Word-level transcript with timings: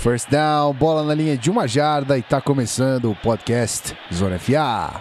First 0.00 0.30
down, 0.30 0.72
bola 0.72 1.04
na 1.04 1.12
linha 1.12 1.36
de 1.36 1.50
uma 1.50 1.68
jarda 1.68 2.16
e 2.16 2.22
tá 2.22 2.40
começando 2.40 3.10
o 3.10 3.14
podcast 3.14 3.94
Zona 4.10 4.38
FA. 4.38 4.98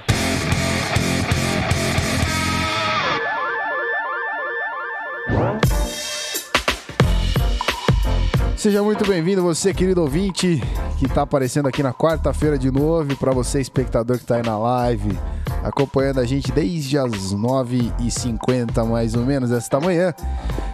Seja 8.57 8.83
muito 8.83 9.07
bem-vindo, 9.07 9.41
você, 9.41 9.73
querido 9.73 10.01
ouvinte, 10.01 10.61
que 10.97 11.05
está 11.05 11.21
aparecendo 11.21 11.69
aqui 11.69 11.81
na 11.81 11.93
quarta-feira 11.93 12.57
de 12.57 12.69
novo, 12.69 13.15
para 13.15 13.31
você, 13.31 13.61
espectador 13.61 14.17
que 14.17 14.23
está 14.23 14.35
aí 14.35 14.43
na 14.43 14.57
live, 14.57 15.17
acompanhando 15.63 16.19
a 16.19 16.25
gente 16.25 16.51
desde 16.51 16.97
as 16.97 17.33
9h50, 17.33 18.85
mais 18.85 19.15
ou 19.15 19.25
menos, 19.25 19.49
esta 19.49 19.79
manhã. 19.79 20.13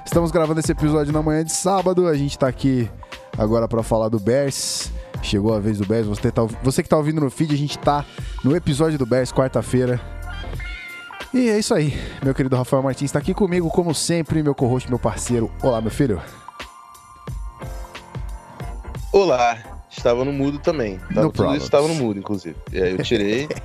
Estamos 0.03 0.31
gravando 0.31 0.61
esse 0.61 0.71
episódio 0.71 1.13
na 1.13 1.21
manhã 1.21 1.45
de 1.45 1.51
sábado, 1.51 2.07
a 2.07 2.17
gente 2.17 2.31
está 2.31 2.47
aqui 2.47 2.89
agora 3.37 3.67
para 3.67 3.83
falar 3.83 4.09
do 4.09 4.19
Bears. 4.19 4.91
Chegou 5.21 5.53
a 5.55 5.59
vez 5.59 5.77
do 5.79 5.85
Bears, 5.85 6.05
você, 6.05 6.31
tá, 6.31 6.43
você 6.61 6.83
que 6.83 6.87
está 6.87 6.97
ouvindo 6.97 7.19
no 7.19 7.31
feed, 7.31 7.53
a 7.53 7.57
gente 7.57 7.77
está 7.77 8.05
no 8.43 8.55
episódio 8.55 8.97
do 8.97 9.05
Bears, 9.05 9.31
quarta-feira. 9.31 9.99
E 11.33 11.49
é 11.49 11.57
isso 11.57 11.73
aí, 11.73 11.93
meu 12.23 12.33
querido 12.33 12.55
Rafael 12.55 12.83
Martins 12.83 13.09
está 13.09 13.19
aqui 13.19 13.33
comigo, 13.33 13.69
como 13.69 13.93
sempre, 13.93 14.43
meu 14.43 14.53
co-host, 14.53 14.87
meu 14.87 14.99
parceiro. 14.99 15.51
Olá, 15.61 15.81
meu 15.81 15.91
filho. 15.91 16.21
Olá, 19.11 19.57
estava 19.89 20.23
no 20.23 20.31
mudo 20.31 20.59
também. 20.59 20.99
Tava, 20.99 21.23
No 21.23 21.31
tudo 21.31 21.55
isso 21.55 21.65
estava 21.65 21.87
no 21.87 21.95
mudo, 21.95 22.19
inclusive. 22.19 22.55
Eu 22.71 23.01
tirei. 23.03 23.47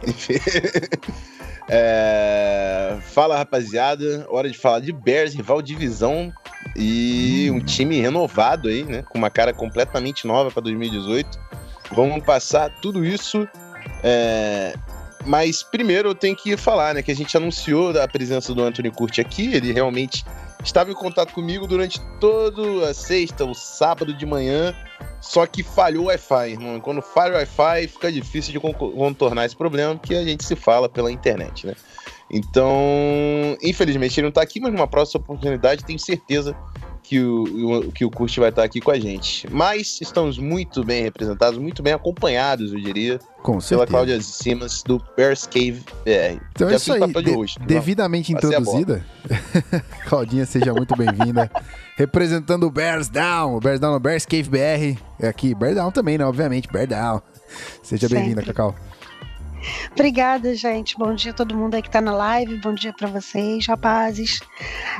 É, 1.72 2.98
Fala, 3.02 3.36
rapaziada. 3.36 4.26
Hora 4.28 4.50
de 4.50 4.58
falar 4.58 4.80
de 4.80 4.92
Bears, 4.92 5.34
rival 5.34 5.62
divisão. 5.62 6.32
E 6.76 7.50
um 7.52 7.60
time 7.60 8.00
renovado 8.00 8.68
aí, 8.68 8.84
né? 8.84 9.02
Com 9.08 9.18
uma 9.18 9.30
cara 9.30 9.52
completamente 9.52 10.26
nova 10.26 10.50
para 10.50 10.62
2018. 10.62 11.38
Vamos 11.92 12.24
passar 12.24 12.70
tudo 12.80 13.04
isso. 13.04 13.48
é, 14.02 14.74
Mas 15.24 15.62
primeiro 15.62 16.10
eu 16.10 16.14
tenho 16.14 16.36
que 16.36 16.56
falar, 16.56 16.94
né? 16.94 17.02
Que 17.02 17.10
a 17.10 17.16
gente 17.16 17.36
anunciou 17.36 17.90
a 18.00 18.06
presença 18.06 18.54
do 18.54 18.62
Anthony 18.62 18.90
Curti 18.90 19.20
aqui. 19.20 19.52
Ele 19.54 19.72
realmente 19.72 20.24
estava 20.62 20.90
em 20.90 20.94
contato 20.94 21.32
comigo 21.32 21.66
durante 21.66 22.00
toda 22.20 22.88
a 22.90 22.94
sexta, 22.94 23.44
o 23.44 23.54
sábado 23.54 24.14
de 24.14 24.24
manhã. 24.26 24.74
Só 25.20 25.44
que 25.46 25.62
falhou 25.62 26.04
o 26.04 26.06
Wi-Fi, 26.06 26.50
irmão. 26.52 26.80
Quando 26.80 27.02
falha 27.02 27.32
o 27.34 27.36
Wi-Fi, 27.36 27.88
fica 27.88 28.10
difícil 28.10 28.52
de 28.52 28.60
con- 28.60 28.72
contornar 28.72 29.44
esse 29.44 29.54
problema, 29.56 29.94
porque 29.96 30.14
a 30.14 30.24
gente 30.24 30.44
se 30.44 30.56
fala 30.56 30.88
pela 30.88 31.12
internet, 31.12 31.66
né? 31.66 31.74
Então, 32.30 33.56
infelizmente 33.62 34.18
ele 34.20 34.26
não 34.28 34.32
tá 34.32 34.42
aqui, 34.42 34.60
mas 34.60 34.72
numa 34.72 34.86
próxima 34.86 35.20
oportunidade 35.20 35.84
tenho 35.84 35.98
certeza 35.98 36.54
que 37.02 37.18
o, 37.18 37.90
que 37.92 38.04
o 38.04 38.10
Curti 38.10 38.38
vai 38.38 38.50
estar 38.50 38.62
aqui 38.62 38.80
com 38.80 38.90
a 38.92 38.98
gente. 39.00 39.48
Mas 39.50 39.98
estamos 40.00 40.38
muito 40.38 40.84
bem 40.84 41.02
representados, 41.02 41.58
muito 41.58 41.82
bem 41.82 41.92
acompanhados, 41.92 42.72
eu 42.72 42.80
diria, 42.80 43.18
Com 43.42 43.52
pela 43.52 43.60
certeza. 43.62 43.86
Cláudia 43.88 44.20
Simas 44.22 44.82
do 44.84 45.02
Bears 45.16 45.44
Cave 45.44 45.82
BR. 46.04 46.40
Então 46.52 46.68
é 46.70 46.76
isso 46.76 46.92
aí, 46.92 47.00
de 47.00 47.22
de- 47.24 47.30
host. 47.32 47.58
devidamente 47.66 48.32
introduzida. 48.32 49.04
Claudinha, 50.06 50.46
seja 50.46 50.72
muito 50.72 50.94
bem-vinda. 50.96 51.50
Representando 51.96 52.64
o 52.64 52.70
Bears 52.70 53.08
Down, 53.08 53.56
o 53.56 53.60
Bears 53.60 53.80
Down 53.80 53.92
no 53.94 54.00
Bears 54.00 54.24
Cave 54.24 54.48
BR. 54.48 54.96
É 55.18 55.26
aqui, 55.28 55.52
Bear 55.52 55.74
Down 55.74 55.90
também, 55.90 56.16
né? 56.16 56.24
Obviamente, 56.24 56.68
Bear 56.70 56.86
Down. 56.86 57.20
Seja 57.82 58.08
bem-vinda, 58.08 58.40
Cacau. 58.42 58.74
Obrigada, 59.92 60.54
gente. 60.54 60.96
Bom 60.96 61.14
dia 61.14 61.32
a 61.32 61.34
todo 61.34 61.56
mundo 61.56 61.74
aí 61.74 61.82
que 61.82 61.90
tá 61.90 62.00
na 62.00 62.12
live. 62.12 62.60
Bom 62.60 62.74
dia 62.74 62.92
para 62.92 63.08
vocês, 63.08 63.66
rapazes. 63.66 64.40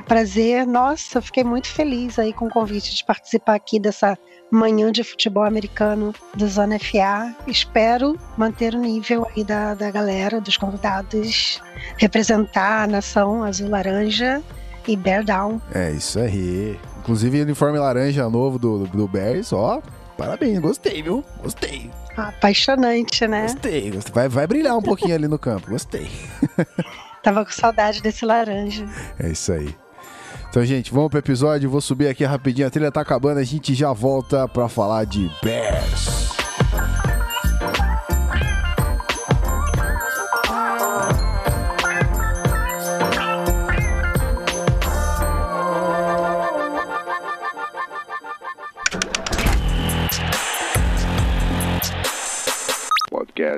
Prazer. 0.06 0.66
Nossa, 0.66 1.20
fiquei 1.20 1.44
muito 1.44 1.68
feliz 1.68 2.18
aí 2.18 2.32
com 2.32 2.46
o 2.46 2.50
convite 2.50 2.94
de 2.94 3.04
participar 3.04 3.54
aqui 3.54 3.78
dessa 3.78 4.18
manhã 4.50 4.90
de 4.90 5.04
futebol 5.04 5.44
americano 5.44 6.12
do 6.34 6.48
Zona 6.48 6.78
FA. 6.78 7.34
Espero 7.46 8.18
manter 8.36 8.74
o 8.74 8.78
nível 8.78 9.26
aí 9.34 9.44
da, 9.44 9.74
da 9.74 9.90
galera, 9.90 10.40
dos 10.40 10.56
convidados, 10.56 11.62
representar 11.96 12.84
a 12.84 12.86
nação 12.86 13.44
azul-laranja 13.44 14.42
e 14.86 14.96
bear 14.96 15.24
down. 15.24 15.60
É 15.72 15.92
isso 15.92 16.18
aí. 16.18 16.78
Inclusive, 16.98 17.42
uniforme 17.42 17.78
laranja 17.78 18.28
novo 18.28 18.58
do, 18.58 18.86
do 18.86 19.08
Bears, 19.08 19.52
ó. 19.52 19.80
Parabéns, 20.16 20.58
gostei, 20.58 21.02
viu? 21.02 21.24
Gostei, 21.42 21.90
Apaixonante, 22.16 23.26
né? 23.26 23.42
gostei. 23.42 23.90
gostei. 23.90 24.12
Vai, 24.12 24.28
vai 24.28 24.46
brilhar 24.46 24.76
um 24.76 24.82
pouquinho 24.82 25.14
ali 25.14 25.28
no 25.28 25.38
campo, 25.38 25.70
gostei. 25.70 26.10
Tava 27.22 27.44
com 27.44 27.50
saudade 27.50 28.02
desse 28.02 28.24
laranja. 28.24 28.86
É 29.18 29.28
isso 29.28 29.52
aí. 29.52 29.74
Então, 30.48 30.64
gente, 30.64 30.92
vamos 30.92 31.10
pro 31.10 31.18
episódio. 31.18 31.70
Vou 31.70 31.80
subir 31.80 32.08
aqui 32.08 32.24
rapidinho. 32.24 32.66
A 32.66 32.70
trilha 32.70 32.90
tá 32.90 33.00
acabando. 33.02 33.38
A 33.38 33.44
gente 33.44 33.72
já 33.74 33.92
volta 33.92 34.48
pra 34.48 34.68
falar 34.68 35.04
de 35.04 35.30
Bears. 35.42 36.39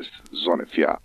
Podcast 0.02 0.10
Zona 0.34 0.66
FA. 0.66 0.90
A. 0.90 1.00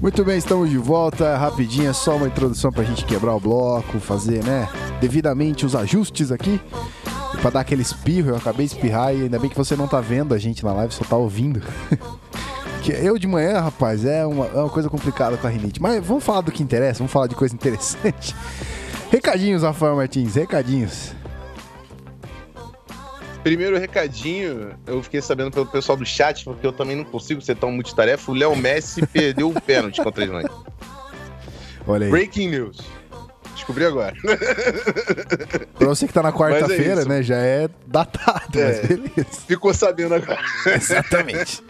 Muito 0.00 0.24
bem, 0.24 0.38
estamos 0.38 0.70
de 0.70 0.78
volta. 0.78 1.36
Rapidinho, 1.36 1.90
é 1.90 1.92
só 1.92 2.16
uma 2.16 2.26
introdução 2.26 2.70
pra 2.70 2.84
gente 2.84 3.04
quebrar 3.04 3.34
o 3.34 3.40
bloco, 3.40 3.98
fazer, 3.98 4.44
né, 4.44 4.68
devidamente 5.00 5.66
os 5.66 5.74
ajustes 5.74 6.30
aqui. 6.30 6.60
Pra 7.40 7.50
dar 7.50 7.60
aquele 7.60 7.82
espirro, 7.82 8.30
eu 8.30 8.36
acabei 8.36 8.66
de 8.66 8.74
espirrar 8.74 9.14
e 9.14 9.22
ainda 9.22 9.38
bem 9.38 9.50
que 9.50 9.56
você 9.56 9.76
não 9.76 9.88
tá 9.88 10.00
vendo 10.00 10.32
a 10.34 10.38
gente 10.38 10.64
na 10.64 10.72
live, 10.72 10.94
só 10.94 11.04
tá 11.04 11.16
ouvindo. 11.16 11.60
Eu 12.92 13.18
de 13.18 13.26
manhã, 13.26 13.60
rapaz, 13.60 14.04
é 14.04 14.24
uma, 14.26 14.46
é 14.46 14.56
uma 14.58 14.70
coisa 14.70 14.88
complicada 14.90 15.36
com 15.36 15.46
a 15.46 15.50
rinite. 15.50 15.80
Mas 15.80 16.04
vamos 16.04 16.22
falar 16.24 16.40
do 16.42 16.52
que 16.52 16.62
interessa, 16.62 16.98
vamos 16.98 17.12
falar 17.12 17.26
de 17.26 17.34
coisa 17.34 17.54
interessante. 17.54 18.34
Recadinhos, 19.10 19.62
Rafael 19.62 19.94
Martins, 19.96 20.34
recadinhos. 20.34 21.12
Primeiro 23.42 23.78
recadinho, 23.78 24.70
eu 24.86 25.02
fiquei 25.02 25.20
sabendo 25.20 25.50
pelo 25.50 25.66
pessoal 25.66 25.96
do 25.98 26.04
chat, 26.06 26.44
porque 26.44 26.66
eu 26.66 26.72
também 26.72 26.96
não 26.96 27.04
consigo 27.04 27.40
ser 27.42 27.54
tão 27.56 27.70
multitarefa. 27.70 28.32
O 28.32 28.34
Léo 28.34 28.56
Messi 28.56 29.04
perdeu 29.06 29.50
o 29.50 29.60
pênalti 29.60 30.02
contra 30.02 30.22
a 30.24 30.26
Islândia. 30.26 30.50
Olha 31.86 32.06
aí. 32.06 32.10
Breaking 32.10 32.48
news. 32.48 32.78
Descobri 33.54 33.84
agora. 33.84 34.14
Pra 35.78 35.86
você 35.86 36.06
que 36.06 36.12
tá 36.12 36.22
na 36.22 36.32
quarta-feira, 36.32 37.00
isso. 37.00 37.08
né, 37.08 37.22
já 37.22 37.36
é 37.36 37.68
datado, 37.86 38.58
É. 38.58 38.64
mas 38.64 38.86
beleza. 38.88 39.40
Ficou 39.46 39.72
sabendo 39.74 40.14
agora. 40.14 40.40
Exatamente. 40.74 41.62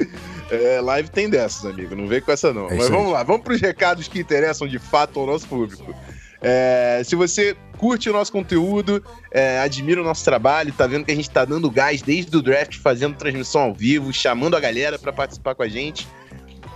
É, 0.50 0.80
live 0.80 1.08
tem 1.08 1.30
dessas, 1.30 1.64
amigo. 1.64 1.94
Não 1.94 2.08
vem 2.08 2.20
com 2.20 2.32
essa, 2.32 2.52
não. 2.52 2.68
É 2.68 2.74
Mas 2.74 2.88
vamos 2.88 3.12
lá, 3.12 3.22
vamos 3.22 3.42
pros 3.42 3.60
recados 3.60 4.08
que 4.08 4.18
interessam 4.18 4.66
de 4.66 4.80
fato 4.80 5.20
ao 5.20 5.24
nosso 5.24 5.46
público. 5.46 5.94
É, 6.42 7.02
se 7.04 7.14
você 7.14 7.56
curte 7.78 8.10
o 8.10 8.12
nosso 8.12 8.32
conteúdo, 8.32 9.00
é, 9.30 9.60
admira 9.60 10.00
o 10.00 10.04
nosso 10.04 10.24
trabalho, 10.24 10.72
tá 10.72 10.88
vendo 10.88 11.04
que 11.04 11.12
a 11.12 11.14
gente 11.14 11.30
tá 11.30 11.44
dando 11.44 11.70
gás 11.70 12.02
desde 12.02 12.36
o 12.36 12.42
draft, 12.42 12.78
fazendo 12.78 13.16
transmissão 13.16 13.62
ao 13.62 13.74
vivo, 13.74 14.12
chamando 14.12 14.56
a 14.56 14.60
galera 14.60 14.98
para 14.98 15.12
participar 15.12 15.54
com 15.54 15.62
a 15.62 15.68
gente. 15.68 16.08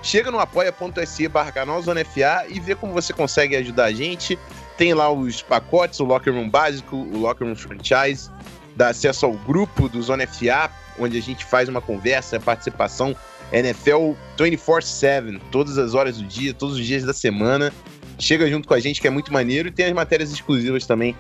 Chega 0.02 0.30
no 0.30 0.38
apoia.se 0.38 1.26
barra 1.28 1.50
canal 1.50 1.80
Zona 1.80 2.04
FA 2.04 2.44
e 2.48 2.60
vê 2.60 2.74
como 2.74 2.92
você 2.92 3.12
consegue 3.12 3.56
ajudar 3.56 3.86
a 3.86 3.92
gente. 3.92 4.38
Tem 4.76 4.92
lá 4.92 5.10
os 5.10 5.40
pacotes, 5.40 5.98
o 5.98 6.04
Locker 6.04 6.32
Room 6.32 6.48
básico, 6.48 6.94
o 6.94 7.16
Locker 7.16 7.46
Room 7.46 7.56
Franchise, 7.56 8.30
dá 8.76 8.88
acesso 8.88 9.26
ao 9.26 9.32
grupo 9.32 9.88
do 9.88 10.02
Zona 10.02 10.26
FA, 10.26 10.70
onde 10.98 11.18
a 11.18 11.22
gente 11.22 11.44
faz 11.44 11.68
uma 11.68 11.80
conversa, 11.80 12.40
participação 12.40 13.16
NFL 13.52 14.12
24/7, 14.36 15.40
todas 15.50 15.78
as 15.78 15.94
horas 15.94 16.18
do 16.18 16.24
dia, 16.24 16.52
todos 16.52 16.76
os 16.76 16.84
dias 16.84 17.04
da 17.04 17.12
semana. 17.12 17.72
Chega 18.18 18.48
junto 18.48 18.68
com 18.68 18.74
a 18.74 18.80
gente 18.80 19.00
que 19.00 19.06
é 19.06 19.10
muito 19.10 19.32
maneiro 19.32 19.68
e 19.68 19.72
tem 19.72 19.86
as 19.86 19.92
matérias 19.92 20.30
exclusivas 20.32 20.86
também. 20.86 21.16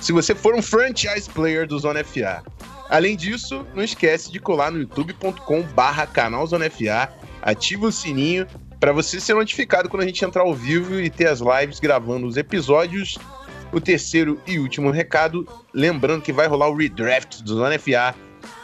Se 0.00 0.12
você 0.12 0.34
for 0.34 0.54
um 0.54 0.62
franchise 0.62 1.28
player 1.30 1.66
do 1.66 1.78
Zona 1.78 2.04
FA. 2.04 2.42
Além 2.88 3.16
disso, 3.16 3.66
não 3.74 3.82
esquece 3.82 4.30
de 4.30 4.38
colar 4.38 4.70
no 4.70 4.78
youtube.com/barra 4.78 6.06
canal 6.06 6.46
Zona 6.46 6.66
ativa 7.42 7.86
o 7.86 7.92
sininho 7.92 8.46
para 8.78 8.92
você 8.92 9.20
ser 9.20 9.34
notificado 9.34 9.88
quando 9.88 10.02
a 10.02 10.06
gente 10.06 10.24
entrar 10.24 10.42
ao 10.42 10.54
vivo 10.54 11.00
e 11.00 11.10
ter 11.10 11.28
as 11.28 11.40
lives 11.40 11.80
gravando 11.80 12.26
os 12.26 12.36
episódios. 12.36 13.18
O 13.76 13.80
terceiro 13.80 14.40
e 14.46 14.58
último 14.58 14.90
recado, 14.90 15.46
lembrando 15.70 16.22
que 16.22 16.32
vai 16.32 16.46
rolar 16.46 16.70
o 16.70 16.74
redraft 16.74 17.42
do 17.42 17.56
Zona 17.56 17.78
FA 17.78 18.14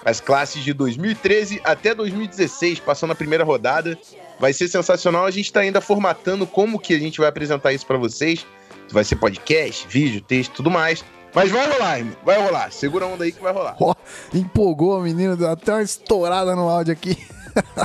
as 0.03 0.23
classes 0.23 0.65
de 0.65 0.73
2013 0.73 1.61
até 1.63 1.95
2016, 1.95 2.81
passando 2.81 3.11
a 3.11 3.15
primeira 3.15 3.45
rodada. 3.45 3.99
Vai 4.41 4.55
ser 4.55 4.69
sensacional. 4.69 5.27
A 5.27 5.31
gente 5.31 5.45
está 5.45 5.61
ainda 5.61 5.83
formatando 5.83 6.47
como 6.47 6.81
que 6.81 6.95
a 6.95 6.99
gente 6.99 7.21
vai 7.21 7.29
apresentar 7.29 7.75
isso 7.75 7.85
para 7.85 7.99
vocês. 7.99 8.47
Vai 8.91 9.05
ser 9.05 9.17
podcast, 9.17 9.87
vídeo, 9.87 10.23
texto, 10.23 10.53
tudo 10.55 10.71
mais. 10.71 11.05
Mas 11.35 11.51
vai 11.51 11.71
rolar, 11.71 11.99
irmão. 11.99 12.17
Vai 12.25 12.43
rolar. 12.43 12.73
Segura 12.73 13.05
a 13.05 13.09
onda 13.09 13.25
aí 13.25 13.33
que 13.33 13.43
vai 13.43 13.53
rolar. 13.53 13.77
Ó, 13.79 13.95
empolgou 14.33 14.97
a 14.97 15.03
menina, 15.03 15.37
deu 15.37 15.51
até 15.51 15.75
uma 15.75 15.83
estourada 15.83 16.57
no 16.57 16.71
áudio 16.71 16.95
aqui. 16.95 17.19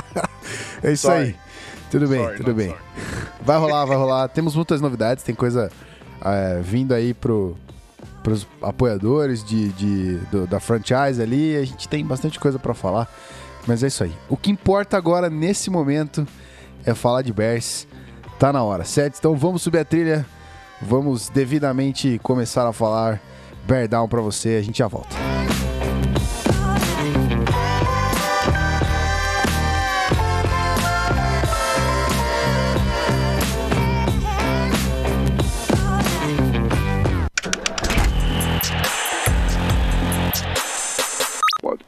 é 0.82 0.92
isso 0.92 1.06
Só 1.06 1.12
aí. 1.12 1.36
Tudo 1.90 2.08
bem, 2.08 2.22
Sorry, 2.22 2.36
tudo 2.38 2.54
bem. 2.54 2.68
sorry. 2.68 2.82
Vai 3.42 3.58
rolar, 3.58 3.84
vai 3.84 3.96
rolar. 3.98 4.28
Temos 4.28 4.56
muitas 4.56 4.80
novidades, 4.80 5.22
tem 5.22 5.34
coisa 5.34 5.70
é, 6.24 6.60
vindo 6.62 6.92
aí 6.94 7.12
pro, 7.14 7.56
pros 8.22 8.46
apoiadores 8.62 9.42
de, 9.44 9.68
de- 9.70 10.16
do- 10.30 10.46
da 10.46 10.60
franchise 10.60 11.20
ali. 11.20 11.56
A 11.56 11.64
gente 11.64 11.88
tem 11.88 12.04
bastante 12.04 12.38
coisa 12.40 12.58
pra 12.58 12.74
falar. 12.74 13.08
Mas 13.66 13.82
é 13.82 13.88
isso 13.88 14.02
aí. 14.04 14.12
O 14.28 14.36
que 14.36 14.50
importa 14.50 14.96
agora, 14.96 15.28
nesse 15.28 15.68
momento, 15.70 16.26
é 16.84 16.94
falar 16.94 17.22
de 17.22 17.32
Bears. 17.32 17.86
Tá 18.38 18.52
na 18.52 18.62
hora, 18.62 18.84
certo? 18.84 19.16
Então 19.18 19.36
vamos 19.36 19.62
subir 19.62 19.78
a 19.78 19.84
trilha. 19.84 20.24
Vamos 20.80 21.28
devidamente 21.28 22.20
começar 22.22 22.66
a 22.68 22.72
falar 22.72 23.20
Bear 23.66 23.88
Down 23.88 24.08
pra 24.08 24.20
você. 24.20 24.50
A 24.50 24.62
gente 24.62 24.78
já 24.78 24.86
volta. 24.86 25.14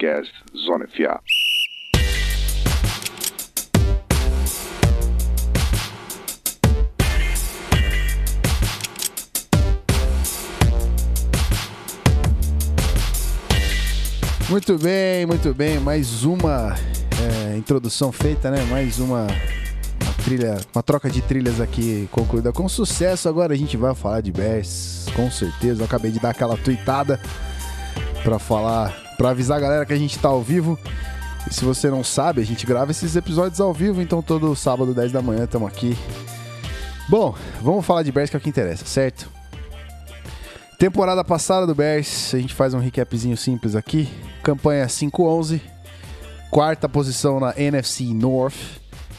Podcast 0.00 0.32
Zona 0.56 0.86
FA. 0.88 1.20
Muito 14.48 14.78
bem, 14.78 15.26
muito 15.26 15.52
bem. 15.52 15.78
Mais 15.78 16.24
uma 16.24 16.74
é, 17.20 17.56
introdução 17.58 18.10
feita, 18.10 18.50
né? 18.50 18.64
Mais 18.70 18.98
uma, 18.98 19.26
uma 19.26 20.12
trilha, 20.24 20.56
uma 20.74 20.82
troca 20.82 21.10
de 21.10 21.20
trilhas 21.20 21.60
aqui 21.60 22.08
concluída 22.10 22.50
com 22.52 22.66
sucesso. 22.70 23.28
Agora 23.28 23.52
a 23.52 23.56
gente 23.56 23.76
vai 23.76 23.94
falar 23.94 24.22
de 24.22 24.32
Bears, 24.32 25.08
com 25.14 25.30
certeza. 25.30 25.82
Eu 25.82 25.84
acabei 25.84 26.10
de 26.10 26.18
dar 26.18 26.30
aquela 26.30 26.56
tweetada 26.56 27.20
pra 28.24 28.38
falar, 28.38 29.09
pra 29.20 29.32
avisar 29.32 29.58
a 29.58 29.60
galera 29.60 29.84
que 29.84 29.92
a 29.92 29.98
gente 29.98 30.18
tá 30.18 30.30
ao 30.30 30.40
vivo. 30.40 30.78
E 31.46 31.52
se 31.52 31.62
você 31.62 31.90
não 31.90 32.02
sabe, 32.02 32.40
a 32.40 32.44
gente 32.44 32.64
grava 32.64 32.90
esses 32.90 33.14
episódios 33.16 33.60
ao 33.60 33.70
vivo, 33.70 34.00
então 34.00 34.22
todo 34.22 34.56
sábado, 34.56 34.94
10 34.94 35.12
da 35.12 35.20
manhã, 35.20 35.44
estamos 35.44 35.68
aqui. 35.68 35.94
Bom, 37.06 37.34
vamos 37.60 37.84
falar 37.84 38.02
de 38.02 38.10
Bears 38.10 38.30
que 38.30 38.36
é 38.36 38.38
o 38.38 38.40
que 38.40 38.48
interessa, 38.48 38.86
certo? 38.86 39.30
Temporada 40.78 41.22
passada 41.22 41.66
do 41.66 41.74
Bears, 41.74 42.34
a 42.34 42.38
gente 42.38 42.54
faz 42.54 42.72
um 42.72 42.78
recapzinho 42.78 43.36
simples 43.36 43.76
aqui. 43.76 44.08
Campanha 44.42 44.86
5-11, 44.86 45.60
quarta 46.50 46.88
posição 46.88 47.38
na 47.38 47.52
NFC 47.58 48.04
North, 48.14 48.56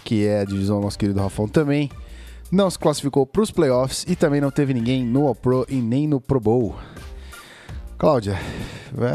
que 0.04 0.26
é 0.26 0.40
a 0.42 0.46
divisão 0.46 0.80
do 0.80 0.86
nosso 0.86 0.98
querido 0.98 1.22
Rafão 1.22 1.48
também. 1.48 1.92
Não 2.52 2.72
se 2.72 2.80
classificou 2.80 3.28
para 3.28 3.44
os 3.44 3.52
playoffs 3.52 4.04
e 4.08 4.16
também 4.16 4.42
não 4.42 4.50
teve 4.50 4.74
ninguém 4.74 5.06
no 5.06 5.28
All-Pro 5.28 5.64
e 5.70 5.76
nem 5.76 6.08
no 6.08 6.20
Pro 6.20 6.40
Bowl. 6.40 6.76
Cláudia, 8.02 8.36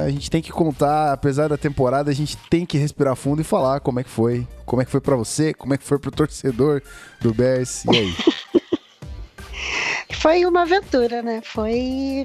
a 0.04 0.08
gente 0.08 0.30
tem 0.30 0.40
que 0.40 0.52
contar, 0.52 1.12
apesar 1.12 1.48
da 1.48 1.58
temporada, 1.58 2.08
a 2.08 2.14
gente 2.14 2.36
tem 2.48 2.64
que 2.64 2.78
respirar 2.78 3.16
fundo 3.16 3.40
e 3.40 3.44
falar 3.44 3.80
como 3.80 3.98
é 3.98 4.04
que 4.04 4.08
foi. 4.08 4.46
Como 4.64 4.80
é 4.80 4.84
que 4.84 4.90
foi 4.92 5.00
para 5.00 5.16
você, 5.16 5.52
como 5.52 5.74
é 5.74 5.76
que 5.76 5.82
foi 5.82 5.98
pro 5.98 6.12
torcedor 6.12 6.80
do 7.20 7.34
Bears, 7.34 7.84
e 7.84 7.90
aí? 7.90 8.14
Foi 10.20 10.44
uma 10.44 10.62
aventura, 10.62 11.20
né? 11.20 11.42
Foi. 11.44 12.24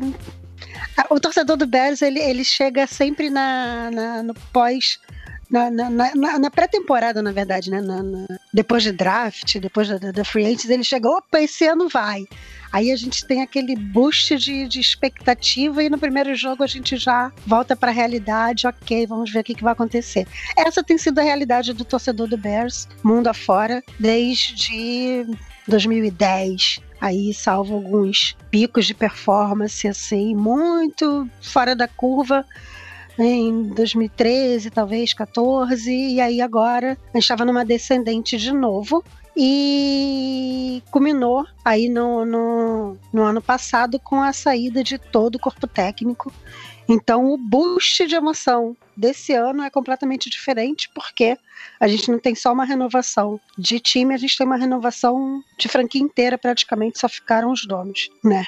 O 1.09 1.19
torcedor 1.19 1.57
do 1.57 1.65
Bears, 1.65 2.03
ele, 2.03 2.19
ele 2.19 2.43
chega 2.45 2.85
sempre 2.85 3.31
na, 3.31 3.89
na- 3.91 4.21
no 4.23 4.35
pós. 4.53 4.99
Na, 5.49 5.71
na- 5.71 5.89
na- 5.89 6.39
na 6.39 6.51
pré-temporada, 6.51 7.23
na 7.23 7.31
verdade, 7.31 7.71
né? 7.71 7.81
Depois 8.53 8.83
de 8.83 8.91
draft, 8.91 9.57
depois 9.57 9.87
da, 9.89 10.11
da 10.11 10.23
Free 10.23 10.45
Agents, 10.45 10.69
ele 10.69 10.83
chega, 10.83 11.09
opa, 11.09 11.41
esse 11.41 11.65
ano 11.65 11.89
vai. 11.89 12.23
Aí 12.71 12.91
a 12.91 12.95
gente 12.95 13.25
tem 13.25 13.41
aquele 13.41 13.75
boost 13.75 14.37
de, 14.37 14.67
de 14.67 14.79
expectativa 14.79 15.83
e 15.83 15.89
no 15.89 15.97
primeiro 15.97 16.33
jogo 16.35 16.63
a 16.63 16.67
gente 16.67 16.95
já 16.97 17.31
volta 17.45 17.75
para 17.75 17.91
a 17.91 17.93
realidade, 17.93 18.67
ok, 18.67 19.05
vamos 19.07 19.31
ver 19.31 19.39
o 19.39 19.43
que, 19.43 19.55
que 19.55 19.63
vai 19.63 19.73
acontecer. 19.73 20.27
Essa 20.57 20.83
tem 20.83 20.97
sido 20.97 21.19
a 21.19 21.23
realidade 21.23 21.73
do 21.73 21.83
torcedor 21.83 22.27
do 22.27 22.37
Bears, 22.37 22.87
mundo 23.03 23.27
afora, 23.27 23.83
desde 23.99 25.25
2010. 25.67 26.79
Aí, 26.99 27.33
salvo 27.33 27.75
alguns 27.75 28.37
picos 28.51 28.85
de 28.85 28.93
performance, 28.93 29.87
assim, 29.87 30.35
muito 30.35 31.27
fora 31.41 31.75
da 31.75 31.87
curva, 31.87 32.45
em 33.17 33.63
2013, 33.69 34.69
talvez 34.69 35.13
14, 35.13 35.91
e 35.91 36.21
aí 36.21 36.41
agora 36.41 36.97
a 37.13 37.17
gente 37.17 37.23
estava 37.23 37.43
numa 37.43 37.65
descendente 37.65 38.37
de 38.37 38.51
novo. 38.51 39.03
E 39.35 40.83
culminou 40.91 41.45
aí 41.63 41.87
no, 41.87 42.25
no, 42.25 42.97
no 43.13 43.23
ano 43.23 43.41
passado 43.41 43.99
com 43.99 44.21
a 44.21 44.33
saída 44.33 44.83
de 44.83 44.97
todo 44.97 45.35
o 45.35 45.39
corpo 45.39 45.67
técnico. 45.67 46.33
Então, 46.87 47.31
o 47.31 47.37
boost 47.37 48.05
de 48.07 48.15
emoção 48.15 48.75
desse 48.95 49.33
ano 49.33 49.63
é 49.63 49.69
completamente 49.69 50.29
diferente, 50.29 50.89
porque 50.93 51.37
a 51.79 51.87
gente 51.87 52.09
não 52.09 52.19
tem 52.19 52.35
só 52.35 52.51
uma 52.53 52.65
renovação 52.65 53.39
de 53.57 53.79
time, 53.79 54.13
a 54.13 54.17
gente 54.17 54.37
tem 54.37 54.45
uma 54.45 54.55
renovação 54.55 55.43
de 55.57 55.67
franquia 55.67 56.01
inteira, 56.01 56.37
praticamente, 56.37 56.99
só 56.99 57.09
ficaram 57.09 57.51
os 57.51 57.65
donos, 57.65 58.09
né? 58.23 58.45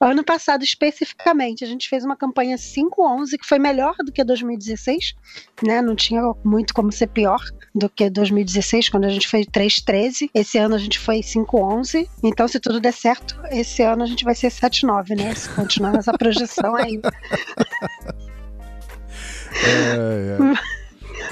Ano 0.00 0.24
passado, 0.24 0.64
especificamente, 0.64 1.64
a 1.64 1.66
gente 1.66 1.88
fez 1.88 2.04
uma 2.04 2.16
campanha 2.16 2.56
5-11, 2.56 3.38
que 3.38 3.46
foi 3.46 3.58
melhor 3.58 3.94
do 4.04 4.10
que 4.10 4.24
2016, 4.24 5.14
né? 5.62 5.80
Não 5.80 5.94
tinha 5.94 6.22
muito 6.44 6.74
como 6.74 6.90
ser 6.90 7.08
pior 7.08 7.40
do 7.74 7.88
que 7.88 8.10
2016, 8.10 8.88
quando 8.88 9.04
a 9.04 9.08
gente 9.08 9.28
foi 9.28 9.44
3-13. 9.44 10.30
Esse 10.34 10.58
ano 10.58 10.74
a 10.74 10.78
gente 10.78 10.98
foi 10.98 11.20
5-11. 11.20 12.08
Então, 12.22 12.48
se 12.48 12.58
tudo 12.58 12.80
der 12.80 12.92
certo, 12.92 13.38
esse 13.50 13.82
ano 13.82 14.02
a 14.02 14.06
gente 14.06 14.24
vai 14.24 14.34
ser 14.34 14.48
7-9, 14.48 15.16
né? 15.16 15.34
Se 15.34 15.48
continuar 15.50 15.92
nessa 15.92 16.12
projeção 16.12 16.74
aí. 16.74 17.00
É, 19.54 20.54
é. 20.54 20.72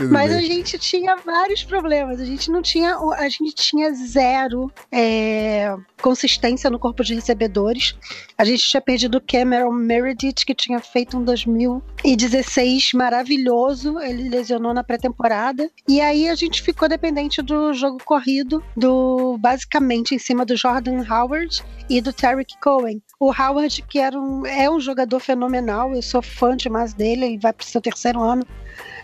Tudo 0.00 0.14
Mas 0.14 0.30
bem. 0.30 0.38
a 0.38 0.42
gente 0.42 0.78
tinha 0.78 1.14
vários 1.16 1.62
problemas. 1.62 2.20
A 2.20 2.24
gente 2.24 2.50
não 2.50 2.62
tinha. 2.62 2.96
A 2.96 3.28
gente 3.28 3.54
tinha 3.54 3.92
zero 3.92 4.72
é, 4.90 5.76
consistência 6.00 6.70
no 6.70 6.78
corpo 6.78 7.04
de 7.04 7.14
recebedores. 7.14 7.94
A 8.38 8.44
gente 8.44 8.62
tinha 8.62 8.80
perdido 8.80 9.18
o 9.18 9.20
Cameron 9.20 9.72
Meredith, 9.72 10.46
que 10.46 10.54
tinha 10.54 10.80
feito 10.80 11.18
um 11.18 11.22
2016 11.22 12.92
maravilhoso. 12.94 13.98
Ele 13.98 14.30
lesionou 14.30 14.72
na 14.72 14.82
pré-temporada. 14.82 15.70
E 15.86 16.00
aí 16.00 16.30
a 16.30 16.34
gente 16.34 16.62
ficou 16.62 16.88
dependente 16.88 17.42
do 17.42 17.74
jogo 17.74 17.98
corrido, 18.02 18.64
do 18.74 19.36
basicamente 19.38 20.14
em 20.14 20.18
cima 20.18 20.46
do 20.46 20.56
Jordan 20.56 21.04
Howard 21.06 21.62
e 21.90 22.00
do 22.00 22.10
Tarek 22.10 22.54
Cohen. 22.62 23.02
O 23.18 23.30
Howard, 23.30 23.82
que 23.82 23.98
era 23.98 24.18
um, 24.18 24.46
é 24.46 24.70
um 24.70 24.80
jogador 24.80 25.20
fenomenal, 25.20 25.92
eu 25.92 26.00
sou 26.00 26.22
fã 26.22 26.56
demais 26.56 26.94
dele, 26.94 27.26
ele 27.26 27.38
vai 27.38 27.52
para 27.52 27.64
o 27.64 27.66
seu 27.66 27.82
terceiro 27.82 28.22
ano 28.22 28.46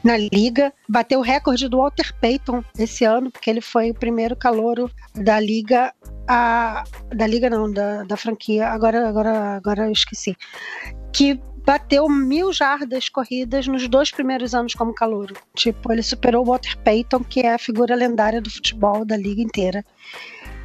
na 0.06 0.16
liga. 0.16 0.72
Bateu 0.88 1.18
o 1.18 1.22
recorde 1.22 1.68
do 1.68 1.78
Walter 1.78 2.14
Payton 2.20 2.62
esse 2.78 3.04
ano, 3.04 3.30
porque 3.30 3.50
ele 3.50 3.60
foi 3.60 3.90
o 3.90 3.94
primeiro 3.94 4.36
calouro 4.36 4.90
da 5.14 5.40
liga. 5.40 5.92
A, 6.28 6.82
da 7.14 7.26
liga 7.26 7.50
não, 7.50 7.70
da, 7.70 8.04
da 8.04 8.16
franquia. 8.16 8.68
Agora, 8.68 9.08
agora, 9.08 9.56
agora 9.56 9.86
eu 9.86 9.92
esqueci. 9.92 10.36
Que 11.12 11.40
bateu 11.64 12.08
mil 12.08 12.52
jardas 12.52 13.08
corridas 13.08 13.66
nos 13.66 13.88
dois 13.88 14.10
primeiros 14.10 14.54
anos 14.54 14.74
como 14.74 14.94
calouro. 14.94 15.34
Tipo, 15.54 15.92
ele 15.92 16.02
superou 16.02 16.44
o 16.44 16.46
Walter 16.46 16.76
Payton, 16.78 17.24
que 17.24 17.40
é 17.40 17.54
a 17.54 17.58
figura 17.58 17.94
lendária 17.96 18.40
do 18.40 18.50
futebol 18.50 19.04
da 19.04 19.16
liga 19.16 19.42
inteira. 19.42 19.84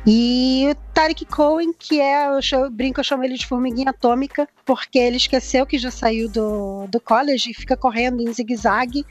E 0.06 0.68
o 0.72 0.76
Tarek 0.94 1.26
Cohen, 1.26 1.72
que 1.78 2.00
é, 2.02 2.28
eu, 2.28 2.42
chamo- 2.42 2.66
eu 2.66 2.72
brinco, 2.72 3.00
eu 3.00 3.04
chamo 3.04 3.24
ele 3.24 3.36
de 3.36 3.46
formiguinha 3.46 3.92
atômica, 3.92 4.48
porque 4.66 4.98
ele 4.98 5.18
esqueceu 5.18 5.66
que 5.66 5.78
já 5.78 5.92
saiu 5.92 6.28
do, 6.28 6.88
do 6.88 7.00
college 7.00 7.52
e 7.52 7.54
fica 7.54 7.78
correndo 7.78 8.22
em 8.22 8.34
zigue-zague. 8.34 9.06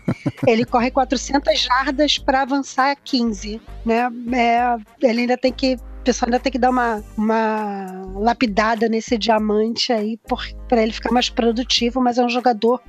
ele 0.47 0.65
corre 0.65 0.91
400 0.91 1.61
jardas 1.61 2.19
para 2.19 2.43
avançar 2.43 2.97
15, 3.05 3.61
né? 3.85 4.11
É, 4.33 4.77
ele 5.07 5.21
ainda 5.23 5.37
tem 5.39 5.53
que 5.53 5.77
o 6.01 6.03
pessoal 6.03 6.29
ainda 6.29 6.41
tem 6.41 6.51
que 6.51 6.59
dar 6.59 6.71
uma, 6.71 7.05
uma 7.15 8.03
lapidada 8.15 8.89
nesse 8.89 9.19
diamante 9.19 9.93
aí 9.93 10.19
para 10.67 10.83
ele 10.83 10.93
ficar 10.93 11.13
mais 11.13 11.29
produtivo, 11.29 12.01
mas 12.01 12.17
é 12.17 12.25
um 12.25 12.29
jogador 12.29 12.81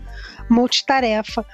multitarefa. 0.49 1.45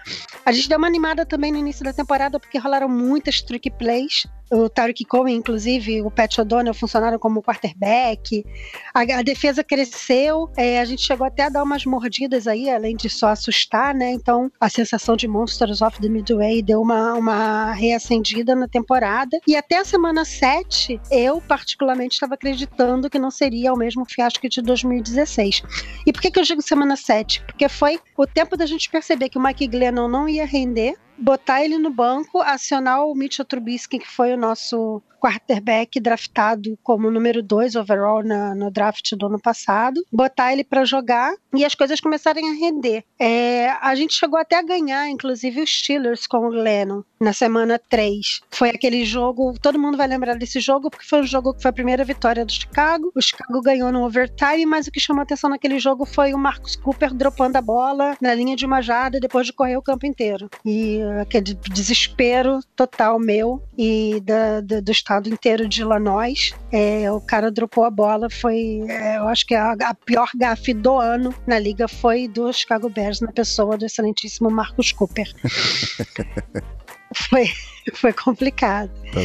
A 0.46 0.52
gente 0.52 0.70
deu 0.70 0.78
uma 0.78 0.86
animada 0.88 1.26
também 1.26 1.52
no 1.52 1.58
início 1.58 1.84
da 1.84 1.92
temporada 1.92 2.40
porque 2.40 2.60
rolaram 2.60 2.88
muitas 2.88 3.42
trick 3.42 3.72
plays. 3.72 4.28
O 4.52 4.70
Tarek 4.70 5.04
Cohen, 5.06 5.36
inclusive, 5.36 6.02
o 6.02 6.10
Pat 6.10 6.38
O'Donnell 6.38 6.74
funcionaram 6.74 7.20
como 7.20 7.42
quarterback. 7.42 8.46
A, 8.94 9.02
a 9.02 9.22
defesa 9.22 9.64
cresceu, 9.64 10.50
é, 10.56 10.80
a 10.80 10.86
gente 10.86 11.02
chegou 11.02 11.28
até 11.28 11.44
a 11.44 11.50
dar 11.50 11.64
umas 11.64 11.86
mordidas 11.86 12.48
aí, 12.48 12.70
além 12.70 12.96
de 12.96 13.10
só 13.10 13.28
assustar, 13.28 13.94
né? 13.94 14.12
Então 14.12 14.52
a 14.60 14.70
sensação 14.70 15.18
de 15.18 15.28
Monsters 15.28 15.82
of 15.82 16.00
the 16.00 16.08
Midway 16.08 16.62
deu 16.62 16.82
uma, 16.82 17.14
uma 17.14 17.72
reacendida 17.74 18.56
na 18.56 18.68
temporada. 18.68 19.38
E 19.46 19.56
até 19.56 19.80
a 19.80 19.86
semana 19.86 20.24
7, 20.24 21.00
eu 21.12 21.42
particularmente 21.42 22.14
estava 22.14 22.36
acreditando 22.36 23.10
que 23.10 23.20
não 23.20 23.32
seria 23.32 23.74
o 23.74 23.78
mesmo 23.78 24.06
fiasco 24.06 24.48
de 24.48 24.62
2016. 24.62 25.62
E 26.06 26.14
por 26.14 26.22
que, 26.22 26.32
que 26.32 26.40
eu 26.40 26.44
digo 26.44 26.62
semana 26.62 26.96
7? 26.96 27.44
Porque 27.44 27.68
foi 27.68 28.00
o 28.16 28.26
tempo 28.26 28.56
da 28.56 28.66
gente 28.66 28.90
perceber 28.90 29.30
que 29.30 29.38
o 29.38 29.42
Mike 29.42 29.68
Glennon 29.68 30.08
não 30.08 30.28
ia 30.28 30.46
render, 30.46 30.96
botar 31.18 31.64
ele 31.64 31.78
no 31.78 31.90
banco, 31.90 32.42
acionar 32.42 33.06
o 33.06 33.16
Mitchell 33.16 33.46
Trubisky, 33.46 34.00
que 34.00 34.08
foi 34.08 34.34
o 34.34 34.38
nosso 34.38 35.02
quarterback 35.20 36.00
draftado 36.00 36.78
como 36.84 37.12
número 37.12 37.42
2 37.42 37.76
overall 37.76 38.24
na, 38.24 38.56
no 38.56 38.72
draft 38.72 39.14
do 39.16 39.26
ano 39.26 39.40
passado, 39.40 40.02
botar 40.12 40.54
ele 40.54 40.64
para 40.64 40.86
jogar 40.86 41.34
e 41.54 41.66
as 41.66 41.76
coisas 41.76 42.00
começarem 42.00 42.50
a 42.50 42.54
render. 42.54 43.04
É, 43.20 43.70
a 43.82 43.96
gente 43.96 44.14
chegou 44.14 44.40
até 44.40 44.58
a 44.58 44.62
ganhar, 44.62 45.10
inclusive, 45.10 45.62
os 45.62 45.70
Steelers 45.70 46.28
com 46.28 46.38
o 46.38 46.50
Lennon 46.50 47.04
na 47.20 47.34
semana 47.34 47.80
3. 47.90 48.42
Foi 48.52 48.70
aquele 48.70 49.04
jogo, 49.04 49.56
todo 49.60 49.80
mundo 49.80 49.98
vai 49.98 50.08
lembrar 50.08 50.36
desse 50.36 50.60
jogo, 50.60 50.90
porque 50.90 51.06
foi 51.06 51.22
um 51.22 51.28
jogo 51.28 51.54
que 51.54 51.62
foi 51.62 51.70
a 51.70 51.74
primeira 51.74 52.04
vitória 52.04 52.46
do 52.46 52.52
Chicago. 52.52 53.12
O 53.16 53.22
Chicago 53.22 53.62
ganhou 53.62 53.92
no 53.92 54.06
overtime, 54.06 54.66
mas 54.66 54.88
o 54.88 54.92
que 54.92 55.00
chamou 55.00 55.24
atenção 55.24 55.50
naquele 55.50 55.80
jogo 55.80 56.06
foi 56.06 56.34
o 56.34 56.38
Marcus 56.38 56.76
Cooper 56.76 57.14
dropando 57.14 57.58
a 57.58 57.62
bola 57.62 58.16
na 58.22 58.34
linha 58.34 58.56
de 58.56 58.66
uma 58.66 58.82
jarda 58.82 59.20
depois 59.20 59.48
de 59.48 59.54
correr 59.54 59.78
o 59.78 59.82
campo 59.82 60.06
inteiro. 60.06 60.50
E 60.64 61.00
aquele 61.22 61.54
desespero 61.72 62.60
total 62.76 63.20
meu 63.20 63.62
e 63.78 64.22
da, 64.24 64.62
da, 64.62 64.80
do 64.80 64.92
estado 64.92 65.30
inteiro 65.30 65.68
de 65.68 65.82
Illinois. 65.82 66.54
É, 66.72 67.12
o 67.12 67.22
cara 67.22 67.52
dropou 67.52 67.84
a 67.84 67.90
bola, 67.90 68.30
foi, 68.30 68.82
é, 68.88 69.18
eu 69.18 69.28
acho 69.28 69.46
que 69.46 69.56
a, 69.56 69.72
a 69.72 69.94
pior 69.94 70.30
gafe 70.36 70.74
do 70.74 70.98
ano 71.00 71.34
na 71.46 71.60
liga 71.60 71.88
foi 71.88 72.28
do 72.28 72.52
Chicago 72.52 72.90
Bears 72.90 73.22
na 73.22 73.32
pessoa 73.32 73.78
do 73.78 73.86
excelentíssimo 73.86 74.50
Marcus 74.50 74.92
Cooper. 74.92 75.28
foi, 77.30 77.50
foi 77.96 78.14
complicado. 78.14 78.92
Tá. 79.12 79.22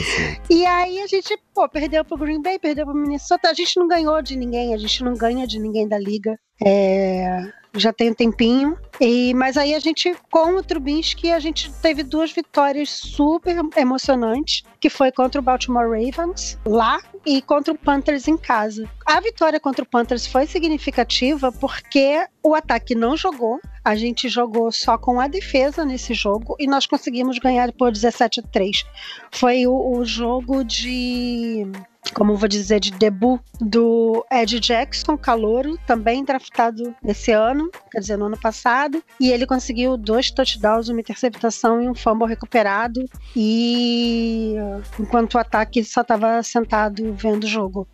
E 0.49 0.65
aí 0.67 1.01
a 1.01 1.07
gente, 1.07 1.37
pô, 1.55 1.69
perdeu 1.69 2.05
pro 2.05 2.17
Green 2.17 2.43
Bay, 2.43 2.59
perdeu 2.59 2.87
pro 2.87 2.95
Minnesota. 2.95 3.51
A 3.51 3.55
gente 3.55 3.77
não 3.79 3.89
ganhou 3.89 4.21
de 4.23 4.37
ninguém, 4.37 4.75
a 4.75 4.79
gente 4.79 5.03
não 5.03 5.15
ganha 5.15 5.47
de 5.47 5.59
ninguém 5.59 5.89
da 5.89 5.99
liga. 5.99 6.39
É, 6.65 7.53
já 7.75 7.93
tem 7.93 8.11
um 8.11 8.15
tempinho. 8.15 8.77
E, 9.01 9.35
mas 9.35 9.57
aí 9.57 9.75
a 9.75 9.81
gente, 9.81 10.15
com 10.31 10.57
o 10.57 10.63
Trubinsky, 10.63 11.33
a 11.33 11.41
gente 11.41 11.73
teve 11.81 12.03
duas 12.03 12.31
vitórias 12.31 12.91
super 12.91 13.57
emocionantes, 13.77 14.63
que 14.79 14.89
foi 14.89 15.11
contra 15.11 15.41
o 15.41 15.45
Baltimore 15.45 15.89
Ravens, 15.89 16.59
lá, 16.65 17.01
e 17.25 17.41
contra 17.41 17.73
o 17.73 17.79
Panthers 17.79 18.29
em 18.29 18.37
casa. 18.37 18.89
A 19.07 19.21
vitória 19.21 19.59
contra 19.59 19.85
o 19.85 19.89
Panthers 19.89 20.27
foi 20.27 20.47
significativa 20.47 21.51
porque 21.53 22.25
o 22.43 22.55
ataque 22.55 22.95
não 22.95 23.17
jogou, 23.17 23.61
a 23.85 23.95
gente 23.95 24.29
jogou 24.29 24.71
só 24.71 24.99
com 24.99 25.21
a 25.21 25.29
defesa 25.29 25.85
nesse 25.85 26.15
jogo 26.15 26.57
e 26.59 26.67
nós 26.67 26.87
conseguimos 26.87 27.39
ganhar 27.39 27.73
por 27.73 27.93
17 27.93 28.41
a 28.41 28.43
3. 28.53 28.85
Foi 29.31 29.67
o, 29.67 29.97
o 29.99 30.05
jogo 30.05 30.65
de 30.65 31.67
como 32.15 32.37
vou 32.37 32.49
dizer, 32.49 32.81
de 32.81 32.91
debut 32.91 33.41
do 33.61 34.25
Ed 34.31 34.59
Jackson, 34.61 35.17
calouro, 35.17 35.79
também 35.87 36.25
draftado 36.25 36.95
esse 37.05 37.31
ano, 37.31 37.71
quer 37.91 38.01
dizer, 38.01 38.19
no 38.19 38.27
ano 38.27 38.39
passado, 38.39 39.03
e 39.21 39.31
ele 39.31 39.47
conseguiu 39.47 39.97
dois 39.97 40.31
touchdowns, 40.31 40.89
uma 40.89 41.01
interceptação 41.01 41.81
e 41.81 41.89
um 41.89 41.95
fumble 41.95 42.27
recuperado, 42.27 43.05
e 43.37 44.57
enquanto 44.99 45.35
o 45.35 45.39
ataque 45.39 45.85
só 45.85 46.03
estava 46.03 46.43
sentado 46.43 47.15
vendo 47.15 47.45
o 47.45 47.49
jogo. 47.49 47.89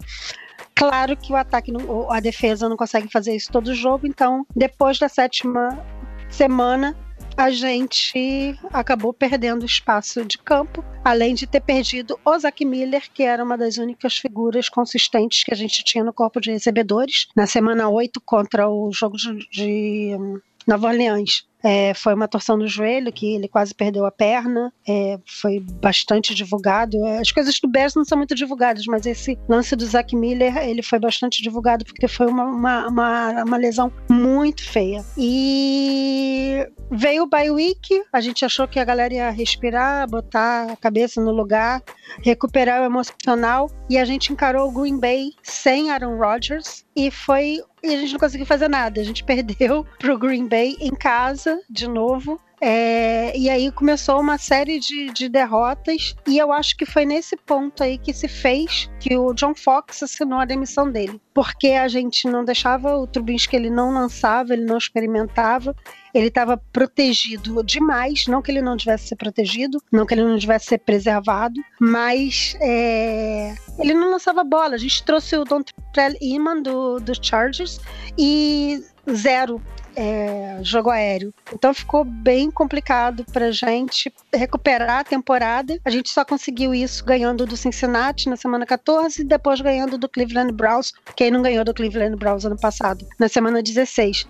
Claro 0.74 1.16
que 1.16 1.32
o 1.32 1.36
ataque, 1.36 1.72
a 2.08 2.20
defesa 2.20 2.68
não 2.68 2.76
consegue 2.76 3.08
fazer 3.10 3.34
isso 3.34 3.50
todo 3.52 3.74
jogo, 3.74 4.06
então 4.06 4.46
depois 4.54 4.98
da 4.98 5.08
sétima 5.08 5.84
semana 6.30 6.96
a 7.38 7.52
gente 7.52 8.58
acabou 8.72 9.14
perdendo 9.14 9.64
espaço 9.64 10.24
de 10.24 10.36
campo, 10.38 10.84
além 11.04 11.36
de 11.36 11.46
ter 11.46 11.60
perdido 11.60 12.18
o 12.24 12.36
Zach 12.36 12.64
Miller, 12.64 13.08
que 13.14 13.22
era 13.22 13.44
uma 13.44 13.56
das 13.56 13.78
únicas 13.78 14.16
figuras 14.18 14.68
consistentes 14.68 15.44
que 15.44 15.54
a 15.54 15.56
gente 15.56 15.84
tinha 15.84 16.02
no 16.02 16.12
corpo 16.12 16.40
de 16.40 16.50
recebedores, 16.50 17.28
na 17.36 17.46
semana 17.46 17.88
8 17.88 18.20
contra 18.22 18.68
o 18.68 18.90
jogo 18.92 19.16
de, 19.16 19.48
de 19.52 20.16
hum, 20.18 20.40
Nova 20.66 20.88
Orleans. 20.88 21.46
É, 21.62 21.92
foi 21.94 22.14
uma 22.14 22.28
torção 22.28 22.56
no 22.56 22.68
joelho, 22.68 23.12
que 23.12 23.34
ele 23.34 23.48
quase 23.48 23.74
perdeu 23.74 24.06
a 24.06 24.10
perna, 24.10 24.72
é, 24.86 25.18
foi 25.26 25.60
bastante 25.60 26.34
divulgado. 26.34 27.04
As 27.20 27.32
coisas 27.32 27.58
do 27.60 27.68
Bears 27.68 27.94
não 27.94 28.04
são 28.04 28.16
muito 28.16 28.34
divulgadas, 28.34 28.84
mas 28.86 29.06
esse 29.06 29.38
lance 29.48 29.74
do 29.74 29.84
Zach 29.84 30.14
Miller, 30.14 30.56
ele 30.58 30.82
foi 30.82 30.98
bastante 30.98 31.42
divulgado, 31.42 31.84
porque 31.84 32.06
foi 32.06 32.26
uma, 32.26 32.44
uma, 32.44 32.88
uma, 32.88 33.44
uma 33.44 33.56
lesão 33.56 33.92
muito 34.08 34.62
feia. 34.62 35.04
E 35.16 36.66
veio 36.90 37.24
o 37.24 37.28
bye 37.28 37.50
week, 37.50 38.02
a 38.12 38.20
gente 38.20 38.44
achou 38.44 38.68
que 38.68 38.78
a 38.78 38.84
galera 38.84 39.14
ia 39.14 39.30
respirar, 39.30 40.08
botar 40.08 40.72
a 40.72 40.76
cabeça 40.76 41.20
no 41.20 41.32
lugar, 41.32 41.82
recuperar 42.22 42.82
o 42.82 42.84
emocional, 42.84 43.70
e 43.90 43.98
a 43.98 44.04
gente 44.04 44.32
encarou 44.32 44.68
o 44.68 44.72
Green 44.72 44.98
Bay 44.98 45.32
sem 45.42 45.90
Aaron 45.90 46.16
Rodgers, 46.16 46.84
e 46.94 47.10
foi 47.10 47.60
e 47.82 47.94
a 47.94 47.96
gente 47.96 48.12
não 48.12 48.18
conseguiu 48.18 48.46
fazer 48.46 48.68
nada. 48.68 49.00
A 49.00 49.04
gente 49.04 49.22
perdeu 49.24 49.86
pro 49.98 50.18
Green 50.18 50.46
Bay 50.46 50.76
em 50.80 50.94
casa, 50.94 51.57
de 51.68 51.88
novo. 51.88 52.40
É, 52.60 53.36
e 53.38 53.48
aí 53.48 53.70
começou 53.70 54.20
uma 54.20 54.36
série 54.36 54.80
de, 54.80 55.12
de 55.12 55.28
derrotas, 55.28 56.16
e 56.26 56.38
eu 56.38 56.52
acho 56.52 56.76
que 56.76 56.84
foi 56.84 57.04
nesse 57.04 57.36
ponto 57.36 57.82
aí 57.82 57.98
que 57.98 58.12
se 58.12 58.26
fez 58.26 58.90
que 58.98 59.16
o 59.16 59.32
John 59.32 59.54
Fox 59.54 60.02
assinou 60.02 60.40
a 60.40 60.44
demissão 60.44 60.90
dele. 60.90 61.20
Porque 61.32 61.68
a 61.68 61.86
gente 61.86 62.26
não 62.26 62.44
deixava 62.44 62.96
o 62.96 63.06
Trubinsky, 63.06 63.54
ele 63.54 63.70
não 63.70 63.92
lançava, 63.92 64.52
ele 64.52 64.64
não 64.64 64.76
experimentava, 64.76 65.74
ele 66.12 66.26
estava 66.26 66.56
protegido 66.72 67.62
demais, 67.62 68.26
não 68.26 68.42
que 68.42 68.50
ele 68.50 68.62
não 68.62 68.76
tivesse 68.76 69.08
ser 69.08 69.16
protegido, 69.16 69.80
não 69.92 70.04
que 70.04 70.14
ele 70.14 70.24
não 70.24 70.36
tivesse 70.36 70.66
ser 70.66 70.78
preservado, 70.78 71.60
mas 71.80 72.56
é, 72.60 73.54
ele 73.78 73.94
não 73.94 74.10
lançava 74.10 74.42
bola. 74.42 74.74
A 74.74 74.78
gente 74.78 75.04
trouxe 75.04 75.36
o 75.36 75.44
Dontrell 75.44 76.16
Iman 76.20 76.60
do, 76.60 76.98
do 76.98 77.12
Chargers 77.24 77.80
e 78.18 78.82
zero 79.14 79.62
é, 80.00 80.58
jogo 80.62 80.90
aéreo. 80.90 81.34
Então 81.52 81.74
ficou 81.74 82.04
bem 82.04 82.50
complicado 82.50 83.24
pra 83.32 83.50
gente 83.50 84.12
recuperar 84.32 85.00
a 85.00 85.04
temporada. 85.04 85.78
A 85.84 85.90
gente 85.90 86.08
só 86.10 86.24
conseguiu 86.24 86.72
isso 86.72 87.04
ganhando 87.04 87.44
do 87.44 87.56
Cincinnati 87.56 88.28
na 88.28 88.36
semana 88.36 88.64
14 88.64 89.22
e 89.22 89.24
depois 89.24 89.60
ganhando 89.60 89.98
do 89.98 90.08
Cleveland 90.08 90.52
Browns. 90.52 90.92
Quem 91.16 91.30
não 91.32 91.42
ganhou 91.42 91.64
do 91.64 91.74
Cleveland 91.74 92.16
Browns 92.16 92.44
ano 92.44 92.56
passado, 92.58 93.04
na 93.18 93.28
semana 93.28 93.60
16. 93.62 94.26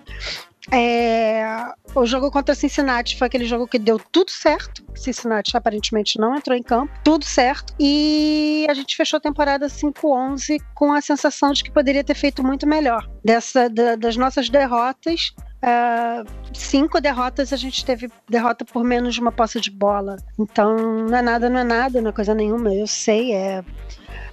É, 0.71 1.65
o 1.95 2.05
jogo 2.05 2.31
contra 2.31 2.55
Cincinnati 2.55 3.17
foi 3.17 3.27
aquele 3.27 3.47
jogo 3.47 3.67
que 3.67 3.79
deu 3.79 3.99
tudo 4.13 4.31
certo. 4.31 4.85
Cincinnati 4.95 5.57
aparentemente 5.57 6.19
não 6.19 6.37
entrou 6.37 6.57
em 6.57 6.63
campo, 6.63 6.93
tudo 7.03 7.25
certo. 7.25 7.73
E 7.81 8.67
a 8.69 8.75
gente 8.75 8.95
fechou 8.97 9.17
a 9.17 9.21
temporada 9.21 9.67
5-11 9.69 10.59
com 10.75 10.93
a 10.93 11.01
sensação 11.01 11.53
de 11.53 11.65
que 11.65 11.71
poderia 11.71 12.05
ter 12.05 12.15
feito 12.15 12.43
muito 12.45 12.67
melhor. 12.67 13.09
Dessa, 13.25 13.69
da- 13.71 13.97
das 13.97 14.17
nossas 14.17 14.51
derrotas, 14.51 15.33
ah, 15.61 16.25
cinco 16.53 17.01
derrotas 17.01 17.53
a 17.53 17.57
gente 17.57 17.85
teve 17.85 18.09
derrota 18.29 18.65
por 18.65 18.85
menos 18.85 19.15
de 19.15 19.21
uma 19.21 19.33
posse 19.33 19.61
de 19.61 19.71
bola. 19.71 20.17
Então 20.39 20.77
não 20.77 21.17
é 21.17 21.23
nada, 21.23 21.51
não 21.51 21.61
é 21.61 21.65
nada, 21.65 22.01
não 22.01 22.11
é 22.11 22.13
coisa 22.13 22.35
nenhuma. 22.35 22.73
Eu 22.73 22.87
sei, 22.87 23.33
é 23.33 23.65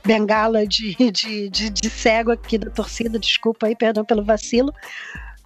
bengala 0.06 0.68
de, 0.68 0.96
de, 1.12 1.50
de, 1.50 1.70
de 1.70 1.90
cego 1.90 2.32
aqui 2.32 2.58
da 2.58 2.70
torcida, 2.70 3.18
desculpa 3.18 3.68
aí, 3.68 3.76
perdão 3.76 4.06
pelo 4.06 4.24
vacilo. 4.24 4.72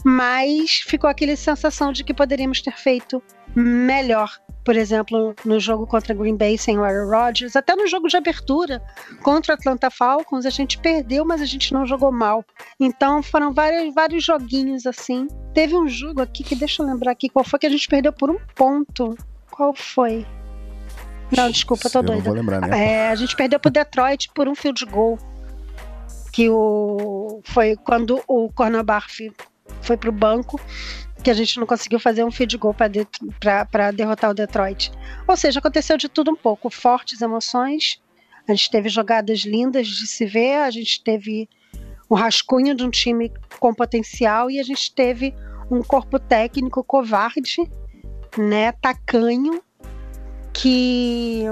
Mas 0.04 0.82
ficou 0.86 1.10
aquela 1.10 1.36
sensação 1.36 1.92
de 1.92 2.04
que 2.04 2.14
poderíamos 2.14 2.62
ter 2.62 2.76
feito 2.76 3.22
melhor. 3.56 4.38
Por 4.70 4.76
exemplo, 4.76 5.34
no 5.44 5.60
jogo 5.60 5.88
contra 5.88 6.14
Green 6.14 6.38
Bay 6.38 6.56
sem 6.56 6.78
o 6.78 6.84
Aaron 6.84 7.10
Rodgers, 7.10 7.56
até 7.56 7.76
no 7.76 7.88
jogo 7.88 8.08
de 8.08 8.16
abertura 8.16 8.80
contra 9.24 9.56
o 9.56 9.58
Atlanta 9.58 9.90
Falcons, 9.90 10.46
a 10.46 10.52
gente 10.52 10.78
perdeu, 10.78 11.26
mas 11.26 11.42
a 11.42 11.46
gente 11.46 11.74
não 11.74 11.88
jogou 11.88 12.12
mal. 12.12 12.46
Então 12.80 13.24
foram 13.24 13.52
vários, 13.52 13.92
vários 13.96 14.24
joguinhos 14.24 14.86
assim. 14.86 15.28
Teve 15.56 15.76
um 15.76 15.88
jogo 15.88 16.22
aqui 16.22 16.44
que 16.44 16.54
deixa 16.54 16.84
eu 16.84 16.86
lembrar 16.86 17.14
aqui 17.14 17.30
qual 17.30 17.44
foi 17.44 17.58
que 17.58 17.66
a 17.66 17.70
gente 17.72 17.88
perdeu 17.88 18.14
por 18.14 18.30
um 18.30 18.38
ponto. 18.54 19.18
Qual 19.50 19.74
foi? 19.74 20.24
Não, 21.36 21.50
desculpa, 21.50 21.90
tô 21.90 21.98
Eu 21.98 22.04
não 22.04 22.14
doida. 22.14 22.30
vou 22.30 22.34
lembrar, 22.36 22.62
né? 22.62 23.08
É, 23.08 23.10
a 23.10 23.16
gente 23.16 23.36
perdeu 23.36 23.60
pro 23.60 23.72
Detroit 23.72 24.30
por 24.36 24.48
um 24.48 24.54
field 24.54 24.86
goal. 24.86 25.18
Que 26.32 26.48
o 26.48 27.42
foi 27.44 27.76
quando 27.76 28.22
o 28.28 28.52
cornerback 28.52 29.34
foi 29.82 29.98
pro 29.98 30.12
banco 30.12 30.62
que 31.24 31.30
a 31.30 31.34
gente 31.34 31.60
não 31.60 31.68
conseguiu 31.68 32.00
fazer 32.00 32.24
um 32.24 32.32
field 32.32 32.58
goal 32.58 32.74
para 32.74 33.92
derrotar 33.92 34.30
o 34.30 34.34
Detroit. 34.34 34.92
Ou 35.28 35.36
seja, 35.36 35.60
aconteceu 35.60 35.98
de 35.98 36.08
tudo 36.08 36.32
um 36.32 36.36
pouco, 36.36 36.70
fortes 36.70 37.22
emoções. 37.22 38.02
A 38.48 38.54
gente 38.54 38.72
teve 38.72 38.90
jogadas 38.90 39.40
lindas 39.40 39.88
de 39.88 40.08
se 40.08 40.26
ver, 40.26 40.58
a 40.58 40.72
gente 40.72 41.04
teve 41.04 41.48
um 42.10 42.16
rascunho 42.16 42.74
de 42.74 42.84
um 42.84 42.90
time 42.90 43.32
com 43.60 43.74
potencial 43.74 44.50
e 44.50 44.60
a 44.60 44.64
gente 44.64 44.94
teve 44.94 45.36
um 45.70 45.84
corpo 45.84 46.18
técnico 46.18 46.84
covarde, 46.84 47.70
né, 48.38 48.72
tacanho, 48.72 49.62
que 50.52 51.44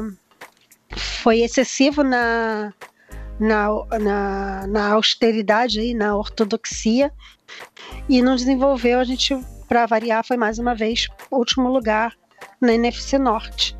foi 0.96 1.42
excessivo 1.42 2.04
na, 2.04 2.74
na, 3.40 3.68
na, 4.00 4.68
na 4.68 4.94
austeridade, 4.94 5.80
aí, 5.80 5.94
na 5.94 6.16
ortodoxia, 6.18 7.14
e 8.10 8.22
não 8.22 8.36
desenvolveu. 8.36 9.00
A 9.00 9.04
gente, 9.04 9.38
para 9.68 9.86
variar, 9.86 10.26
foi 10.26 10.38
mais 10.38 10.60
uma 10.60 10.76
vez 10.76 11.08
último 11.32 11.70
lugar 11.70 12.14
na 12.62 12.74
NFC 12.74 13.18
Norte. 13.18 13.76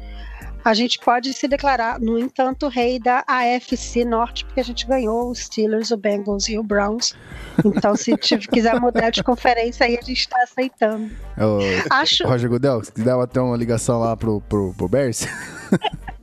A 0.68 0.74
gente 0.74 1.00
pode 1.00 1.34
se 1.34 1.48
declarar, 1.48 1.98
no 1.98 2.20
entanto, 2.20 2.68
rei 2.68 3.00
da 3.00 3.24
AFC 3.26 4.04
Norte, 4.04 4.44
porque 4.44 4.60
a 4.60 4.64
gente 4.64 4.86
ganhou 4.86 5.32
os 5.32 5.40
Steelers, 5.40 5.92
o 5.92 5.98
Bengals 5.98 6.50
e 6.50 6.60
o 6.60 6.64
Browns. 6.64 7.16
Então, 7.64 7.96
se 7.96 8.18
quiser 8.52 8.78
mudar 8.78 9.10
de 9.10 9.24
conferência, 9.24 9.86
aí 9.86 9.98
a 9.98 10.02
gente 10.02 10.20
está 10.20 10.44
aceitando. 10.44 11.10
Ô, 11.38 11.60
Acho, 11.90 12.28
Roger 12.28 12.50
Goodell, 12.50 12.84
se 12.84 12.92
quiser 12.92 13.14
até 13.14 13.40
uma 13.40 13.56
ligação 13.56 14.02
lá 14.02 14.18
pro, 14.18 14.42
pro, 14.42 14.74
pro 14.74 14.90
Bears. 14.90 15.26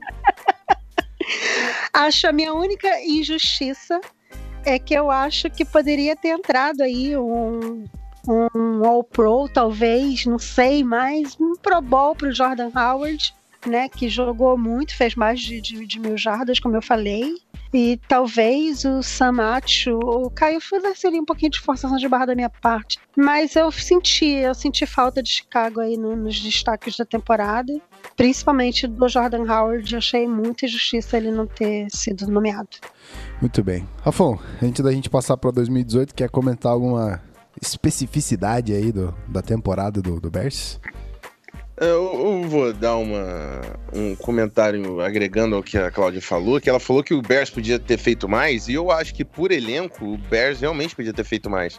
Acho 1.91 2.27
a 2.27 2.31
minha 2.31 2.53
única 2.53 2.87
injustiça 3.01 3.99
é 4.65 4.79
que 4.79 4.93
eu 4.93 5.11
acho 5.11 5.49
que 5.49 5.63
poderia 5.63 6.15
ter 6.15 6.29
entrado 6.29 6.81
aí 6.81 7.15
um, 7.15 7.85
um 8.27 8.85
All 8.85 9.03
Pro, 9.03 9.47
talvez, 9.47 10.25
não 10.25 10.39
sei, 10.39 10.83
mas 10.83 11.37
um 11.39 11.55
Pro 11.55 11.81
Bowl 11.81 12.15
para 12.15 12.29
o 12.29 12.33
Jordan 12.33 12.71
Howard, 12.75 13.33
né? 13.67 13.89
Que 13.89 14.09
jogou 14.09 14.57
muito, 14.57 14.95
fez 14.95 15.15
mais 15.15 15.39
de, 15.39 15.61
de, 15.61 15.85
de 15.85 15.99
mil 15.99 16.17
jardas, 16.17 16.59
como 16.59 16.75
eu 16.75 16.81
falei. 16.81 17.35
E 17.73 17.99
talvez 18.07 18.85
o 18.85 19.03
Samacho, 19.03 19.99
o 19.99 20.29
Caio 20.29 20.61
Fuller 20.61 20.95
seria 20.97 21.21
um 21.21 21.25
pouquinho 21.25 21.51
de 21.51 21.59
forçação 21.59 21.97
de 21.97 22.07
barra 22.07 22.27
da 22.27 22.35
minha 22.35 22.49
parte. 22.49 22.97
Mas 23.17 23.55
eu 23.55 23.69
senti, 23.71 24.27
eu 24.27 24.53
senti 24.53 24.85
falta 24.85 25.21
de 25.21 25.29
Chicago 25.29 25.81
aí 25.81 25.97
no, 25.97 26.15
nos 26.15 26.39
destaques 26.39 26.95
da 26.95 27.03
temporada. 27.03 27.73
Principalmente 28.15 28.87
do 28.87 29.09
Jordan 29.09 29.43
Howard, 29.43 29.91
eu 29.91 29.97
achei 29.97 30.25
muita 30.25 30.65
injustiça 30.65 31.17
ele 31.17 31.31
não 31.31 31.45
ter 31.45 31.87
sido 31.91 32.27
nomeado. 32.27 32.77
Muito 33.41 33.63
bem. 33.63 33.87
Rafão, 34.01 34.39
antes 34.61 34.83
da 34.83 34.91
gente 34.91 35.09
passar 35.09 35.37
para 35.37 35.51
2018, 35.51 36.13
quer 36.15 36.29
comentar 36.29 36.71
alguma 36.71 37.21
especificidade 37.61 38.73
aí 38.73 38.91
do, 38.91 39.13
da 39.27 39.41
temporada 39.41 40.01
do, 40.01 40.19
do 40.19 40.29
Bears? 40.29 40.79
Eu, 41.77 42.41
eu 42.41 42.43
vou 42.49 42.71
dar 42.73 42.95
uma, 42.95 43.61
um 43.93 44.15
comentário 44.15 45.01
agregando 45.01 45.57
ao 45.57 45.63
que 45.63 45.77
a 45.77 45.91
Cláudia 45.91 46.21
falou, 46.21 46.61
que 46.61 46.69
ela 46.69 46.79
falou 46.79 47.03
que 47.03 47.13
o 47.13 47.21
Bears 47.21 47.49
podia 47.49 47.77
ter 47.77 47.97
feito 47.97 48.29
mais, 48.29 48.69
e 48.69 48.73
eu 48.73 48.89
acho 48.89 49.13
que 49.13 49.25
por 49.25 49.51
elenco 49.51 50.05
o 50.05 50.17
Bears 50.17 50.61
realmente 50.61 50.95
podia 50.95 51.13
ter 51.13 51.25
feito 51.25 51.49
mais. 51.49 51.77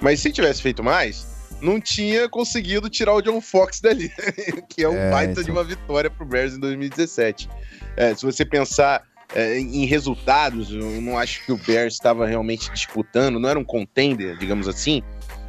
Mas 0.00 0.20
se 0.20 0.30
tivesse 0.30 0.62
feito 0.62 0.82
mais, 0.84 1.26
não 1.60 1.80
tinha 1.80 2.28
conseguido 2.28 2.88
tirar 2.88 3.14
o 3.14 3.20
John 3.20 3.40
Fox 3.40 3.80
dali, 3.80 4.12
que 4.70 4.84
é 4.84 4.88
um 4.88 4.96
É, 4.96 5.10
baita 5.10 5.32
então. 5.32 5.44
de 5.44 5.50
uma 5.50 5.64
vitória 5.64 6.08
pro 6.08 6.24
Bears 6.24 6.54
em 6.54 6.60
2017. 6.60 7.48
É, 7.96 8.14
se 8.14 8.24
você 8.24 8.44
pensar 8.44 9.02
é, 9.34 9.58
em 9.58 9.84
resultados, 9.86 10.72
eu 10.72 11.00
não 11.00 11.18
acho 11.18 11.44
que 11.44 11.52
o 11.52 11.56
Bears 11.56 11.94
estava 11.94 12.26
realmente 12.26 12.70
disputando, 12.70 13.38
não 13.38 13.48
era 13.48 13.58
um 13.58 13.64
contender, 13.64 14.36
digamos 14.38 14.68
assim. 14.68 15.02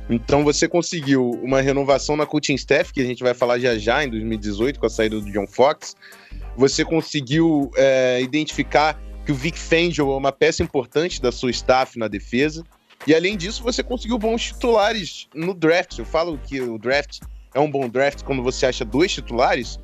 Então 0.10 0.44
você 0.44 0.68
conseguiu 0.68 1.30
uma 1.42 1.62
renovação 1.62 2.16
na 2.16 2.26
coaching 2.26 2.56
staff, 2.56 2.92
que 2.94 3.02
a 3.02 3.06
gente 3.06 3.24
vai 3.24 3.34
falar 3.34 3.60
já 3.60 3.78
já 3.78 4.04
em 4.04 4.10
2018 4.10 4.80
com 4.80 4.86
a 4.86 4.90
saída 4.90 5.20
do 5.20 5.32
John 5.32 5.48
Fox. 5.48 5.96
Você 6.58 6.84
conseguiu 6.84 7.72
é, 7.76 8.22
identificar 8.22 9.00
que 9.26 9.32
o 9.32 9.36
Vic 9.36 9.58
Fangio 9.58 10.12
é 10.12 10.18
uma 10.18 10.32
peça 10.32 10.62
importante 10.62 11.22
da 11.22 11.32
sua 11.32 11.52
staff 11.52 11.98
na 11.98 12.08
defesa. 12.08 12.64
E 13.08 13.16
além 13.16 13.38
disso, 13.38 13.64
você 13.64 13.82
conseguiu 13.82 14.18
bons 14.18 14.44
titulares 14.44 15.28
no 15.34 15.54
draft. 15.54 15.98
Eu 15.98 16.06
falo 16.06 16.38
que 16.38 16.60
o 16.62 16.78
draft 16.78 17.20
é 17.54 17.60
um 17.60 17.70
bom 17.70 17.88
draft 17.88 18.24
quando 18.24 18.44
você 18.44 18.66
acha 18.66 18.84
dois 18.84 19.12
titulares. 19.12 19.80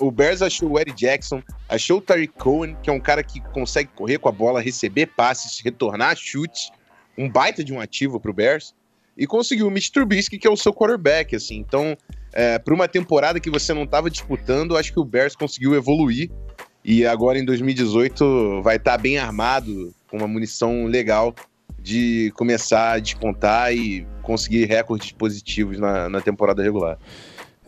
O 0.00 0.10
Bears 0.10 0.40
achou 0.40 0.70
o 0.70 0.78
Eddie 0.78 0.94
Jackson, 0.94 1.42
achou 1.68 1.98
o 1.98 2.00
Tariq 2.00 2.32
Cohen, 2.38 2.76
que 2.82 2.88
é 2.88 2.92
um 2.92 2.98
cara 2.98 3.22
que 3.22 3.40
consegue 3.52 3.90
correr 3.94 4.18
com 4.18 4.28
a 4.28 4.32
bola, 4.32 4.60
receber 4.60 5.06
passes, 5.06 5.60
retornar 5.60 6.16
chute, 6.16 6.72
um 7.16 7.28
baita 7.28 7.62
de 7.62 7.72
um 7.72 7.80
ativo 7.80 8.18
pro 8.18 8.32
Bears. 8.32 8.74
E 9.16 9.26
conseguiu 9.26 9.66
o 9.66 9.70
Mitch 9.70 9.90
Trubisky, 9.90 10.38
que 10.38 10.46
é 10.46 10.50
o 10.50 10.56
seu 10.56 10.72
quarterback, 10.72 11.36
assim. 11.36 11.56
Então, 11.56 11.94
é, 12.32 12.58
para 12.58 12.72
uma 12.72 12.88
temporada 12.88 13.38
que 13.38 13.50
você 13.50 13.74
não 13.74 13.82
estava 13.82 14.08
disputando, 14.08 14.76
acho 14.76 14.92
que 14.92 15.00
o 15.00 15.04
Bears 15.04 15.36
conseguiu 15.36 15.74
evoluir. 15.74 16.30
E 16.82 17.04
agora 17.04 17.38
em 17.38 17.44
2018 17.44 18.62
vai 18.62 18.76
estar 18.76 18.96
bem 18.96 19.18
armado, 19.18 19.94
com 20.08 20.16
uma 20.16 20.26
munição 20.26 20.86
legal 20.86 21.34
de 21.78 22.32
começar 22.36 22.92
a 22.92 22.98
despontar 22.98 23.74
e 23.74 24.06
conseguir 24.22 24.64
recordes 24.64 25.12
positivos 25.12 25.78
na, 25.78 26.08
na 26.08 26.20
temporada 26.20 26.62
regular. 26.62 26.98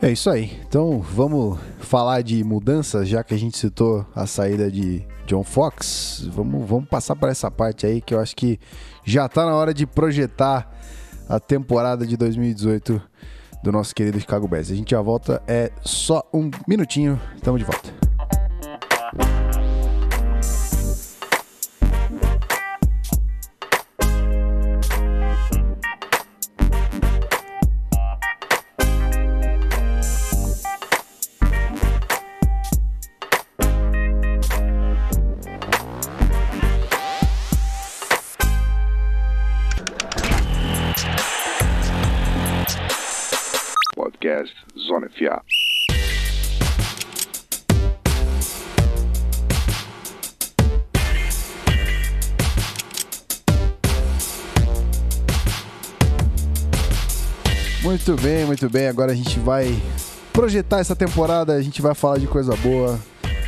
É 0.01 0.11
isso 0.11 0.29
aí. 0.29 0.59
Então 0.67 0.99
vamos 0.99 1.57
falar 1.79 2.21
de 2.21 2.43
mudanças, 2.43 3.07
já 3.07 3.23
que 3.23 3.33
a 3.33 3.37
gente 3.37 3.57
citou 3.57 4.05
a 4.15 4.27
saída 4.27 4.69
de 4.69 5.05
John 5.25 5.43
Fox. 5.43 6.27
Vamos, 6.31 6.67
vamos 6.67 6.89
passar 6.89 7.15
para 7.15 7.31
essa 7.31 7.49
parte 7.49 7.85
aí 7.85 8.01
que 8.01 8.13
eu 8.13 8.19
acho 8.19 8.35
que 8.35 8.59
já 9.03 9.27
tá 9.29 9.45
na 9.45 9.55
hora 9.55 9.73
de 9.73 9.85
projetar 9.85 10.69
a 11.29 11.39
temporada 11.39 12.05
de 12.05 12.17
2018 12.17 13.01
do 13.63 13.71
nosso 13.71 13.95
querido 13.95 14.19
Chicago 14.19 14.47
Bears. 14.47 14.69
A 14.69 14.75
gente 14.75 14.91
já 14.91 15.01
volta, 15.01 15.41
é 15.47 15.71
só 15.81 16.21
um 16.33 16.51
minutinho, 16.67 17.19
estamos 17.35 17.59
de 17.59 17.65
volta. 17.65 18.12
Muito 58.05 58.21
bem, 58.21 58.45
muito 58.45 58.69
bem. 58.69 58.87
Agora 58.89 59.13
a 59.13 59.15
gente 59.15 59.39
vai 59.39 59.81
projetar 60.33 60.79
essa 60.79 60.93
temporada, 60.93 61.53
a 61.53 61.61
gente 61.61 61.81
vai 61.81 61.95
falar 61.95 62.17
de 62.17 62.27
coisa 62.27 62.53
boa. 62.57 62.99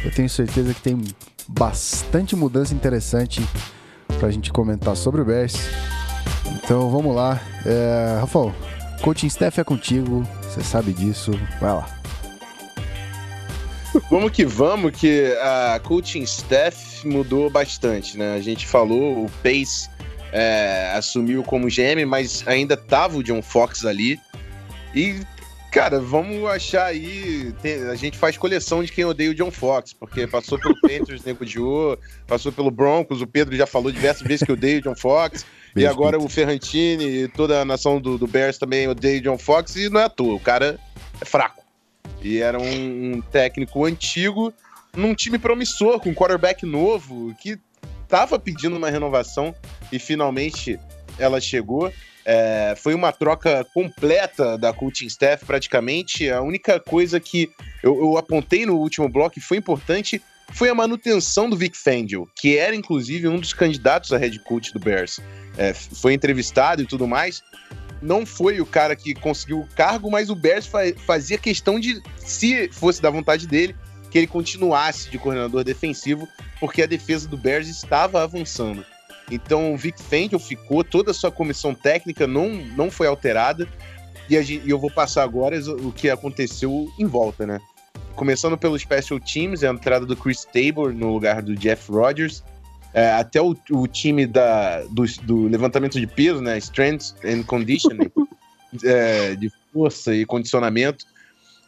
Eu 0.01 0.11
tenho 0.11 0.29
certeza 0.29 0.73
que 0.73 0.79
tem 0.79 0.97
bastante 1.45 2.37
mudança 2.37 2.73
interessante 2.73 3.45
pra 4.17 4.31
gente 4.31 4.53
comentar 4.53 4.95
sobre 4.95 5.19
o 5.19 5.25
Bears. 5.25 5.57
Então 6.45 6.89
vamos 6.89 7.13
lá. 7.13 7.41
É, 7.65 8.17
Rafael, 8.21 8.55
coaching 9.01 9.27
staff 9.27 9.59
é 9.59 9.63
contigo, 9.65 10.25
você 10.41 10.63
sabe 10.63 10.93
disso. 10.93 11.31
Vai 11.59 11.73
lá. 11.73 11.89
Vamos 14.09 14.31
que 14.31 14.45
vamos, 14.45 14.91
que 14.91 15.33
a 15.41 15.81
coaching 15.81 16.23
staff 16.23 17.05
mudou 17.05 17.49
bastante, 17.49 18.17
né? 18.17 18.35
A 18.35 18.41
gente 18.41 18.67
falou, 18.67 19.25
o 19.25 19.31
Pace 19.41 19.89
é, 20.33 20.93
assumiu 20.95 21.43
como 21.43 21.67
GM, 21.67 22.05
mas 22.05 22.45
ainda 22.45 22.75
tava 22.75 23.17
o 23.17 23.23
John 23.23 23.41
Fox 23.41 23.85
ali. 23.85 24.19
E, 24.95 25.19
cara, 25.71 25.99
vamos 25.99 26.49
achar 26.49 26.85
aí. 26.85 27.53
tem- 27.61 27.83
a 27.89 27.95
gente 27.95 28.17
faz 28.17 28.37
coleção 28.37 28.83
de 28.83 28.91
quem 28.91 29.03
odeia 29.05 29.31
o 29.31 29.35
John 29.35 29.51
Fox, 29.51 29.91
porque 29.93 30.25
passou 30.25 30.57
pelo 30.59 30.79
Panthers, 30.79 31.23
nego 31.23 31.43
odiou, 31.43 31.99
passou 32.25 32.51
pelo 32.51 32.71
Broncos, 32.71 33.21
o 33.21 33.27
Pedro 33.27 33.55
já 33.55 33.67
falou 33.67 33.91
diversas 33.91 34.25
vezes 34.25 34.45
que 34.45 34.51
odeia 34.51 34.79
o 34.79 34.81
John 34.81 34.95
Fox. 34.95 35.45
E 35.75 35.85
agora 35.85 36.17
o 36.17 36.29
Ferrantini 36.29 37.03
e 37.23 37.27
toda 37.27 37.59
a 37.61 37.65
nação 37.65 37.99
do, 37.99 38.17
do 38.17 38.25
Bears 38.25 38.57
também 38.57 38.87
odeia 38.87 39.19
o 39.19 39.23
John 39.23 39.37
Fox, 39.37 39.75
e 39.75 39.89
não 39.89 39.99
é 39.99 40.05
à 40.05 40.09
toa, 40.09 40.35
o 40.35 40.39
cara 40.39 40.79
é 41.19 41.25
fraco. 41.25 41.63
E 42.21 42.39
era 42.39 42.57
um, 42.57 43.15
um 43.15 43.21
técnico 43.21 43.83
antigo 43.83 44.53
num 44.95 45.13
time 45.13 45.37
promissor, 45.37 45.99
com 45.99 46.09
um 46.09 46.13
quarterback 46.13 46.65
novo, 46.65 47.35
que 47.41 47.59
tava 48.07 48.39
pedindo 48.39 48.77
uma 48.77 48.89
renovação 48.89 49.53
e 49.91 49.99
finalmente 49.99 50.79
ela 51.19 51.41
chegou. 51.41 51.91
É, 52.25 52.73
foi 52.75 52.95
uma 52.95 53.11
troca 53.11 53.63
completa 53.73 54.57
da 54.57 54.73
coaching 54.73 55.05
staff, 55.05 55.45
praticamente. 55.45 56.29
A 56.29 56.41
única 56.41 56.79
coisa 56.79 57.19
que 57.19 57.51
eu, 57.83 57.97
eu 57.97 58.17
apontei 58.17 58.65
no 58.65 58.77
último 58.77 59.07
bloco 59.07 59.37
e 59.37 59.41
foi 59.41 59.57
importante 59.57 60.21
foi 60.51 60.69
a 60.69 60.75
manutenção 60.75 61.49
do 61.49 61.55
Vic 61.55 61.77
Fangio, 61.77 62.29
que 62.35 62.57
era 62.57 62.75
inclusive 62.75 63.27
um 63.27 63.39
dos 63.39 63.53
candidatos 63.53 64.11
a 64.11 64.17
head 64.17 64.39
coach 64.39 64.73
do 64.73 64.79
Bears. 64.79 65.19
É, 65.57 65.73
foi 65.73 66.13
entrevistado 66.13 66.81
e 66.81 66.85
tudo 66.85 67.07
mais. 67.07 67.43
Não 68.01 68.25
foi 68.25 68.59
o 68.59 68.65
cara 68.65 68.95
que 68.95 69.13
conseguiu 69.13 69.61
o 69.61 69.67
cargo, 69.75 70.11
mas 70.11 70.29
o 70.29 70.35
Bears 70.35 70.67
fa- 70.67 70.93
fazia 71.05 71.37
questão 71.37 71.79
de, 71.79 72.01
se 72.17 72.69
fosse 72.71 73.01
da 73.01 73.09
vontade 73.09 73.47
dele, 73.47 73.75
que 74.11 74.17
ele 74.17 74.27
continuasse 74.27 75.09
de 75.09 75.17
coordenador 75.17 75.63
defensivo, 75.63 76.27
porque 76.59 76.81
a 76.83 76.85
defesa 76.85 77.27
do 77.27 77.37
Bears 77.37 77.67
estava 77.67 78.21
avançando. 78.23 78.85
Então 79.31 79.73
o 79.73 79.77
Vic 79.77 80.01
Fangio 80.01 80.39
ficou, 80.39 80.83
toda 80.83 81.11
a 81.11 81.13
sua 81.13 81.31
comissão 81.31 81.73
técnica 81.73 82.27
não, 82.27 82.49
não 82.49 82.91
foi 82.91 83.07
alterada, 83.07 83.67
e, 84.29 84.37
a 84.37 84.41
gen- 84.41 84.61
e 84.65 84.69
eu 84.69 84.79
vou 84.79 84.91
passar 84.91 85.23
agora 85.23 85.59
o 85.81 85.91
que 85.91 86.09
aconteceu 86.09 86.91
em 86.99 87.05
volta, 87.05 87.45
né? 87.45 87.59
Começando 88.15 88.57
pelo 88.57 88.77
Special 88.79 89.19
Teams, 89.19 89.63
a 89.63 89.69
entrada 89.69 90.05
do 90.05 90.15
Chris 90.15 90.45
Tabor 90.45 90.93
no 90.93 91.11
lugar 91.13 91.41
do 91.41 91.55
Jeff 91.55 91.91
Rodgers, 91.91 92.43
é, 92.93 93.11
até 93.11 93.41
o, 93.41 93.55
o 93.71 93.87
time 93.87 94.25
da, 94.25 94.81
do, 94.83 95.05
do 95.23 95.47
levantamento 95.47 95.99
de 95.99 96.07
peso, 96.07 96.41
né? 96.41 96.57
Strength 96.57 97.15
and 97.25 97.43
Conditioning, 97.43 98.09
é, 98.83 99.35
de 99.35 99.51
força 99.73 100.15
e 100.15 100.25
condicionamento. 100.25 101.05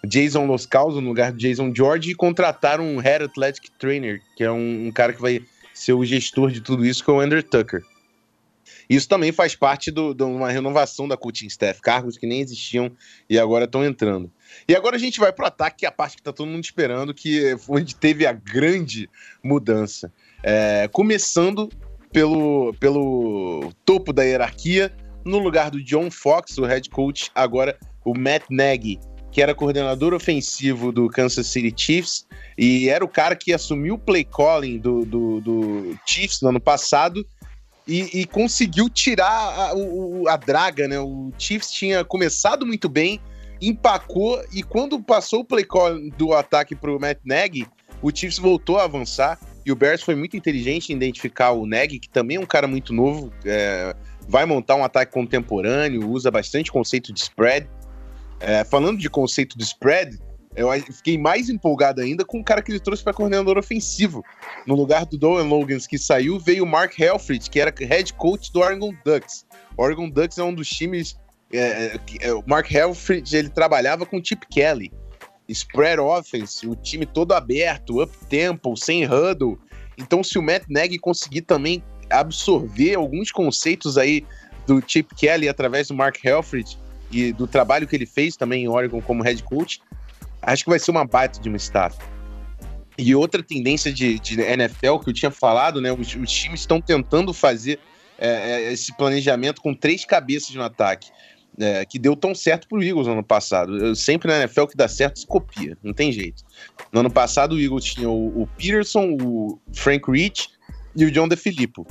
Jason 0.05 0.45
Los 0.45 0.65
Causos 0.65 1.01
no 1.01 1.09
lugar 1.09 1.31
do 1.33 1.37
Jason 1.37 1.73
George 1.75 2.11
e 2.11 2.15
contrataram 2.15 2.85
um 2.85 2.99
Head 2.99 3.25
Athletic 3.25 3.69
Trainer, 3.77 4.21
que 4.35 4.43
é 4.43 4.51
um, 4.51 4.87
um 4.87 4.91
cara 4.91 5.11
que 5.11 5.21
vai 5.21 5.41
ser 5.77 5.93
o 5.93 6.03
gestor 6.03 6.51
de 6.51 6.61
tudo 6.61 6.85
isso, 6.85 7.03
que 7.03 7.09
é 7.09 7.13
o 7.13 7.19
Andrew 7.19 7.43
Tucker. 7.43 7.83
Isso 8.89 9.07
também 9.07 9.31
faz 9.31 9.53
parte 9.53 9.91
de 9.91 10.23
uma 10.23 10.49
renovação 10.49 11.07
da 11.07 11.17
coaching 11.17 11.47
staff, 11.47 11.81
cargos 11.81 12.17
que 12.17 12.25
nem 12.25 12.39
existiam 12.39 12.91
e 13.29 13.37
agora 13.37 13.65
estão 13.65 13.83
entrando. 13.83 14.31
E 14.67 14.75
agora 14.75 14.95
a 14.95 14.99
gente 14.99 15.19
vai 15.19 15.31
pro 15.31 15.45
ataque, 15.45 15.79
que 15.79 15.85
é 15.85 15.89
a 15.89 15.91
parte 15.91 16.15
que 16.15 16.23
tá 16.23 16.31
todo 16.31 16.47
mundo 16.47 16.63
esperando, 16.63 17.13
que 17.13 17.57
foi 17.57 17.81
onde 17.81 17.95
teve 17.95 18.25
a 18.25 18.31
grande 18.31 19.09
mudança. 19.43 20.11
É, 20.41 20.87
começando 20.91 21.69
pelo, 22.13 22.73
pelo 22.79 23.73
topo 23.83 24.13
da 24.13 24.23
hierarquia, 24.23 24.95
no 25.25 25.37
lugar 25.37 25.69
do 25.69 25.83
John 25.83 26.09
Fox, 26.09 26.57
o 26.57 26.65
head 26.65 26.89
coach, 26.89 27.29
agora 27.35 27.77
o 28.05 28.17
Matt 28.17 28.43
Nagy, 28.49 28.99
que 29.31 29.41
era 29.41 29.53
coordenador 29.53 30.13
ofensivo 30.13 30.91
do 30.91 31.07
Kansas 31.09 31.47
City 31.47 31.73
Chiefs 31.75 32.25
e 32.57 32.89
era 32.89 33.03
o 33.03 33.07
cara 33.07 33.35
que 33.35 33.53
assumiu 33.53 33.95
o 33.95 33.99
play 33.99 34.23
calling 34.23 34.79
do, 34.79 35.05
do, 35.05 35.41
do 35.41 35.97
Chiefs 36.05 36.41
no 36.41 36.49
ano 36.49 36.59
passado 36.59 37.25
e, 37.87 38.21
e 38.21 38.25
conseguiu 38.25 38.89
tirar 38.89 39.29
a, 39.31 39.75
o- 39.75 40.27
a 40.27 40.35
draga, 40.37 40.87
né? 40.87 40.99
O 40.99 41.31
Chiefs 41.37 41.71
tinha 41.71 42.03
começado 42.03 42.65
muito 42.65 42.89
bem, 42.89 43.19
empacou 43.61 44.41
e 44.51 44.63
quando 44.63 45.01
passou 45.01 45.41
o 45.41 45.45
play 45.45 45.63
call 45.63 45.99
do 46.17 46.33
ataque 46.33 46.75
pro 46.75 46.99
Matt 46.99 47.19
Nagy, 47.25 47.67
o 48.01 48.11
Chiefs 48.15 48.37
voltou 48.39 48.77
a 48.77 48.83
avançar 48.83 49.39
e 49.65 49.71
o 49.71 49.75
Bears 49.75 50.01
foi 50.01 50.15
muito 50.15 50.37
inteligente 50.37 50.91
em 50.91 50.95
identificar 50.95 51.51
o 51.51 51.65
Nagy, 51.65 51.99
que 51.99 52.09
também 52.09 52.37
é 52.37 52.39
um 52.39 52.45
cara 52.45 52.67
muito 52.67 52.93
novo, 52.93 53.31
é, 53.43 53.93
vai 54.27 54.45
montar 54.45 54.75
um 54.75 54.83
ataque 54.83 55.11
contemporâneo, 55.11 56.09
usa 56.09 56.31
bastante 56.31 56.71
conceito 56.71 57.11
de 57.11 57.19
spread. 57.19 57.67
É, 58.39 58.63
falando 58.63 58.99
de 58.99 59.09
conceito 59.09 59.57
de 59.57 59.63
spread, 59.63 60.19
eu 60.57 60.71
fiquei 60.91 61.19
mais 61.19 61.49
empolgado 61.49 62.01
ainda 62.01 62.25
com 62.25 62.39
o 62.39 62.43
cara 62.43 62.63
que 62.63 62.71
ele 62.71 62.79
trouxe 62.79 63.03
para 63.03 63.13
coordenador 63.13 63.59
ofensivo. 63.59 64.23
No 64.65 64.75
lugar 64.75 65.05
do 65.05 65.15
Dolan 65.15 65.43
Logans, 65.43 65.85
que 65.85 65.99
saiu, 65.99 66.39
veio 66.39 66.63
o 66.63 66.67
Mark 66.67 66.99
Helfrich, 66.99 67.47
que 67.47 67.59
era 67.59 67.71
head 67.79 68.11
coach 68.13 68.51
do 68.51 68.61
Oregon 68.61 68.91
Ducks. 69.05 69.45
O 69.77 69.83
Oregon 69.83 70.09
Ducks 70.09 70.39
é 70.39 70.43
um 70.43 70.53
dos 70.53 70.67
times. 70.67 71.15
é, 71.53 71.59
é, 71.59 71.99
é, 72.21 72.33
o 72.33 72.43
Mark 72.47 72.71
Helfrich 72.71 73.35
ele 73.35 73.49
trabalhava 73.49 74.03
com 74.03 74.17
o 74.17 74.25
Chip 74.25 74.47
Kelly. 74.47 74.91
Spread 75.47 76.01
offense, 76.01 76.67
o 76.67 76.75
time 76.75 77.05
todo 77.05 77.33
aberto, 77.33 78.01
up 78.01 78.11
tempo, 78.27 78.75
sem 78.75 79.05
huddle. 79.05 79.59
Então, 79.97 80.23
se 80.23 80.39
o 80.39 80.41
Matt 80.41 80.63
Nagy 80.67 80.97
conseguir 80.97 81.41
também 81.41 81.83
absorver 82.09 82.95
alguns 82.95 83.31
conceitos 83.31 83.97
aí 83.97 84.25
do 84.65 84.83
Chip 84.85 85.13
Kelly 85.15 85.47
através 85.47 85.87
do 85.87 85.93
Mark 85.93 86.17
Helfrich 86.23 86.77
e 87.11 87.31
do 87.31 87.47
trabalho 87.47 87.87
que 87.87 87.95
ele 87.95 88.05
fez 88.05 88.35
também 88.35 88.63
em 88.63 88.67
Oregon 88.67 89.01
como 89.01 89.23
head 89.23 89.41
coach, 89.43 89.81
acho 90.41 90.63
que 90.63 90.69
vai 90.69 90.79
ser 90.79 90.91
uma 90.91 91.05
baita 91.05 91.39
de 91.39 91.49
uma 91.49 91.57
staff. 91.57 91.97
E 92.97 93.13
outra 93.13 93.43
tendência 93.43 93.93
de, 93.93 94.19
de 94.19 94.41
NFL 94.41 94.97
que 95.03 95.09
eu 95.09 95.13
tinha 95.13 95.31
falado, 95.31 95.79
né? 95.79 95.91
Os, 95.91 96.15
os 96.15 96.31
times 96.31 96.61
estão 96.61 96.81
tentando 96.81 97.33
fazer 97.33 97.79
é, 98.17 98.29
é, 98.51 98.73
esse 98.73 98.95
planejamento 98.97 99.61
com 99.61 99.73
três 99.73 100.03
cabeças 100.03 100.55
no 100.55 100.63
ataque. 100.63 101.11
é, 101.59 101.85
que 101.85 101.97
deu 101.97 102.15
tão 102.15 102.35
certo 102.35 102.67
pro 102.67 102.83
Eagles 102.83 103.07
no 103.07 103.13
ano 103.13 103.23
passado. 103.23 103.77
Eu, 103.77 103.95
sempre 103.95 104.27
na 104.27 104.39
NFL 104.39 104.65
que 104.65 104.77
dá 104.77 104.87
certo 104.87 105.19
se 105.19 105.27
copia, 105.27 105.77
não 105.83 105.93
tem 105.93 106.11
jeito. 106.11 106.43
No 106.91 106.99
ano 106.99 107.09
passado 107.09 107.55
o 107.55 107.59
Eagles 107.59 107.83
tinha 107.83 108.09
o, 108.09 108.43
o 108.43 108.47
Peterson, 108.57 109.17
o 109.19 109.59
Frank 109.73 110.09
Rich 110.09 110.49
e 110.95 111.05
o 111.05 111.11
John 111.11 111.27
DeFilippo. 111.27 111.85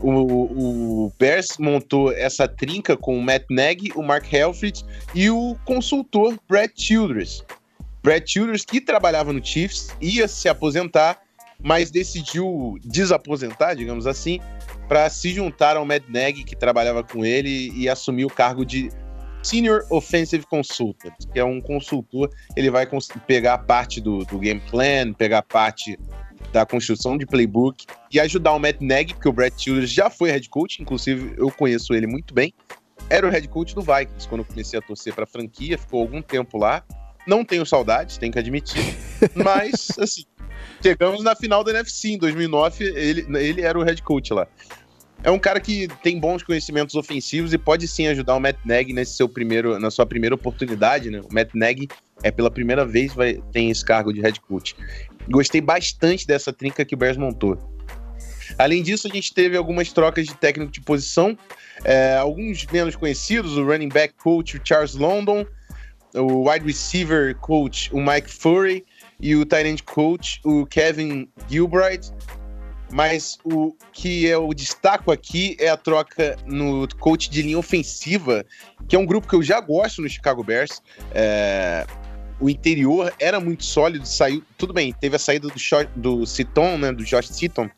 O, 0.00 1.06
o, 1.06 1.12
Bears 1.18 1.58
montou 1.58 2.12
essa 2.12 2.46
trinca 2.46 2.96
com 2.96 3.18
o 3.18 3.22
Matt 3.22 3.44
Nagy, 3.50 3.92
o 3.94 4.02
Mark 4.02 4.32
Helfrich 4.32 4.84
e 5.14 5.28
o 5.30 5.56
consultor 5.64 6.38
Brad 6.48 6.70
Childress. 6.76 7.42
Brad 8.02 8.22
Childress, 8.26 8.64
que 8.64 8.80
trabalhava 8.80 9.32
no 9.32 9.44
Chiefs, 9.44 9.88
ia 10.00 10.28
se 10.28 10.48
aposentar, 10.48 11.20
mas 11.60 11.90
decidiu 11.90 12.76
desaposentar, 12.84 13.74
digamos 13.74 14.06
assim, 14.06 14.40
para 14.88 15.10
se 15.10 15.30
juntar 15.30 15.76
ao 15.76 15.84
Matt 15.84 16.04
Nagy, 16.08 16.44
que 16.44 16.56
trabalhava 16.56 17.02
com 17.02 17.24
ele, 17.24 17.70
e 17.74 17.88
assumir 17.88 18.24
o 18.24 18.30
cargo 18.30 18.64
de 18.64 18.90
Senior 19.42 19.84
Offensive 19.90 20.44
Consultant, 20.46 21.14
que 21.32 21.38
é 21.38 21.44
um 21.44 21.60
consultor, 21.60 22.30
ele 22.56 22.70
vai 22.70 22.88
pegar 23.26 23.58
parte 23.58 24.00
do, 24.00 24.24
do 24.24 24.38
game 24.38 24.60
plan, 24.70 25.12
pegar 25.12 25.42
parte 25.42 25.98
da 26.52 26.64
construção 26.64 27.16
de 27.16 27.26
playbook 27.26 27.86
e 28.10 28.18
ajudar 28.20 28.52
o 28.52 28.58
Matt 28.58 28.80
Nagy, 28.80 29.14
porque 29.14 29.28
o 29.28 29.32
Brad 29.32 29.52
Childress 29.56 29.92
já 29.92 30.10
foi 30.10 30.30
head 30.30 30.48
coach, 30.48 30.80
inclusive 30.80 31.34
eu 31.36 31.50
conheço 31.50 31.94
ele 31.94 32.06
muito 32.06 32.32
bem. 32.32 32.52
Era 33.10 33.26
o 33.26 33.30
head 33.30 33.46
coach 33.48 33.74
do 33.74 33.82
Vikings 33.82 34.28
quando 34.28 34.42
eu 34.42 34.44
comecei 34.44 34.78
a 34.78 34.82
torcer 34.82 35.14
para 35.14 35.24
a 35.24 35.26
franquia, 35.26 35.78
ficou 35.78 36.00
algum 36.00 36.20
tempo 36.20 36.58
lá. 36.58 36.84
Não 37.26 37.44
tenho 37.44 37.64
saudades, 37.64 38.18
tenho 38.18 38.32
que 38.32 38.38
admitir. 38.38 38.96
Mas, 39.34 39.90
assim, 39.98 40.24
chegamos 40.82 41.22
na 41.22 41.34
final 41.34 41.62
da 41.62 41.70
NFC 41.70 42.10
em 42.10 42.18
2009, 42.18 42.84
ele, 42.84 43.26
ele 43.38 43.62
era 43.62 43.78
o 43.78 43.82
head 43.82 44.02
coach 44.02 44.32
lá. 44.32 44.46
É 45.22 45.30
um 45.30 45.38
cara 45.38 45.58
que 45.58 45.88
tem 46.02 46.18
bons 46.18 46.42
conhecimentos 46.42 46.94
ofensivos 46.94 47.52
e 47.52 47.58
pode 47.58 47.88
sim 47.88 48.06
ajudar 48.06 48.36
o 48.36 48.40
Matt 48.40 48.56
Nagy 48.64 48.92
nesse 48.92 49.14
seu 49.14 49.28
primeiro, 49.28 49.78
na 49.78 49.90
sua 49.90 50.06
primeira 50.06 50.34
oportunidade, 50.34 51.10
né? 51.10 51.20
O 51.20 51.34
Matt 51.34 51.50
Nagy 51.54 51.88
é 52.22 52.30
pela 52.30 52.50
primeira 52.50 52.84
vez 52.86 53.12
vai 53.12 53.42
tem 53.52 53.70
esse 53.70 53.84
cargo 53.84 54.12
de 54.12 54.20
head 54.20 54.40
coach. 54.40 54.76
Gostei 55.30 55.60
bastante 55.60 56.26
dessa 56.26 56.52
trinca 56.52 56.84
que 56.84 56.94
o 56.94 56.98
Bears 56.98 57.16
montou. 57.16 57.58
Além 58.58 58.82
disso, 58.82 59.06
a 59.06 59.10
gente 59.10 59.32
teve 59.34 59.56
algumas 59.56 59.92
trocas 59.92 60.26
de 60.26 60.34
técnico 60.34 60.72
de 60.72 60.80
posição, 60.80 61.36
é, 61.84 62.16
alguns 62.16 62.64
menos 62.66 62.96
conhecidos, 62.96 63.56
o 63.56 63.64
running 63.64 63.88
back 63.88 64.14
coach 64.14 64.60
Charles 64.64 64.94
London, 64.94 65.46
o 66.14 66.48
wide 66.48 66.64
receiver 66.64 67.36
coach 67.36 67.90
o 67.92 68.00
Mike 68.00 68.30
Furry 68.30 68.84
e 69.20 69.36
o 69.36 69.44
tight 69.44 69.68
end 69.68 69.82
coach 69.82 70.40
o 70.44 70.66
Kevin 70.66 71.28
Gilbride. 71.48 72.10
Mas 72.90 73.38
o 73.44 73.76
que 73.92 74.24
eu 74.24 74.48
destaco 74.54 75.12
aqui 75.12 75.56
é 75.60 75.68
a 75.68 75.76
troca 75.76 76.36
no 76.46 76.88
coach 76.96 77.28
de 77.28 77.42
linha 77.42 77.58
ofensiva, 77.58 78.46
que 78.88 78.96
é 78.96 78.98
um 78.98 79.04
grupo 79.04 79.28
que 79.28 79.34
eu 79.34 79.42
já 79.42 79.60
gosto 79.60 80.00
no 80.00 80.08
Chicago 80.08 80.42
Bears. 80.42 80.82
É, 81.12 81.86
o 82.40 82.48
interior 82.48 83.12
era 83.18 83.40
muito 83.40 83.64
sólido, 83.64 84.06
saiu. 84.06 84.42
Tudo 84.56 84.72
bem, 84.72 84.92
teve 84.92 85.16
a 85.16 85.18
saída 85.18 85.48
do, 85.48 85.58
Sho- 85.58 85.88
do 85.96 86.24
Citon, 86.26 86.78
né? 86.78 86.92
Do 86.92 87.04
Josh 87.04 87.28
Citon. 87.28 87.68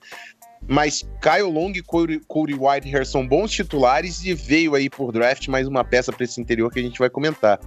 Mas 0.69 1.03
Kyle 1.23 1.51
Long 1.51 1.71
e 1.71 1.83
Cody, 1.83 2.21
Cody 2.29 2.55
Whitehair 2.55 3.07
são 3.07 3.27
bons 3.27 3.51
titulares 3.51 4.23
e 4.25 4.35
veio 4.35 4.75
aí 4.75 4.91
por 4.91 5.11
draft 5.11 5.49
mais 5.49 5.67
uma 5.67 5.83
peça 5.83 6.13
para 6.13 6.23
esse 6.23 6.39
interior 6.39 6.71
que 6.71 6.79
a 6.79 6.83
gente 6.83 6.99
vai 6.99 7.09
comentar. 7.09 7.59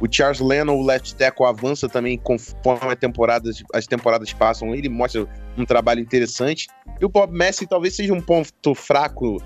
O 0.00 0.06
Charles 0.10 0.40
Leno, 0.40 0.72
o 0.74 0.86
left 0.86 1.16
tackle, 1.16 1.46
avança 1.46 1.88
também 1.88 2.16
conforme 2.16 2.92
a 2.92 2.96
temporada, 2.96 3.50
as 3.74 3.86
temporadas 3.86 4.32
passam. 4.32 4.74
Ele 4.74 4.88
mostra 4.88 5.26
um 5.58 5.64
trabalho 5.64 6.00
interessante. 6.00 6.68
E 7.00 7.04
o 7.04 7.08
Bob 7.08 7.36
Messi 7.36 7.66
talvez 7.66 7.96
seja 7.96 8.14
um 8.14 8.20
ponto 8.20 8.74
fraco 8.74 9.42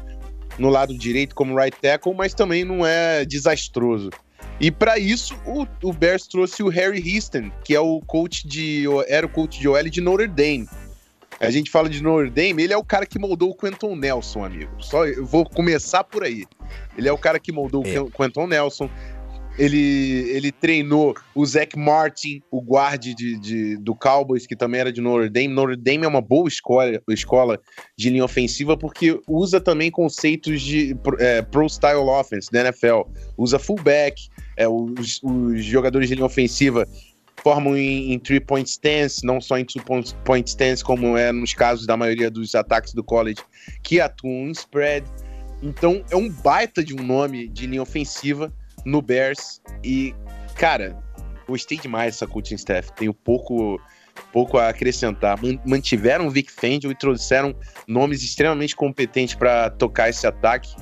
no 0.58 0.68
lado 0.68 0.96
direito 0.96 1.34
como 1.34 1.58
right 1.58 1.76
tackle, 1.80 2.14
mas 2.14 2.34
também 2.34 2.64
não 2.64 2.84
é 2.84 3.24
desastroso. 3.24 4.10
E 4.61 4.70
para 4.70 4.99
isso, 4.99 5.35
o, 5.46 5.66
o 5.83 5.92
Bears 5.92 6.27
trouxe 6.27 6.62
o 6.62 6.68
Harry 6.68 7.03
Houston, 7.14 7.51
que 7.64 7.75
é 7.75 7.81
o 7.81 8.01
coach 8.01 8.46
de 8.46 8.85
era 9.09 9.25
o 9.25 9.29
coach 9.29 9.59
de 9.59 9.66
OL 9.66 9.83
de 9.85 10.01
Notre 10.01 10.27
Dame. 10.29 10.68
A 11.40 11.51
gente 11.51 11.70
fala 11.70 11.88
de 11.88 12.03
Notre 12.03 12.29
Dame, 12.31 12.62
ele 12.62 12.73
é 12.75 12.77
o 12.77 12.85
cara 12.85 13.07
que 13.07 13.18
moldou 13.18 13.49
o 13.51 13.55
Quentin 13.57 13.96
Nelson, 13.96 14.44
amigo. 14.44 14.70
Só 14.79 15.07
eu 15.07 15.25
vou 15.25 15.49
começar 15.49 16.05
por 16.05 16.23
aí. 16.23 16.44
Ele 16.99 17.09
é 17.09 17.12
o 17.12 17.16
cara 17.16 17.38
que 17.38 17.51
moldou 17.51 17.83
É. 17.87 17.99
o 18.01 18.11
Quentin 18.11 18.46
Nelson. 18.46 18.90
Ele, 19.59 20.31
ele 20.31 20.53
treinou 20.53 21.14
o 21.35 21.44
Zach 21.44 21.77
Martin, 21.79 22.40
o 22.51 22.62
guarde 22.62 23.14
de, 23.14 23.38
de- 23.38 23.77
do 23.79 23.94
Cowboys, 23.94 24.46
que 24.46 24.55
também 24.57 24.81
era 24.81 24.92
de 24.92 25.01
Notre 25.01 25.29
Dame. 25.29 25.49
Notre 25.49 25.77
Dame 25.77 26.05
é 26.05 26.09
uma 26.09 26.20
boa 26.20 26.49
escola, 26.49 27.01
escola 27.09 27.59
de 27.96 28.11
linha 28.11 28.25
ofensiva 28.25 28.77
porque 28.77 29.18
usa 29.29 29.61
também 29.61 29.90
conceitos 29.90 30.62
de 30.62 30.96
é, 31.18 31.42
pro 31.42 31.68
style 31.68 31.96
offense 31.99 32.49
da 32.51 32.61
NFL. 32.61 33.03
Usa 33.37 33.59
fullback, 33.59 34.29
é, 34.61 34.68
os, 34.68 35.20
os 35.23 35.64
jogadores 35.64 36.09
de 36.09 36.14
linha 36.14 36.27
ofensiva 36.27 36.87
formam 37.42 37.75
em, 37.75 38.12
em 38.12 38.18
three-point 38.18 38.68
stance, 38.68 39.25
não 39.25 39.40
só 39.40 39.57
em 39.57 39.64
two-point 39.64 40.14
point 40.23 40.46
stance, 40.46 40.85
como 40.85 41.16
é 41.16 41.33
nos 41.33 41.55
casos 41.55 41.87
da 41.87 41.96
maioria 41.96 42.31
dos 42.31 42.55
ataques 42.55 42.92
do 42.92 43.03
college, 43.03 43.40
que 43.83 43.99
atuam 43.99 44.49
em 44.49 44.51
spread. 44.51 45.07
Então, 45.62 46.05
é 46.11 46.16
um 46.16 46.29
baita 46.29 46.85
de 46.85 46.94
um 46.94 47.03
nome 47.03 47.49
de 47.49 47.66
linha 47.66 47.83
ofensiva 47.83 48.53
no 48.85 49.01
Bears. 49.01 49.62
E, 49.83 50.14
cara, 50.57 51.03
gostei 51.49 51.79
demais 51.79 52.14
dessa 52.14 52.27
coaching 52.27 52.57
staff. 52.57 52.92
Tenho 52.92 53.14
pouco, 53.14 53.81
pouco 54.33 54.59
a 54.59 54.68
acrescentar. 54.68 55.42
Man- 55.42 55.59
Mantiveram 55.66 56.27
o 56.27 56.31
Vic 56.31 56.51
Fangio 56.53 56.90
e 56.90 56.94
trouxeram 56.94 57.55
nomes 57.88 58.23
extremamente 58.23 58.77
competentes 58.77 59.35
para 59.35 59.70
tocar 59.70 60.11
esse 60.11 60.27
ataque. 60.27 60.75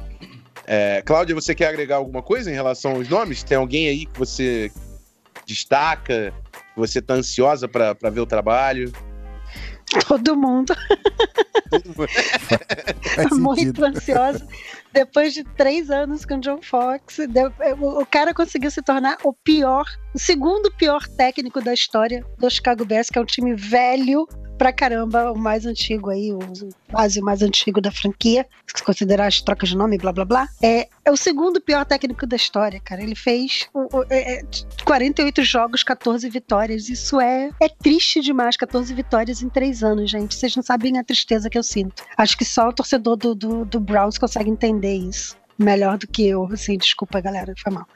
É, 0.70 1.02
Cláudia, 1.02 1.34
você 1.34 1.54
quer 1.54 1.68
agregar 1.68 1.96
alguma 1.96 2.22
coisa 2.22 2.50
em 2.50 2.54
relação 2.54 2.92
aos 2.92 3.08
nomes? 3.08 3.42
Tem 3.42 3.56
alguém 3.56 3.88
aí 3.88 4.04
que 4.04 4.18
você 4.18 4.70
destaca? 5.46 6.34
que 6.52 6.78
Você 6.78 7.00
tá 7.00 7.14
ansiosa 7.14 7.66
para 7.66 8.10
ver 8.10 8.20
o 8.20 8.26
trabalho? 8.26 8.92
Todo 10.06 10.36
mundo 10.36 10.76
Faz 13.14 13.30
muito 13.32 13.60
sentido. 13.60 13.84
ansiosa. 13.86 14.46
Depois 14.92 15.34
de 15.34 15.44
três 15.44 15.90
anos 15.90 16.24
com 16.24 16.36
o 16.36 16.40
John 16.40 16.60
Fox, 16.62 17.18
o 17.18 18.00
o 18.00 18.06
cara 18.06 18.32
conseguiu 18.32 18.70
se 18.70 18.82
tornar 18.82 19.18
o 19.24 19.32
pior, 19.32 19.84
o 20.14 20.18
segundo 20.18 20.70
pior 20.72 21.06
técnico 21.08 21.60
da 21.60 21.74
história 21.74 22.24
do 22.38 22.50
Chicago 22.50 22.84
Bears, 22.84 23.08
que 23.10 23.18
é 23.18 23.22
um 23.22 23.26
time 23.26 23.54
velho, 23.54 24.26
pra 24.58 24.72
caramba, 24.72 25.30
o 25.32 25.38
mais 25.38 25.64
antigo 25.64 26.10
aí, 26.10 26.32
o 26.32 26.38
quase 26.90 27.20
mais 27.20 27.40
antigo 27.42 27.80
da 27.80 27.90
franquia, 27.90 28.44
se 28.66 28.82
considerar 28.82 29.26
as 29.28 29.40
trocas 29.40 29.68
de 29.68 29.76
nome, 29.76 29.96
blá 29.96 30.12
blá 30.12 30.24
blá. 30.24 30.48
É, 30.62 30.88
é 31.04 31.10
o 31.10 31.16
segundo 31.16 31.60
pior 31.60 31.84
técnico 31.84 32.26
da 32.26 32.36
história, 32.36 32.80
cara. 32.80 33.02
Ele 33.02 33.14
fez 33.14 33.68
o- 33.72 33.98
o- 33.98 34.04
é, 34.10 34.40
é, 34.40 34.42
48 34.84 35.42
jogos, 35.44 35.82
14 35.82 36.28
vitórias. 36.28 36.88
Isso 36.88 37.20
é, 37.20 37.50
é 37.60 37.68
triste 37.68 38.20
demais, 38.20 38.56
14 38.56 38.92
vitórias 38.92 39.42
em 39.42 39.48
três 39.48 39.82
anos, 39.82 40.10
gente. 40.10 40.34
Vocês 40.34 40.54
não 40.56 40.62
sabem 40.62 40.98
a 40.98 41.04
tristeza 41.04 41.48
que 41.48 41.56
eu 41.58 41.62
sinto. 41.62 42.02
Acho 42.16 42.36
que 42.36 42.44
só 42.44 42.68
o 42.68 42.72
torcedor 42.72 43.16
do, 43.16 43.34
do, 43.34 43.64
do 43.64 43.80
Browns 43.80 44.18
consegue 44.18 44.50
entender 44.50 44.94
isso. 44.94 45.36
Melhor 45.58 45.98
do 45.98 46.06
que 46.06 46.26
eu, 46.28 46.48
assim, 46.52 46.78
desculpa, 46.78 47.20
galera, 47.20 47.52
foi 47.60 47.72
mal. 47.72 47.86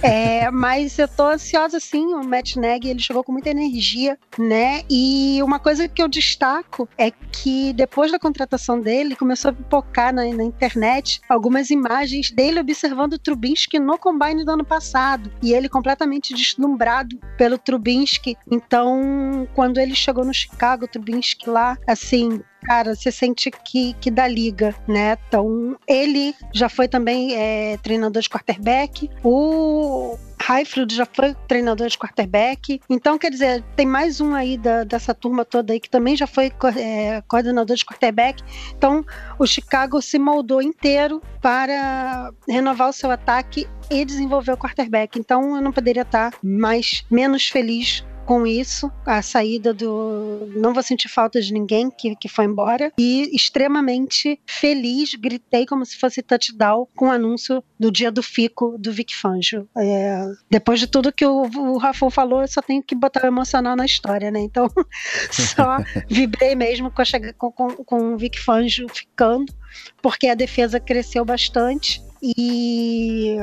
É, 0.00 0.48
mas 0.52 0.96
eu 0.98 1.08
tô 1.08 1.26
ansiosa, 1.26 1.80
sim. 1.80 2.14
O 2.14 2.22
Matt 2.24 2.54
Nagy, 2.56 2.88
ele 2.88 3.00
chegou 3.00 3.24
com 3.24 3.32
muita 3.32 3.50
energia, 3.50 4.16
né? 4.38 4.82
E 4.88 5.42
uma 5.42 5.58
coisa 5.58 5.88
que 5.88 6.00
eu 6.00 6.08
destaco 6.08 6.88
é 6.96 7.10
que 7.10 7.72
depois 7.72 8.12
da 8.12 8.18
contratação 8.18 8.80
dele, 8.80 9.16
começou 9.16 9.50
a 9.50 9.54
pipocar 9.54 10.14
na, 10.14 10.24
na 10.32 10.44
internet 10.44 11.20
algumas 11.28 11.70
imagens 11.70 12.30
dele 12.30 12.60
observando 12.60 13.14
o 13.14 13.18
Trubinsky 13.18 13.80
no 13.80 13.98
combine 13.98 14.44
do 14.44 14.52
ano 14.52 14.64
passado. 14.64 15.32
E 15.42 15.52
ele 15.52 15.68
completamente 15.68 16.32
deslumbrado 16.32 17.18
pelo 17.36 17.58
Trubinsky. 17.58 18.36
Então, 18.48 19.48
quando 19.54 19.78
ele 19.78 19.96
chegou 19.96 20.24
no 20.24 20.32
Chicago, 20.32 20.84
o 20.84 20.88
Trubinsky 20.88 21.50
lá, 21.50 21.76
assim, 21.86 22.40
cara, 22.62 22.94
você 22.94 23.10
sente 23.10 23.50
que, 23.50 23.94
que 23.94 24.10
dá 24.10 24.26
liga, 24.28 24.74
né? 24.86 25.16
Então, 25.28 25.76
ele 25.86 26.34
já 26.52 26.68
foi 26.68 26.88
também 26.88 27.34
é, 27.34 27.76
treinador 27.78 28.22
de 28.22 28.28
quarterback. 28.28 29.10
O 29.24 30.16
Heifeld 30.48 30.94
já 30.94 31.06
foi 31.06 31.34
treinador 31.46 31.88
de 31.88 31.98
quarterback. 31.98 32.80
Então, 32.88 33.18
quer 33.18 33.30
dizer, 33.30 33.62
tem 33.76 33.86
mais 33.86 34.20
um 34.20 34.34
aí 34.34 34.56
da- 34.56 34.84
dessa 34.84 35.14
turma 35.14 35.44
toda 35.44 35.72
aí 35.72 35.80
que 35.80 35.90
também 35.90 36.16
já 36.16 36.26
foi 36.26 36.50
é, 36.76 37.22
coordenador 37.28 37.76
de 37.76 37.84
quarterback. 37.84 38.42
Então, 38.76 39.04
o 39.38 39.46
Chicago 39.46 40.00
se 40.00 40.18
moldou 40.18 40.62
inteiro 40.62 41.22
para 41.40 42.32
renovar 42.48 42.88
o 42.88 42.92
seu 42.92 43.10
ataque 43.10 43.66
e 43.90 44.04
desenvolver 44.04 44.52
o 44.52 44.56
quarterback. 44.56 45.18
Então, 45.18 45.56
eu 45.56 45.62
não 45.62 45.72
poderia 45.72 46.02
estar 46.02 46.32
mais 46.42 47.04
menos 47.10 47.48
feliz 47.48 48.04
com 48.30 48.46
isso, 48.46 48.88
a 49.04 49.20
saída 49.22 49.74
do. 49.74 50.52
Não 50.54 50.72
vou 50.72 50.84
sentir 50.84 51.08
falta 51.08 51.40
de 51.40 51.52
ninguém 51.52 51.90
que, 51.90 52.14
que 52.14 52.28
foi 52.28 52.44
embora. 52.44 52.92
E 52.96 53.28
extremamente 53.34 54.40
feliz, 54.46 55.16
gritei 55.16 55.66
como 55.66 55.84
se 55.84 55.98
fosse 55.98 56.22
touchdown 56.22 56.86
com 56.94 57.08
o 57.08 57.10
anúncio 57.10 57.60
do 57.76 57.90
dia 57.90 58.08
do 58.08 58.22
Fico 58.22 58.78
do 58.78 58.92
Vic 58.92 59.16
Fangio. 59.16 59.68
É, 59.76 60.24
depois 60.48 60.78
de 60.78 60.86
tudo 60.86 61.12
que 61.12 61.26
o, 61.26 61.42
o 61.42 62.10
falou, 62.12 62.42
eu 62.42 62.46
só 62.46 62.62
tenho 62.62 62.80
que 62.84 62.94
botar 62.94 63.24
o 63.24 63.26
emocional 63.26 63.74
na 63.74 63.84
história, 63.84 64.30
né? 64.30 64.38
Então, 64.38 64.68
só 65.32 65.78
vibrei 66.08 66.54
mesmo 66.54 66.88
com, 66.88 67.02
a 67.02 67.04
com, 67.36 67.50
com, 67.50 67.84
com 67.84 68.14
o 68.14 68.16
Vic 68.16 68.38
Fangio 68.38 68.86
ficando, 68.88 69.52
porque 70.00 70.28
a 70.28 70.36
defesa 70.36 70.78
cresceu 70.78 71.24
bastante 71.24 72.00
e 72.22 73.36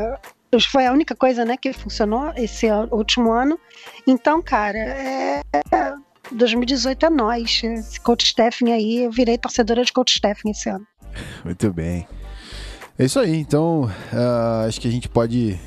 foi 0.70 0.86
a 0.86 0.92
única 0.92 1.16
coisa 1.16 1.44
né, 1.44 1.58
que 1.58 1.74
funcionou 1.74 2.32
esse 2.36 2.68
último 2.92 3.32
ano. 3.32 3.60
Então, 4.06 4.42
cara, 4.42 4.78
é, 4.78 5.42
2018 6.32 7.06
é 7.06 7.10
nós. 7.10 7.62
Esse 7.64 8.00
coach 8.00 8.26
Stephen 8.28 8.74
aí, 8.74 9.04
eu 9.04 9.12
virei 9.12 9.38
torcedora 9.38 9.84
de 9.84 9.92
coach 9.92 10.18
Stephen 10.18 10.52
esse 10.52 10.70
ano. 10.70 10.86
Muito 11.44 11.72
bem. 11.74 12.08
É 12.98 13.06
isso 13.06 13.20
aí. 13.20 13.36
Então, 13.36 13.90
ah, 14.14 14.66
acho 14.68 14.80
que 14.80 14.88
a 14.88 14.92
gente 14.92 15.10
pode 15.10 15.60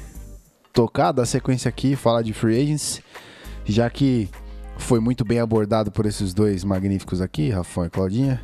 tocar, 0.72 1.12
dar 1.12 1.26
sequência 1.26 1.68
aqui, 1.68 1.96
falar 1.96 2.22
de 2.22 2.32
free 2.32 2.60
agents, 2.60 3.02
já 3.64 3.88
que 3.90 4.28
foi 4.78 4.98
muito 4.98 5.24
bem 5.24 5.38
abordado 5.38 5.90
por 5.90 6.06
esses 6.06 6.32
dois 6.32 6.64
magníficos 6.64 7.20
aqui, 7.20 7.50
Rafael 7.50 7.86
e 7.86 7.90
Claudinha. 7.90 8.40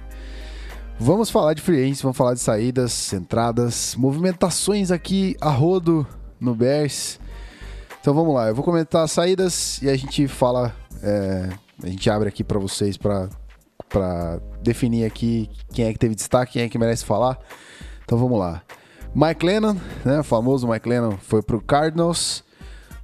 Vamos 0.98 1.30
falar 1.30 1.54
de 1.54 1.62
free 1.62 1.82
agents, 1.82 2.02
vamos 2.02 2.16
falar 2.16 2.34
de 2.34 2.40
saídas, 2.40 3.12
entradas, 3.12 3.94
movimentações 3.96 4.90
aqui 4.90 5.36
a 5.40 5.50
rodo 5.50 6.06
no 6.40 6.54
Bears. 6.54 7.18
Então 8.00 8.14
vamos 8.14 8.34
lá, 8.34 8.48
eu 8.48 8.54
vou 8.54 8.64
comentar 8.64 9.04
as 9.04 9.12
saídas 9.12 9.80
e 9.82 9.88
a 9.88 9.96
gente 9.96 10.28
fala, 10.28 10.74
é, 11.02 11.48
a 11.82 11.88
gente 11.88 12.08
abre 12.08 12.28
aqui 12.28 12.44
para 12.44 12.58
vocês 12.58 12.96
para 12.96 13.28
definir 14.62 15.04
aqui 15.04 15.50
quem 15.72 15.86
é 15.86 15.92
que 15.92 15.98
teve 15.98 16.14
destaque, 16.14 16.54
quem 16.54 16.62
é 16.62 16.68
que 16.68 16.78
merece 16.78 17.04
falar. 17.04 17.38
Então 18.04 18.16
vamos 18.18 18.38
lá. 18.38 18.62
Mike 19.14 19.44
Lennon, 19.44 19.76
né, 20.04 20.20
o 20.20 20.24
famoso 20.24 20.68
Mike 20.68 20.88
Lennon, 20.88 21.16
foi 21.18 21.42
pro 21.42 21.60
Cardinals. 21.60 22.44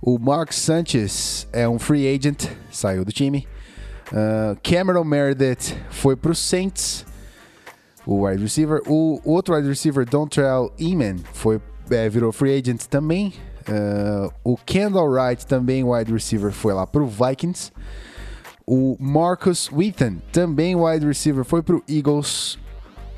O 0.00 0.18
Mark 0.18 0.52
Sanchez 0.52 1.46
é 1.52 1.68
um 1.68 1.78
free 1.78 2.12
agent, 2.12 2.46
saiu 2.70 3.04
do 3.04 3.12
time. 3.12 3.46
Ah, 4.12 4.56
Cameron 4.62 5.04
Meredith 5.04 5.74
foi 5.90 6.14
pro 6.14 6.34
Saints, 6.34 7.06
o 8.06 8.26
wide 8.26 8.42
receiver. 8.42 8.82
O 8.86 9.20
outro 9.24 9.54
wide 9.54 9.68
receiver, 9.68 10.04
Dontrell 10.04 10.72
Eman, 10.78 11.16
foi, 11.32 11.60
é, 11.90 12.08
virou 12.08 12.32
free 12.32 12.58
agent 12.58 12.84
também. 12.86 13.32
Ah, 13.68 14.30
o 14.44 14.56
Kendall 14.56 15.08
Wright, 15.08 15.46
também 15.46 15.84
wide 15.84 16.12
receiver, 16.12 16.52
foi 16.52 16.72
lá 16.72 16.86
pro 16.86 17.06
Vikings. 17.06 17.72
O 18.66 18.96
Marcus 18.98 19.70
Wheaton, 19.70 20.18
também 20.32 20.76
wide 20.76 21.06
receiver, 21.06 21.44
foi 21.44 21.62
pro 21.62 21.82
Eagles. 21.88 22.58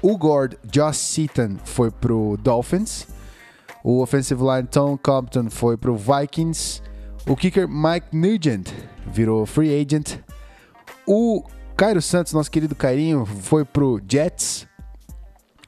O 0.02 0.16
guard 0.16 0.54
Josh 0.70 0.98
Seaton 0.98 1.56
foi 1.64 1.90
pro 1.90 2.38
Dolphins. 2.42 3.06
O 3.82 4.02
offensive 4.02 4.42
line 4.42 4.66
Tom 4.66 4.98
Compton 4.98 5.50
foi 5.50 5.76
pro 5.76 5.96
Vikings. 5.96 6.82
O 7.26 7.36
kicker 7.36 7.68
Mike 7.68 8.08
Nugent 8.12 8.70
virou 9.06 9.46
free 9.46 9.80
agent. 9.80 10.18
O 11.06 11.42
Cairo 11.76 12.00
Santos, 12.00 12.32
nosso 12.32 12.50
querido 12.50 12.74
Cairinho, 12.74 13.24
foi 13.26 13.64
pro 13.64 14.00
Jets. 14.06 14.66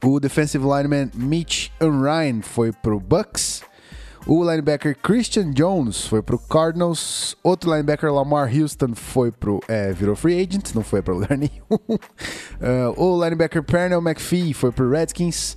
O 0.03 0.19
defensive 0.19 0.63
lineman 0.63 1.09
Mitch 1.15 1.69
Unrein 1.81 2.41
foi 2.41 2.71
pro 2.71 2.99
Bucks. 2.99 3.63
O 4.27 4.43
linebacker 4.43 4.95
Christian 5.01 5.51
Jones 5.53 6.05
foi 6.05 6.21
pro 6.21 6.37
Cardinals. 6.37 7.35
Outro 7.41 7.71
linebacker 7.71 8.13
Lamar 8.13 8.53
Houston 8.53 8.93
foi 8.93 9.31
pro. 9.31 9.61
É, 9.67 9.93
virou 9.93 10.15
free 10.15 10.39
agent, 10.39 10.75
não 10.75 10.83
foi 10.83 11.01
pra 11.01 11.13
lugar 11.15 11.37
nenhum. 11.37 11.97
Ah, 12.61 12.93
o 12.97 13.23
linebacker 13.23 13.63
Pernell 13.63 14.01
McPhee 14.01 14.53
foi 14.53 14.71
pro 14.71 14.89
Redskins. 14.89 15.55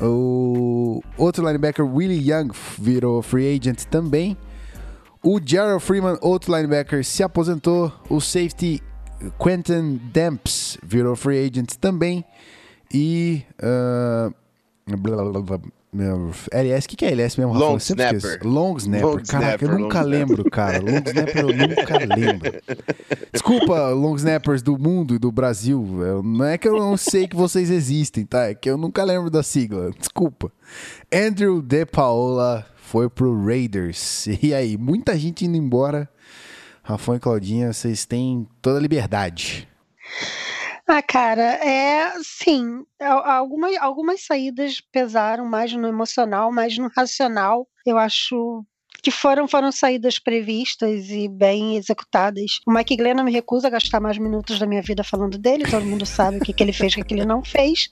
O 0.00 1.02
outro 1.18 1.46
linebacker 1.46 1.84
Willie 1.84 2.30
Young 2.30 2.52
virou 2.78 3.20
free 3.22 3.54
agent 3.54 3.84
também. 3.84 4.36
O 5.22 5.38
Gerald 5.44 5.82
Freeman, 5.82 6.16
outro 6.22 6.56
linebacker, 6.56 7.04
se 7.04 7.22
aposentou. 7.22 7.92
O 8.08 8.18
safety 8.18 8.82
Quentin 9.38 10.00
Demps 10.10 10.78
virou 10.82 11.14
free 11.14 11.44
agent 11.46 11.74
também. 11.78 12.24
E. 12.92 13.42
ah, 13.62 14.30
blá, 14.86 15.24
blá, 15.24 15.42
blá, 15.42 15.60
LS, 16.52 16.86
o 16.86 16.88
que, 16.88 16.96
que 16.96 17.04
é 17.04 17.10
LS 17.10 17.36
mesmo, 17.38 17.52
Rafa? 17.52 17.64
Long 17.64 17.76
snapper. 17.78 18.16
esqueço. 18.16 18.48
Long 18.48 18.76
snapper. 18.76 19.06
Long 19.06 19.22
Caraca, 19.22 19.46
snapper, 19.56 19.68
eu 19.68 19.78
nunca 19.78 19.98
snapper. 19.98 20.18
lembro, 20.18 20.50
cara. 20.50 20.78
Long 20.78 21.02
snapper 21.04 21.36
eu 21.38 21.48
nunca 21.48 21.98
lembro. 22.16 22.52
Desculpa, 23.32 23.88
long 23.90 24.14
snappers 24.16 24.62
do 24.62 24.78
mundo 24.78 25.14
e 25.16 25.18
do 25.18 25.32
Brasil. 25.32 25.82
Não 26.24 26.44
é 26.44 26.56
que 26.56 26.68
eu 26.68 26.78
não 26.78 26.96
sei 26.96 27.26
que 27.26 27.34
vocês 27.34 27.70
existem, 27.70 28.24
tá? 28.24 28.44
É 28.50 28.54
que 28.54 28.70
eu 28.70 28.76
nunca 28.76 29.02
lembro 29.02 29.30
da 29.30 29.42
sigla. 29.42 29.90
Desculpa. 29.98 30.52
Andrew 31.12 31.60
De 31.60 31.84
Paola 31.84 32.64
foi 32.76 33.08
pro 33.10 33.44
Raiders. 33.44 34.28
E 34.42 34.54
aí, 34.54 34.76
muita 34.76 35.18
gente 35.18 35.44
indo 35.44 35.56
embora. 35.56 36.08
Rafão 36.84 37.16
e 37.16 37.20
Claudinha, 37.20 37.72
vocês 37.72 38.06
têm 38.06 38.46
toda 38.62 38.78
a 38.78 38.82
liberdade. 38.82 39.68
Ah, 40.92 41.02
cara, 41.02 41.42
é 41.64 42.12
sim. 42.20 42.84
al- 43.00 43.24
Algumas, 43.24 43.76
algumas 43.76 44.22
saídas 44.26 44.80
pesaram 44.80 45.46
mais 45.46 45.72
no 45.72 45.86
emocional, 45.86 46.50
mais 46.50 46.76
no 46.76 46.90
racional. 46.96 47.68
Eu 47.86 47.96
acho 47.96 48.64
que 49.00 49.12
foram, 49.12 49.46
foram 49.46 49.70
saídas 49.70 50.18
previstas 50.18 51.08
e 51.10 51.28
bem 51.28 51.76
executadas. 51.76 52.58
O 52.66 52.72
Mike 52.72 52.96
Glenn 52.96 53.14
não 53.14 53.22
me 53.24 53.30
recusa 53.30 53.68
a 53.68 53.70
gastar 53.70 54.00
mais 54.00 54.18
minutos 54.18 54.58
da 54.58 54.66
minha 54.66 54.82
vida 54.82 55.04
falando 55.04 55.38
dele, 55.38 55.64
todo 55.64 55.86
mundo 55.86 56.04
sabe 56.04 56.38
o 56.38 56.40
que, 56.42 56.52
que 56.52 56.62
ele 56.62 56.72
fez 56.72 56.92
o 56.96 57.04
que 57.04 57.14
ele 57.14 57.24
não 57.24 57.40
fez. 57.44 57.88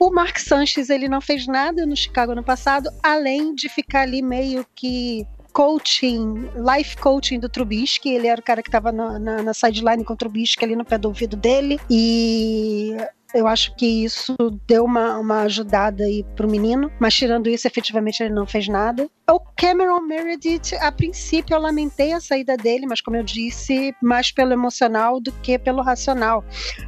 O 0.00 0.10
Mark 0.10 0.38
Sanchez, 0.38 0.88
ele 0.88 1.08
não 1.08 1.20
fez 1.20 1.46
nada 1.46 1.84
no 1.84 1.94
Chicago 1.94 2.34
no 2.34 2.42
passado, 2.42 2.88
além 3.02 3.54
de 3.54 3.68
ficar 3.68 4.00
ali 4.02 4.22
meio 4.22 4.66
que 4.74 5.26
coaching, 5.52 6.48
life 6.56 6.96
coaching 6.96 7.38
do 7.38 7.48
Trubisky. 7.48 8.10
Ele 8.10 8.26
era 8.26 8.40
o 8.40 8.44
cara 8.44 8.62
que 8.62 8.68
estava 8.68 8.90
na, 8.90 9.18
na, 9.18 9.42
na 9.42 9.54
sideline 9.54 10.04
com 10.04 10.14
o 10.14 10.16
Trubisky 10.16 10.64
ali 10.64 10.76
no 10.76 10.84
pé 10.84 10.98
do 10.98 11.08
ouvido 11.08 11.36
dele. 11.36 11.78
E 11.90 12.96
eu 13.34 13.46
acho 13.46 13.74
que 13.76 14.04
isso 14.04 14.36
deu 14.66 14.84
uma, 14.84 15.18
uma 15.18 15.42
ajudada 15.42 16.04
aí 16.04 16.24
pro 16.36 16.48
menino, 16.48 16.90
mas 16.98 17.14
tirando 17.14 17.48
isso, 17.48 17.66
efetivamente 17.66 18.22
ele 18.22 18.34
não 18.34 18.46
fez 18.46 18.68
nada. 18.68 19.08
O 19.30 19.40
Cameron 19.56 20.00
Meredith, 20.00 20.74
a 20.80 20.92
princípio 20.92 21.54
eu 21.54 21.60
lamentei 21.60 22.12
a 22.12 22.20
saída 22.20 22.56
dele, 22.56 22.86
mas 22.86 23.00
como 23.00 23.16
eu 23.16 23.22
disse, 23.22 23.94
mais 24.02 24.30
pelo 24.30 24.52
emocional 24.52 25.20
do 25.20 25.32
que 25.32 25.58
pelo 25.58 25.80
racional, 25.82 26.44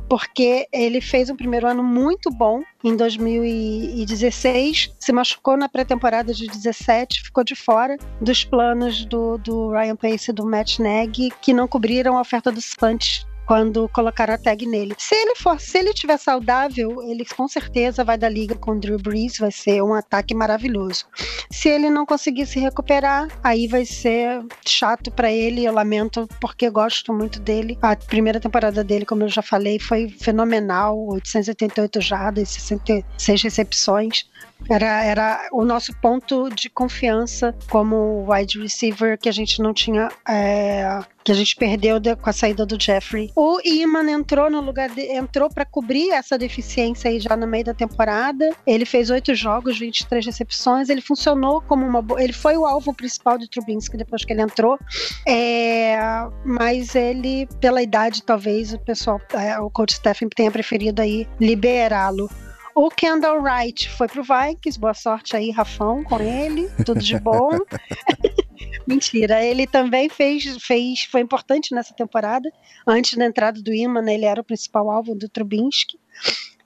porque 0.09 0.66
ele 0.72 1.00
fez 1.00 1.30
um 1.30 1.37
primeiro 1.37 1.66
ano 1.66 1.83
muito 1.83 2.30
bom 2.30 2.62
em 2.83 2.96
2016, 2.96 4.94
se 4.98 5.12
machucou 5.12 5.57
na 5.57 5.68
pré-temporada 5.68 6.35
de 6.35 6.46
17, 6.46 7.22
ficou 7.22 7.42
de 7.42 7.54
fora 7.54 7.96
dos 8.20 8.44
planos 8.44 9.07
do, 9.07 9.38
do 9.38 9.70
Ryan 9.70 9.96
Pace 9.96 10.30
e 10.30 10.35
do 10.35 10.44
Matt 10.44 10.78
Nagy, 10.78 11.30
que 11.40 11.54
não 11.54 11.66
cobriram 11.66 12.18
a 12.18 12.20
oferta 12.20 12.52
do 12.52 12.61
Santos 12.61 13.26
quando 13.46 13.88
colocaram 13.88 14.35
a 14.35 14.38
tag 14.38 14.66
nele. 14.66 14.94
Se 14.98 15.14
ele 15.14 15.35
for, 15.37 15.61
se 15.61 15.78
ele 15.78 15.92
tiver 15.92 16.16
saudável, 16.18 17.02
ele 17.02 17.24
com 17.24 17.46
certeza 17.48 18.04
vai 18.04 18.16
dar 18.16 18.28
liga 18.28 18.54
com 18.54 18.72
o 18.72 18.78
Drew 18.78 18.98
Brees, 18.98 19.38
vai 19.38 19.50
ser 19.50 19.83
um 19.83 19.94
ataque 19.94 20.35
maravilhoso. 20.35 21.07
Se 21.50 21.68
ele 21.68 21.90
não 21.90 22.07
conseguir 22.07 22.46
se 22.46 22.59
recuperar, 22.59 23.28
aí 23.42 23.66
vai 23.66 23.85
ser 23.85 24.44
chato 24.66 25.11
pra 25.11 25.30
ele. 25.30 25.64
Eu 25.64 25.72
lamento 25.72 26.28
porque 26.40 26.68
gosto 26.70 27.12
muito 27.12 27.40
dele. 27.40 27.78
A 27.83 27.96
primeira 27.96 28.40
temporada 28.40 28.83
dele, 28.83 29.04
como 29.04 29.24
eu 29.24 29.28
já 29.28 29.42
falei, 29.42 29.78
foi 29.78 30.09
fenomenal, 30.09 30.98
888 31.09 32.00
jardas, 32.00 32.48
66 32.50 33.42
recepções. 33.42 34.26
Era, 34.70 35.04
era 35.04 35.48
o 35.52 35.64
nosso 35.64 35.92
ponto 36.00 36.48
de 36.48 36.70
confiança 36.70 37.54
como 37.70 38.24
wide 38.30 38.58
receiver 38.60 39.18
que 39.18 39.28
a 39.28 39.32
gente 39.32 39.60
não 39.60 39.74
tinha. 39.74 40.08
é, 40.28 41.00
que 41.22 41.32
a 41.32 41.34
gente 41.34 41.56
perdeu 41.56 41.98
de- 41.98 42.14
com 42.16 42.28
a 42.28 42.32
saída 42.34 42.66
do 42.66 42.80
Jeffrey. 42.80 43.30
O 43.34 43.58
Iman 43.64 44.10
entrou 44.10 44.50
no 44.50 44.60
lugar 44.60 44.90
de, 44.90 45.00
entrou 45.02 45.48
para 45.48 45.64
cobrir 45.64 46.10
essa 46.10 46.36
deficiência 46.36 47.10
aí 47.10 47.18
já 47.18 47.34
no 47.34 47.46
meio 47.46 47.64
da 47.64 47.72
temporada. 47.72 48.50
Ele 48.66 48.84
fez 48.84 49.08
oito 49.08 49.34
jogos, 49.34 49.78
23 49.78 50.24
recepções. 50.26 50.90
Ele 50.90 51.00
funcionou 51.00 51.62
como 51.62 51.86
uma. 51.86 52.04
Ele 52.22 52.32
foi 52.34 52.56
o 52.58 52.66
alvo 52.66 52.92
principal 52.94 53.38
de 53.38 53.48
Trubinsky 53.48 53.96
depois 53.96 54.22
que 54.24 54.32
ele 54.34 54.42
entrou. 54.42 54.78
É, 55.26 55.96
mas 56.44 56.94
ele, 56.94 57.46
pela 57.60 57.82
idade, 57.82 58.22
talvez 58.22 58.74
o 58.74 58.78
pessoal, 58.78 59.18
é, 59.32 59.58
o 59.58 59.70
coach 59.70 59.94
Stephen 59.94 60.28
tenha 60.28 60.50
preferido 60.50 61.00
aí 61.00 61.26
liberá-lo. 61.40 62.28
O 62.74 62.90
Kendall 62.90 63.40
Wright 63.40 63.88
foi 63.88 64.08
pro 64.08 64.24
Vikings, 64.24 64.80
boa 64.80 64.94
sorte 64.94 65.37
aí, 65.37 65.52
Rafão, 65.52 66.02
com 66.02 66.18
ele, 66.18 66.68
tudo 66.84 67.00
de 67.00 67.16
bom. 67.20 67.50
Mentira, 68.84 69.42
ele 69.44 69.64
também 69.64 70.08
fez, 70.08 70.56
fez, 70.60 71.04
foi 71.04 71.20
importante 71.20 71.72
nessa 71.72 71.94
temporada. 71.94 72.52
Antes 72.84 73.16
da 73.16 73.26
entrada 73.26 73.62
do 73.62 73.72
Iman, 73.72 74.10
ele 74.10 74.24
era 74.24 74.40
o 74.40 74.44
principal 74.44 74.90
alvo 74.90 75.14
do 75.14 75.28
Trubinsky. 75.28 75.98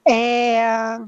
É, 0.07 0.99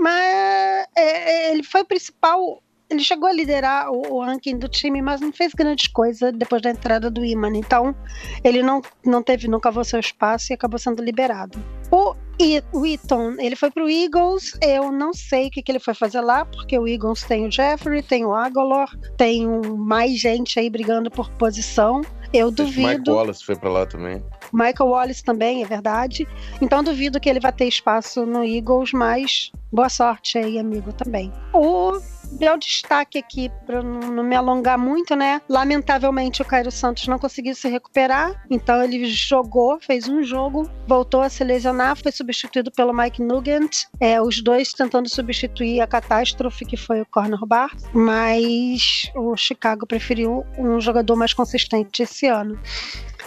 mas 0.00 0.86
é, 0.96 1.52
ele 1.52 1.62
foi 1.62 1.82
o 1.82 1.86
principal. 1.86 2.62
Ele 2.88 3.04
chegou 3.04 3.28
a 3.28 3.32
liderar 3.32 3.90
o, 3.90 4.14
o 4.14 4.24
ranking 4.24 4.58
do 4.58 4.68
time, 4.68 5.02
mas 5.02 5.20
não 5.20 5.32
fez 5.32 5.52
grande 5.52 5.90
coisa 5.90 6.32
depois 6.32 6.62
da 6.62 6.70
entrada 6.70 7.10
do 7.10 7.22
Iman. 7.22 7.56
Então, 7.56 7.94
ele 8.42 8.62
não, 8.62 8.80
não 9.04 9.22
teve, 9.22 9.46
cavou 9.60 9.84
seu 9.84 10.00
espaço 10.00 10.52
e 10.52 10.54
acabou 10.54 10.78
sendo 10.78 11.02
liberado. 11.02 11.62
O, 11.90 12.14
I, 12.40 12.62
o 12.72 12.84
Eaton, 12.84 13.34
ele 13.38 13.54
foi 13.54 13.70
pro 13.70 13.88
Eagles. 13.88 14.56
Eu 14.60 14.90
não 14.90 15.12
sei 15.12 15.46
o 15.46 15.50
que, 15.50 15.62
que 15.62 15.70
ele 15.72 15.78
foi 15.78 15.94
fazer 15.94 16.20
lá, 16.20 16.44
porque 16.44 16.76
o 16.78 16.88
Eagles 16.88 17.22
tem 17.22 17.46
o 17.46 17.50
Jeffrey, 17.50 18.02
tem 18.02 18.24
o 18.24 18.34
Agolor, 18.34 18.88
tem 19.16 19.46
um- 19.48 19.76
mais 19.76 20.18
gente 20.18 20.58
aí 20.58 20.68
brigando 20.68 21.10
por 21.10 21.30
posição. 21.30 22.00
Eu 22.32 22.50
duvido. 22.50 23.12
Wallace 23.14 23.44
foi 23.44 23.54
pra 23.56 23.68
lá 23.70 23.84
também. 23.84 24.22
Michael 24.52 24.88
Wallace 24.90 25.22
também, 25.22 25.62
é 25.62 25.66
verdade. 25.66 26.26
Então 26.60 26.82
duvido 26.82 27.20
que 27.20 27.28
ele 27.28 27.38
vai 27.40 27.52
ter 27.52 27.66
espaço 27.68 28.24
no 28.24 28.42
Eagles, 28.42 28.92
mas 28.92 29.52
boa 29.70 29.88
sorte 29.90 30.38
aí, 30.38 30.58
amigo, 30.58 30.92
também. 30.94 31.30
O 31.52 32.00
meu 32.38 32.58
destaque 32.58 33.18
aqui, 33.18 33.50
para 33.66 33.82
não 33.82 34.22
me 34.22 34.34
alongar 34.34 34.78
muito, 34.78 35.14
né? 35.14 35.40
Lamentavelmente 35.48 36.42
o 36.42 36.44
Cairo 36.44 36.70
Santos 36.70 37.06
não 37.06 37.18
conseguiu 37.18 37.54
se 37.54 37.68
recuperar, 37.68 38.44
então 38.50 38.82
ele 38.82 39.04
jogou, 39.06 39.78
fez 39.80 40.08
um 40.08 40.22
jogo, 40.22 40.68
voltou 40.86 41.22
a 41.22 41.28
se 41.28 41.44
lesionar, 41.44 41.96
foi 41.96 42.12
substituído 42.12 42.70
pelo 42.70 42.92
Mike 42.92 43.22
Nugent. 43.22 43.84
É, 44.00 44.20
os 44.20 44.42
dois 44.42 44.72
tentando 44.72 45.08
substituir 45.08 45.80
a 45.80 45.86
catástrofe 45.86 46.64
que 46.64 46.76
foi 46.76 47.00
o 47.00 47.06
Corner 47.06 47.44
Bar, 47.46 47.70
mas 47.92 49.10
o 49.14 49.36
Chicago 49.36 49.86
preferiu 49.86 50.44
um 50.58 50.80
jogador 50.80 51.16
mais 51.16 51.32
consistente 51.32 52.02
esse 52.02 52.26
ano. 52.26 52.58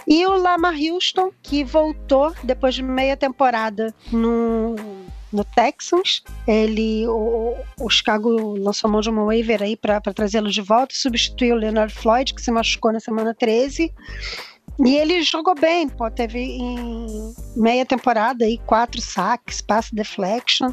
E 0.06 0.24
o 0.24 0.36
Lamar 0.36 0.74
Houston, 0.74 1.30
que 1.42 1.64
voltou 1.64 2.32
depois 2.44 2.74
de 2.74 2.82
meia 2.82 3.16
temporada 3.16 3.92
no, 4.12 4.76
no 5.32 5.44
Texans. 5.44 6.22
Ele, 6.46 7.06
o, 7.08 7.54
o 7.80 7.90
Chicago 7.90 8.56
lançou 8.58 8.90
mão 8.90 9.00
de 9.00 9.10
uma 9.10 9.24
waiver 9.24 9.62
aí 9.62 9.76
para 9.76 10.00
trazê-lo 10.00 10.50
de 10.50 10.62
volta, 10.62 10.94
substituiu 10.94 11.54
o 11.54 11.58
Leonard 11.58 11.92
Floyd, 11.92 12.34
que 12.34 12.42
se 12.42 12.50
machucou 12.50 12.92
na 12.92 13.00
semana 13.00 13.34
13. 13.34 13.92
E 14.84 14.94
ele 14.96 15.22
jogou 15.22 15.54
bem, 15.54 15.88
pô, 15.88 16.10
teve 16.10 16.38
em 16.38 17.32
meia 17.56 17.86
temporada 17.86 18.44
aí 18.44 18.58
quatro 18.66 19.00
saques, 19.00 19.60
pass 19.62 19.90
deflection. 19.90 20.70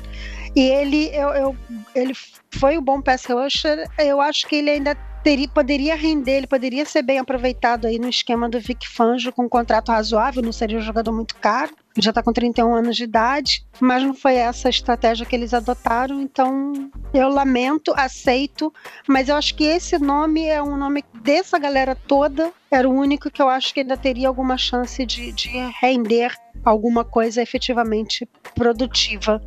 E 0.55 0.61
ele, 0.61 1.07
eu, 1.15 1.29
eu- 1.29 1.57
ele 1.95 2.13
foi 2.51 2.77
o 2.77 2.81
bom 2.81 3.01
pass 3.01 3.25
rusher. 3.25 3.87
Eu 3.97 4.19
acho 4.19 4.45
que 4.47 4.57
ele 4.57 4.69
ainda 4.71 4.95
teria, 5.23 5.47
poderia 5.47 5.95
render, 5.95 6.33
ele 6.33 6.47
poderia 6.47 6.85
ser 6.85 7.01
bem 7.01 7.17
aproveitado 7.17 7.87
aí 7.87 7.97
no 7.97 8.09
esquema 8.09 8.49
do 8.49 8.59
Vic 8.59 8.87
Fangio 8.87 9.31
com 9.31 9.45
um 9.45 9.49
contrato 9.49 9.89
razoável, 9.89 10.43
não 10.43 10.51
seria 10.51 10.77
um 10.77 10.81
jogador 10.81 11.13
muito 11.13 11.35
caro. 11.35 11.73
Já 11.97 12.09
está 12.09 12.23
com 12.23 12.33
31 12.33 12.73
anos 12.75 12.95
de 12.95 13.03
idade, 13.03 13.65
mas 13.79 14.03
não 14.03 14.15
foi 14.15 14.35
essa 14.35 14.67
a 14.67 14.71
estratégia 14.71 15.25
que 15.25 15.35
eles 15.35 15.53
adotaram, 15.53 16.19
então 16.21 16.73
eu 17.13 17.29
lamento, 17.29 17.93
aceito, 17.95 18.73
mas 19.07 19.29
eu 19.29 19.35
acho 19.35 19.55
que 19.55 19.63
esse 19.63 19.99
nome 19.99 20.43
é 20.45 20.61
um 20.61 20.75
nome 20.75 21.03
dessa 21.21 21.57
galera 21.59 21.95
toda, 21.95 22.51
era 22.69 22.89
o 22.89 22.93
único 22.93 23.29
que 23.29 23.41
eu 23.41 23.47
acho 23.47 23.73
que 23.73 23.81
ainda 23.81 23.95
teria 23.95 24.27
alguma 24.27 24.57
chance 24.57 25.05
de, 25.05 25.31
de 25.31 25.49
render 25.79 26.33
alguma 26.65 27.05
coisa 27.05 27.41
efetivamente 27.41 28.27
produtiva. 28.55 29.41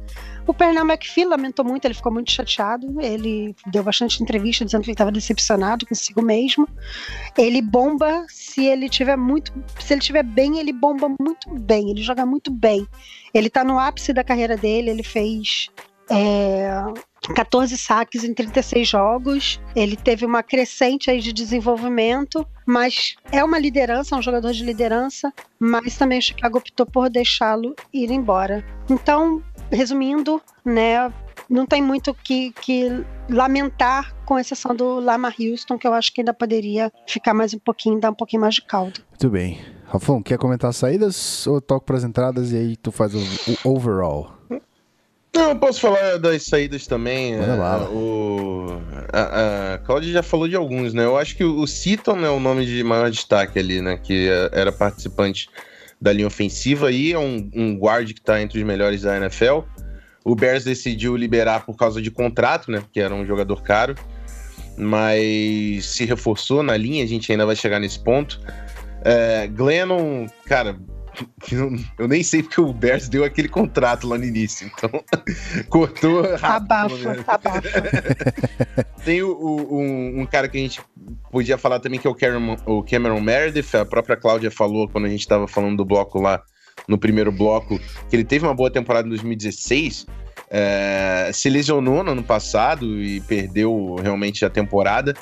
O 0.47 0.55
Pernell 0.55 0.85
McPhee 0.85 1.25
lamentou 1.25 1.65
muito, 1.65 1.85
ele 1.85 1.95
ficou 1.95 2.13
muito 2.13 2.31
chateado. 2.31 3.01
Ele 3.01 3.55
deu 3.67 3.83
bastante 3.83 4.23
entrevista 4.23 4.65
dizendo 4.65 4.83
que 4.83 4.91
ele 4.91 4.95
estava 4.95 5.11
decepcionado 5.11 5.87
consigo 5.87 6.23
mesmo. 6.23 6.69
Ele 7.37 7.61
bomba 7.61 8.25
se 8.29 8.65
ele 8.65 8.89
tiver 8.89 9.17
muito, 9.17 9.53
se 9.81 9.93
ele 9.93 10.01
tiver 10.01 10.23
bem, 10.23 10.59
ele 10.59 10.73
bomba 10.73 11.09
muito 11.21 11.51
bem. 11.51 11.91
Ele 11.91 12.03
joga 12.03 12.25
muito 12.25 12.51
bem. 12.51 12.87
Ele 13.35 13.51
tá 13.51 13.65
no 13.65 13.79
ápice 13.79 14.13
da 14.13 14.23
carreira 14.23 14.57
dele. 14.57 14.91
Ele 14.91 15.03
fez 15.03 15.69
é, 16.09 16.69
14 17.35 17.77
saques 17.77 18.23
em 18.25 18.33
36 18.33 18.89
jogos. 18.89 19.61
Ele 19.75 19.97
teve 19.97 20.25
uma 20.25 20.43
crescente 20.43 21.11
aí 21.11 21.21
de 21.21 21.33
desenvolvimento, 21.33 22.47
mas 22.65 23.17
é 23.33 23.43
uma 23.43 23.59
liderança, 23.59 24.15
é 24.15 24.19
um 24.19 24.23
jogador 24.23 24.53
de 24.53 24.65
liderança. 24.65 25.33
Mas 25.59 25.97
também 25.97 26.19
o 26.19 26.23
Chicago 26.23 26.59
optou 26.59 26.87
por 26.87 27.11
deixá-lo 27.11 27.75
ir 27.93 28.11
embora. 28.11 28.65
Então, 28.89 29.43
resumindo, 29.71 30.41
né, 30.65 31.13
não 31.49 31.67
tem 31.67 31.83
muito 31.83 32.11
o 32.11 32.15
que, 32.15 32.53
que 32.53 33.05
lamentar, 33.29 34.15
com 34.25 34.39
exceção 34.39 34.75
do 34.75 34.99
Lamar 34.99 35.35
Houston, 35.39 35.79
que 35.79 35.87
eu 35.87 35.93
acho 35.93 36.13
que 36.13 36.21
ainda 36.21 36.35
poderia 36.35 36.93
ficar 37.07 37.33
mais 37.35 37.55
um 37.55 37.59
pouquinho, 37.59 38.01
dar 38.01 38.11
um 38.11 38.15
pouquinho 38.15 38.43
mais 38.43 38.57
de 38.57 38.63
caldo. 38.63 39.01
Muito 39.11 39.31
bem. 39.31 39.61
Rafão, 39.87 40.21
quer 40.21 40.37
comentar 40.37 40.71
as 40.71 40.77
saídas 40.77 41.47
ou 41.47 41.61
toco 41.61 41.87
pras 41.87 42.03
entradas 42.03 42.51
e 42.53 42.57
aí 42.57 42.77
tu 42.77 42.91
faz 42.91 43.15
o, 43.15 43.19
o 43.65 43.77
overall? 43.77 44.33
Não, 45.33 45.51
eu 45.51 45.57
posso 45.57 45.81
falar 45.81 46.19
das 46.19 46.45
saídas 46.45 46.87
também. 46.87 47.37
Manda 47.37 47.53
é, 47.53 47.57
bala. 47.59 47.91
o, 47.91 48.81
a, 49.13 49.75
a 49.75 49.79
Claudia 49.79 50.11
já 50.11 50.23
falou 50.23 50.49
de 50.49 50.57
alguns, 50.57 50.95
né? 50.95 51.05
Eu 51.05 51.17
acho 51.17 51.37
que 51.37 51.45
o 51.45 51.67
Seaton 51.67 52.25
é 52.25 52.31
o 52.31 52.41
nome 52.41 52.65
de 52.65 52.83
maior 52.83 53.11
destaque 53.11 53.59
ali, 53.59 53.83
né? 53.83 53.99
Que 54.03 54.29
é- 54.29 54.51
era 54.53 54.73
participante 54.73 55.49
da 56.01 56.13
linha 56.13 56.27
ofensiva 56.27 56.91
e 56.91 57.13
é 57.13 57.19
um, 57.19 57.51
um 57.55 57.79
guard 57.79 58.13
que 58.13 58.21
tá 58.21 58.41
entre 58.41 58.59
os 58.59 58.65
melhores 58.65 59.03
da 59.03 59.17
NFL. 59.17 59.61
O 60.25 60.35
Bears 60.35 60.65
decidiu 60.65 61.17
liberar 61.17 61.65
por 61.65 61.77
causa 61.77 62.03
de 62.03 62.11
contrato, 62.11 62.71
né? 62.71 62.81
Porque 62.81 63.01
era 63.01 63.15
um 63.15 63.25
jogador 63.25 63.63
caro. 63.63 63.95
Mas 64.77 65.87
se 65.87 66.05
reforçou 66.05 66.63
na 66.63 66.77
linha, 66.77 67.05
a 67.05 67.07
gente 67.07 67.31
ainda 67.31 67.47
vai 67.47 67.57
chegar 67.57 67.79
nesse 67.79 67.99
ponto. 67.99 68.41
É, 69.05 69.47
Glennon, 69.47 70.27
cara, 70.45 70.77
eu- 71.51 71.77
eu 71.99 72.09
nem 72.09 72.23
sei 72.23 72.43
porque 72.43 72.61
o 72.61 72.73
Bears 72.73 73.09
deu 73.09 73.25
aquele 73.25 73.49
contrato 73.49 74.07
lá 74.07 74.17
no 74.19 74.25
início, 74.25 74.71
então 74.77 74.91
cortou 75.71 76.23
rápido. 76.37 76.73
Abafa, 76.73 77.25
abafa. 77.27 77.63
Tem 79.05 79.23
o- 79.23 79.33
o- 79.33 79.79
um, 79.81 80.21
um 80.23 80.27
cara 80.27 80.49
que 80.49 80.59
a 80.59 80.61
gente 80.61 80.81
podia 81.31 81.57
falar 81.59 81.81
também 81.81 81.99
que 82.01 82.07
é 82.07 82.11
o 82.11 82.15
Cameron, 82.15 82.57
o 82.67 82.83
Cameron 82.83 83.21
Meredith, 83.21 83.77
a 83.77 83.85
própria 83.85 84.17
Cláudia 84.17 84.51
falou 84.51 84.89
quando 84.89 85.05
a 85.07 85.09
gente 85.09 85.21
estava 85.21 85.47
falando 85.47 85.77
do 85.77 85.85
bloco 85.85 86.21
lá, 86.21 86.43
no 86.89 86.99
primeiro 86.99 87.33
bloco, 87.33 87.79
que 88.09 88.17
ele 88.17 88.25
teve 88.25 88.45
uma 88.45 88.55
boa 88.55 88.71
temporada 88.71 89.07
em 89.07 89.11
2016, 89.11 90.07
é, 90.51 91.31
se 91.33 91.49
lesionou 91.49 92.05
no 92.05 92.13
ano 92.13 92.23
passado 92.23 93.01
e 93.03 93.21
perdeu 93.23 93.97
realmente 94.03 94.45
a 94.45 94.51
temporada, 94.51 95.15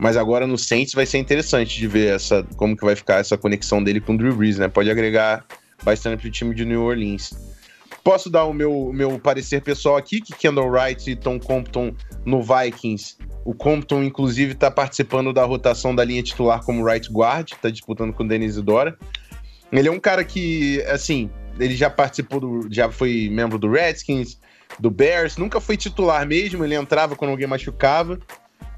mas 0.00 0.16
agora 0.16 0.46
no 0.46 0.56
Saints 0.56 0.94
vai 0.94 1.04
ser 1.04 1.18
interessante 1.18 1.78
de 1.78 1.86
ver 1.86 2.14
essa, 2.14 2.42
como 2.56 2.74
que 2.74 2.84
vai 2.84 2.96
ficar 2.96 3.20
essa 3.20 3.36
conexão 3.36 3.84
dele 3.84 4.00
com 4.00 4.14
o 4.14 4.16
Drew 4.16 4.34
Brees, 4.34 4.58
né? 4.58 4.66
Pode 4.66 4.90
agregar 4.90 5.44
bastante 5.84 6.22
pro 6.22 6.30
time 6.30 6.54
de 6.54 6.64
New 6.64 6.82
Orleans. 6.82 7.30
Posso 8.02 8.30
dar 8.30 8.44
o 8.44 8.54
meu, 8.54 8.90
meu 8.94 9.18
parecer 9.18 9.60
pessoal 9.60 9.98
aqui, 9.98 10.22
que 10.22 10.32
Kendall 10.32 10.70
Wright 10.70 11.10
e 11.10 11.14
Tom 11.14 11.38
Compton 11.38 11.94
no 12.24 12.42
Vikings. 12.42 13.18
O 13.44 13.52
Compton, 13.52 14.02
inclusive, 14.02 14.52
está 14.52 14.70
participando 14.70 15.34
da 15.34 15.44
rotação 15.44 15.94
da 15.94 16.02
linha 16.02 16.22
titular 16.22 16.64
como 16.64 16.84
right 16.84 17.12
guard, 17.12 17.52
está 17.52 17.68
disputando 17.68 18.14
com 18.14 18.24
o 18.24 18.28
Denis 18.28 18.56
Idora. 18.56 18.96
Ele 19.70 19.88
é 19.88 19.92
um 19.92 20.00
cara 20.00 20.24
que, 20.24 20.82
assim, 20.84 21.30
ele 21.58 21.76
já 21.76 21.90
participou, 21.90 22.40
do, 22.40 22.68
já 22.70 22.90
foi 22.90 23.28
membro 23.30 23.58
do 23.58 23.70
Redskins, 23.70 24.38
do 24.78 24.90
Bears, 24.90 25.36
nunca 25.36 25.60
foi 25.60 25.76
titular 25.76 26.26
mesmo, 26.26 26.64
ele 26.64 26.74
entrava 26.74 27.14
quando 27.14 27.32
alguém 27.32 27.46
machucava. 27.46 28.18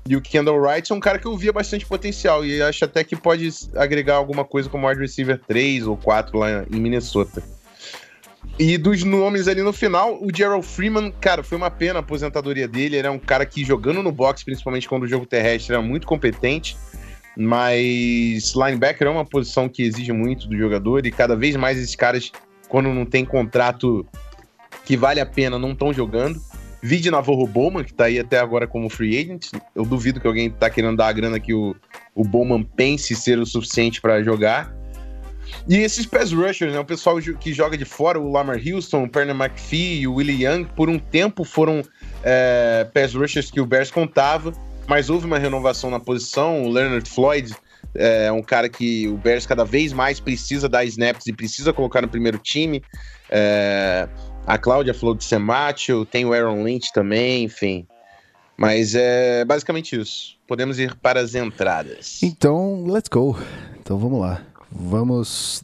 E 0.08 0.16
o 0.16 0.20
Kendall 0.20 0.60
Wright 0.60 0.90
é 0.90 0.94
um 0.94 1.00
cara 1.00 1.18
que 1.18 1.26
eu 1.26 1.36
via 1.36 1.52
bastante 1.52 1.86
potencial 1.86 2.44
e 2.44 2.60
acho 2.60 2.84
até 2.84 3.04
que 3.04 3.14
pode 3.14 3.48
agregar 3.76 4.16
alguma 4.16 4.44
coisa 4.44 4.68
como 4.68 4.88
wide 4.88 5.00
receiver 5.00 5.40
3 5.46 5.86
ou 5.86 5.96
4 5.96 6.36
lá 6.36 6.64
em 6.70 6.80
Minnesota. 6.80 7.42
E 8.58 8.76
dos 8.76 9.02
nomes 9.04 9.48
ali 9.48 9.62
no 9.62 9.72
final, 9.72 10.18
o 10.22 10.28
Gerald 10.34 10.66
Freeman, 10.66 11.12
cara, 11.20 11.42
foi 11.42 11.56
uma 11.56 11.70
pena 11.70 12.00
a 12.00 12.02
aposentadoria 12.02 12.68
dele. 12.68 12.96
Ele 12.96 13.06
é 13.06 13.10
um 13.10 13.18
cara 13.18 13.46
que 13.46 13.64
jogando 13.64 14.02
no 14.02 14.12
box, 14.12 14.44
principalmente 14.44 14.88
quando 14.88 15.04
o 15.04 15.08
jogo 15.08 15.24
terrestre, 15.24 15.72
era 15.72 15.82
muito 15.82 16.06
competente. 16.06 16.76
Mas 17.36 18.52
linebacker 18.54 19.06
é 19.06 19.10
uma 19.10 19.24
posição 19.24 19.68
que 19.68 19.82
exige 19.82 20.12
muito 20.12 20.46
do 20.46 20.56
jogador 20.56 21.06
e 21.06 21.10
cada 21.10 21.34
vez 21.34 21.56
mais 21.56 21.78
esses 21.78 21.96
caras, 21.96 22.30
quando 22.68 22.90
não 22.90 23.06
tem 23.06 23.24
contrato 23.24 24.06
que 24.84 24.96
vale 24.96 25.20
a 25.20 25.26
pena, 25.26 25.58
não 25.58 25.72
estão 25.72 25.92
jogando. 25.92 26.40
Vide 26.82 27.10
Navarro 27.10 27.46
Bowman, 27.46 27.84
que 27.84 27.94
tá 27.94 28.06
aí 28.06 28.18
até 28.18 28.38
agora 28.38 28.66
como 28.66 28.90
free 28.90 29.16
agent. 29.16 29.50
Eu 29.74 29.84
duvido 29.84 30.20
que 30.20 30.26
alguém 30.26 30.50
tá 30.50 30.68
querendo 30.68 30.96
dar 30.96 31.08
a 31.08 31.12
grana 31.12 31.38
que 31.38 31.54
o, 31.54 31.76
o 32.14 32.24
Bowman 32.24 32.62
pense 32.62 33.14
ser 33.14 33.38
o 33.38 33.46
suficiente 33.46 34.00
para 34.00 34.22
jogar. 34.22 34.74
E 35.68 35.76
esses 35.76 36.06
pass 36.06 36.32
rushers, 36.32 36.72
né? 36.72 36.80
O 36.80 36.84
pessoal 36.84 37.18
que 37.18 37.52
joga 37.52 37.76
de 37.76 37.84
fora, 37.84 38.18
o 38.18 38.30
Lamar 38.30 38.58
Houston, 38.58 39.04
o 39.04 39.08
Perna 39.08 39.32
McPhee 39.32 40.06
o 40.08 40.14
Willie 40.14 40.44
Young, 40.44 40.64
por 40.64 40.88
um 40.88 40.98
tempo 40.98 41.44
foram 41.44 41.82
é, 42.24 42.86
pass 42.92 43.14
rushers 43.14 43.50
que 43.50 43.60
o 43.60 43.66
Bears 43.66 43.90
contava, 43.90 44.52
mas 44.88 45.08
houve 45.08 45.26
uma 45.26 45.38
renovação 45.38 45.88
na 45.88 46.00
posição. 46.00 46.64
O 46.64 46.70
Leonard 46.70 47.08
Floyd 47.08 47.54
é 47.94 48.32
um 48.32 48.42
cara 48.42 48.68
que 48.68 49.06
o 49.06 49.16
Bears 49.16 49.46
cada 49.46 49.64
vez 49.64 49.92
mais 49.92 50.18
precisa 50.18 50.68
dar 50.68 50.84
snaps 50.84 51.26
e 51.26 51.32
precisa 51.32 51.72
colocar 51.72 52.02
no 52.02 52.08
primeiro 52.08 52.38
time. 52.38 52.82
É, 53.30 54.08
a 54.46 54.58
Cláudia 54.58 54.92
falou 54.92 55.14
de 55.14 55.24
Semacho, 55.24 56.04
tem 56.06 56.24
o 56.24 56.32
Aaron 56.32 56.62
Lynch 56.62 56.92
também, 56.92 57.44
enfim. 57.44 57.86
Mas 58.56 58.94
é 58.94 59.44
basicamente 59.44 59.98
isso. 59.98 60.36
Podemos 60.46 60.78
ir 60.78 60.94
para 60.96 61.20
as 61.20 61.34
entradas. 61.34 62.22
Então, 62.22 62.84
let's 62.86 63.08
go. 63.08 63.36
Então 63.80 63.98
vamos 63.98 64.20
lá. 64.20 64.42
Vamos 64.70 65.62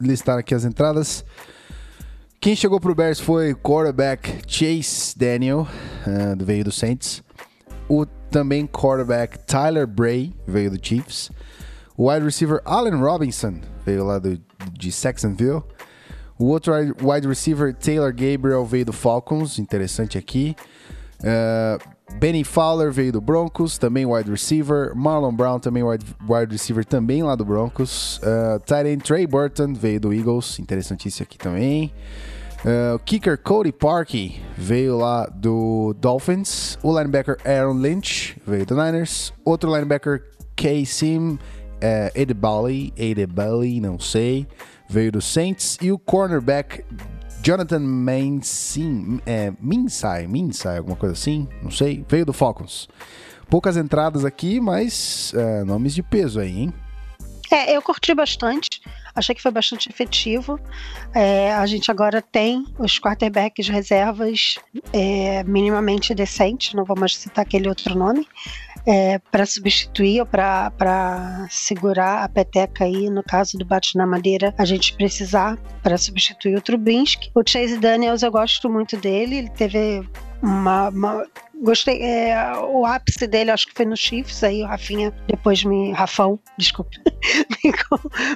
listar 0.00 0.38
aqui 0.38 0.54
as 0.54 0.64
entradas. 0.64 1.24
Quem 2.40 2.56
chegou 2.56 2.80
pro 2.80 2.94
Bears 2.94 3.20
foi 3.20 3.54
quarterback 3.54 4.42
Chase 4.46 5.14
Daniel, 5.16 5.68
do 6.36 6.44
veio 6.44 6.64
do 6.64 6.72
Saints. 6.72 7.22
O 7.88 8.06
também 8.30 8.66
quarterback 8.66 9.38
Tyler 9.40 9.86
Bray, 9.86 10.32
veio 10.46 10.70
do 10.70 10.78
Chiefs. 10.82 11.30
O 11.96 12.10
wide 12.10 12.24
receiver 12.24 12.62
Allen 12.64 12.94
Robinson, 12.94 13.60
veio 13.84 14.06
lá 14.06 14.18
do, 14.18 14.40
de 14.72 14.90
Saxonville. 14.90 15.62
O 16.40 16.46
outro 16.46 16.72
wide- 17.02 17.28
receiver 17.28 17.74
Taylor 17.74 18.12
Gabriel 18.12 18.64
veio 18.64 18.86
do 18.86 18.92
Falcons, 18.94 19.58
interessante 19.58 20.16
aqui. 20.16 20.56
Uh, 21.20 21.78
Benny 22.18 22.42
Fowler 22.42 22.90
veio 22.90 23.12
do 23.12 23.20
Broncos, 23.20 23.76
também 23.76 24.06
wide 24.06 24.30
receiver. 24.30 24.94
Marlon 24.96 25.34
Brown 25.34 25.60
também 25.60 25.82
wide, 25.82 26.04
wide 26.26 26.50
receiver, 26.50 26.82
também 26.82 27.22
lá 27.22 27.36
do 27.36 27.44
Broncos. 27.44 28.18
Uh, 28.18 28.58
tight 28.64 28.88
end 28.88 29.04
Trey 29.04 29.26
Burton 29.26 29.74
veio 29.74 30.00
do 30.00 30.14
Eagles, 30.14 30.58
interessantíssimo 30.58 31.24
aqui 31.24 31.36
também. 31.36 31.92
Uh, 32.64 32.98
kicker 33.00 33.36
Cody 33.36 33.70
Parkey 33.70 34.40
veio 34.56 34.96
lá 34.96 35.26
do 35.26 35.94
Dolphins. 36.00 36.78
O 36.82 36.98
linebacker 36.98 37.36
Aaron 37.44 37.74
Lynch 37.74 38.36
veio 38.46 38.64
do 38.64 38.74
Niners. 38.74 39.32
Outro 39.44 39.70
linebacker 39.70 40.22
K-Sim 40.56 41.38
é, 41.80 42.12
Edebali, 42.14 42.92
Edebali, 42.96 43.80
não 43.80 43.98
sei, 43.98 44.46
veio 44.90 45.12
do 45.12 45.22
Saints. 45.22 45.78
E 45.80 45.92
o 45.92 45.98
cornerback 45.98 46.84
Jonathan 47.42 47.78
Mansin, 47.78 49.20
é, 49.24 49.52
Minsai, 49.60 50.26
Minsai, 50.26 50.76
alguma 50.78 50.96
coisa 50.96 51.14
assim, 51.14 51.48
não 51.62 51.70
sei, 51.70 52.04
veio 52.06 52.26
do 52.26 52.32
Falcons. 52.32 52.88
Poucas 53.48 53.76
entradas 53.76 54.24
aqui, 54.24 54.60
mas 54.60 55.32
é, 55.34 55.64
nomes 55.64 55.94
de 55.94 56.02
peso 56.02 56.38
aí, 56.38 56.60
hein? 56.60 56.74
É, 57.50 57.76
eu 57.76 57.82
curti 57.82 58.14
bastante. 58.14 58.68
Achei 59.14 59.34
que 59.34 59.42
foi 59.42 59.50
bastante 59.50 59.88
efetivo. 59.88 60.60
É, 61.12 61.52
a 61.52 61.66
gente 61.66 61.90
agora 61.90 62.22
tem 62.22 62.64
os 62.78 63.00
quarterbacks 63.00 63.68
reservas 63.68 64.56
é, 64.92 65.42
minimamente 65.42 66.14
decentes, 66.14 66.74
não 66.74 66.84
vou 66.84 66.96
mais 66.96 67.16
citar 67.16 67.42
aquele 67.42 67.68
outro 67.68 67.96
nome, 67.96 68.26
é, 68.90 69.20
para 69.30 69.46
substituir 69.46 70.20
ou 70.20 70.26
para 70.26 71.46
segurar 71.48 72.24
a 72.24 72.28
peteca 72.28 72.84
aí, 72.84 73.08
no 73.08 73.22
caso 73.22 73.56
do 73.56 73.64
bate 73.64 73.96
na 73.96 74.04
madeira, 74.04 74.52
a 74.58 74.64
gente 74.64 74.94
precisar 74.94 75.56
para 75.80 75.96
substituir 75.96 76.56
o 76.56 76.60
Trubinsky. 76.60 77.30
O 77.32 77.42
Chase 77.48 77.78
Daniels, 77.78 78.24
eu 78.24 78.32
gosto 78.32 78.68
muito 78.68 78.96
dele, 78.96 79.36
ele 79.36 79.50
teve 79.50 80.02
uma, 80.42 80.88
uma- 80.88 81.26
Gostei, 81.60 82.00
é, 82.02 82.52
o 82.58 82.86
ápice 82.86 83.26
dele 83.26 83.50
acho 83.50 83.66
que 83.66 83.74
foi 83.74 83.84
no 83.84 83.96
Chiefs, 83.96 84.42
aí 84.42 84.62
o 84.62 84.66
Rafinha 84.66 85.12
depois 85.26 85.62
me. 85.64 85.92
Rafão, 85.92 86.38
desculpa, 86.56 86.90
me, 87.64 87.72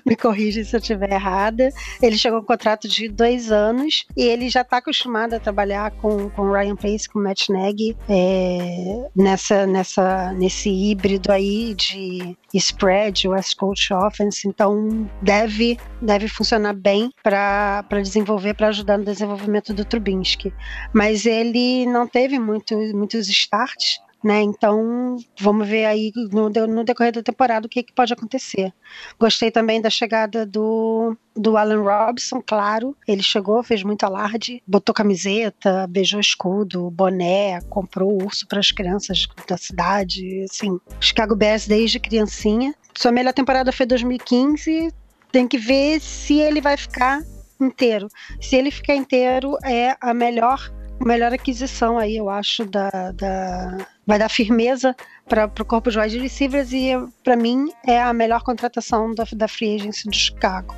me 0.06 0.16
corrige 0.16 0.64
se 0.64 0.76
eu 0.76 0.80
estiver 0.80 1.12
errada. 1.12 1.70
Ele 2.02 2.16
chegou 2.16 2.40
com 2.40 2.44
um 2.44 2.56
contrato 2.56 2.88
de 2.88 3.08
dois 3.08 3.50
anos 3.50 4.04
e 4.16 4.24
ele 4.24 4.48
já 4.48 4.62
está 4.62 4.78
acostumado 4.78 5.34
a 5.34 5.40
trabalhar 5.40 5.90
com, 5.92 6.28
com 6.30 6.50
Ryan 6.50 6.76
Pace, 6.76 7.08
com 7.08 7.20
Matt 7.20 7.48
Nagy, 7.48 7.96
é, 8.08 9.08
nessa, 9.14 9.66
nessa, 9.66 10.32
nesse 10.32 10.70
híbrido 10.70 11.30
aí 11.30 11.74
de 11.74 12.36
spread, 12.52 13.28
West 13.28 13.56
Coast 13.56 13.92
Offense, 13.92 14.46
então 14.46 15.08
deve, 15.20 15.78
deve 16.00 16.28
funcionar 16.28 16.72
bem 16.72 17.10
para 17.22 17.84
desenvolver, 18.02 18.54
para 18.54 18.68
ajudar 18.68 18.98
no 18.98 19.04
desenvolvimento 19.04 19.74
do 19.74 19.84
Trubinsky 19.84 20.52
mas 20.92 21.26
ele 21.26 21.86
não 21.86 22.06
teve 22.06 22.38
muito, 22.38 22.76
muitos 23.14 23.28
starts, 23.28 24.00
né? 24.22 24.42
Então 24.42 25.16
vamos 25.38 25.68
ver 25.68 25.84
aí 25.84 26.10
no, 26.32 26.48
no 26.48 26.84
decorrer 26.84 27.12
da 27.12 27.22
temporada 27.22 27.66
o 27.66 27.68
que, 27.68 27.82
que 27.82 27.92
pode 27.92 28.12
acontecer. 28.12 28.72
Gostei 29.18 29.50
também 29.50 29.80
da 29.80 29.90
chegada 29.90 30.46
do, 30.46 31.16
do 31.36 31.56
Alan 31.56 31.82
Robson, 31.82 32.42
claro. 32.44 32.96
Ele 33.06 33.22
chegou, 33.22 33.62
fez 33.62 33.82
muito 33.82 34.04
alarde, 34.04 34.62
botou 34.66 34.94
camiseta, 34.94 35.86
beijou 35.86 36.18
escudo, 36.20 36.90
boné, 36.90 37.60
comprou 37.68 38.22
urso 38.22 38.46
para 38.48 38.60
as 38.60 38.72
crianças 38.72 39.26
da 39.46 39.56
cidade. 39.56 40.44
Assim, 40.50 40.80
Chicago 40.98 41.36
Bears 41.36 41.66
desde 41.66 42.00
criancinha. 42.00 42.74
Sua 42.96 43.12
melhor 43.12 43.34
temporada 43.34 43.70
foi 43.72 43.86
2015. 43.86 44.92
Tem 45.30 45.46
que 45.46 45.58
ver 45.58 46.00
se 46.00 46.38
ele 46.40 46.60
vai 46.60 46.76
ficar 46.76 47.20
inteiro. 47.60 48.08
Se 48.40 48.56
ele 48.56 48.70
ficar 48.70 48.94
inteiro, 48.94 49.56
é 49.64 49.96
a 50.00 50.14
melhor, 50.14 50.70
melhor 51.04 51.32
aquisição 51.32 51.98
aí, 51.98 52.16
eu 52.16 52.28
acho, 52.28 52.64
da, 52.64 52.90
da- 53.12 53.86
vai 54.06 54.18
dar 54.18 54.28
firmeza 54.28 54.94
para 55.26 55.50
o 55.58 55.64
corpo 55.64 55.90
de 55.90 55.98
wide 55.98 56.18
receivers 56.18 56.70
e 56.72 56.90
para 57.22 57.34
mim 57.36 57.70
é 57.86 58.00
a 58.02 58.12
melhor 58.12 58.42
contratação 58.42 59.14
da, 59.14 59.24
da 59.34 59.48
free 59.48 59.76
agency 59.76 60.06
do 60.06 60.14
Chicago. 60.14 60.74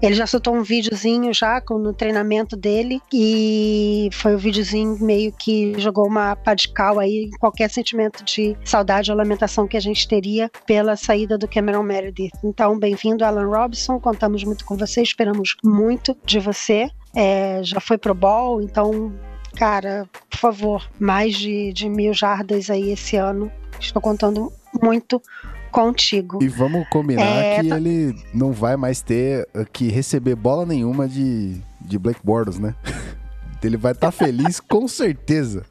Ele 0.00 0.14
já 0.14 0.26
soltou 0.26 0.54
um 0.54 0.62
videozinho 0.62 1.34
já 1.34 1.60
com, 1.60 1.78
no 1.78 1.92
treinamento 1.92 2.56
dele 2.56 3.00
e 3.12 4.08
foi 4.12 4.36
um 4.36 4.38
videozinho 4.38 4.96
meio 5.00 5.32
que 5.32 5.74
jogou 5.78 6.06
uma 6.06 6.36
pá 6.36 6.54
de 6.54 6.68
cal 6.72 7.00
aí 7.00 7.28
qualquer 7.40 7.68
sentimento 7.70 8.24
de 8.24 8.56
saudade 8.64 9.10
ou 9.10 9.16
lamentação 9.16 9.66
que 9.66 9.76
a 9.76 9.80
gente 9.80 10.06
teria 10.06 10.48
pela 10.64 10.94
saída 10.94 11.36
do 11.36 11.48
Cameron 11.48 11.82
Meredith. 11.82 12.30
Então, 12.44 12.78
bem-vindo, 12.78 13.24
Alan 13.24 13.48
Robson. 13.48 13.98
Contamos 13.98 14.44
muito 14.44 14.64
com 14.64 14.76
você, 14.76 15.02
esperamos 15.02 15.56
muito 15.64 16.16
de 16.24 16.38
você. 16.38 16.88
É, 17.16 17.60
já 17.64 17.80
foi 17.80 17.98
pro 17.98 18.14
Ball, 18.14 18.60
então, 18.62 19.12
cara, 19.56 20.08
por 20.30 20.38
favor, 20.38 20.90
mais 20.98 21.36
de, 21.36 21.72
de 21.72 21.88
mil 21.88 22.12
jardas 22.14 22.70
aí 22.70 22.92
esse 22.92 23.16
ano. 23.16 23.50
Estou 23.80 24.00
contando 24.02 24.52
muito 24.82 25.22
contigo. 25.70 26.42
E 26.42 26.48
vamos 26.48 26.88
combinar 26.88 27.44
É, 27.44 27.60
que 27.62 27.68
tá- 27.68 27.76
ele 27.76 28.14
não 28.34 28.52
vai 28.52 28.76
mais 28.76 29.00
ter 29.02 29.46
uh, 29.54 29.64
que 29.72 29.88
receber 29.88 30.34
bola 30.34 30.64
nenhuma 30.66 31.06
de, 31.08 31.60
de 31.80 31.98
Blake 31.98 32.20
Bortles, 32.24 32.58
né? 32.58 32.74
Ele 33.62 33.76
vai 33.76 33.90
estar 33.90 34.12
feliz 34.12 34.60
com 34.70 34.86
certeza. 34.86 35.64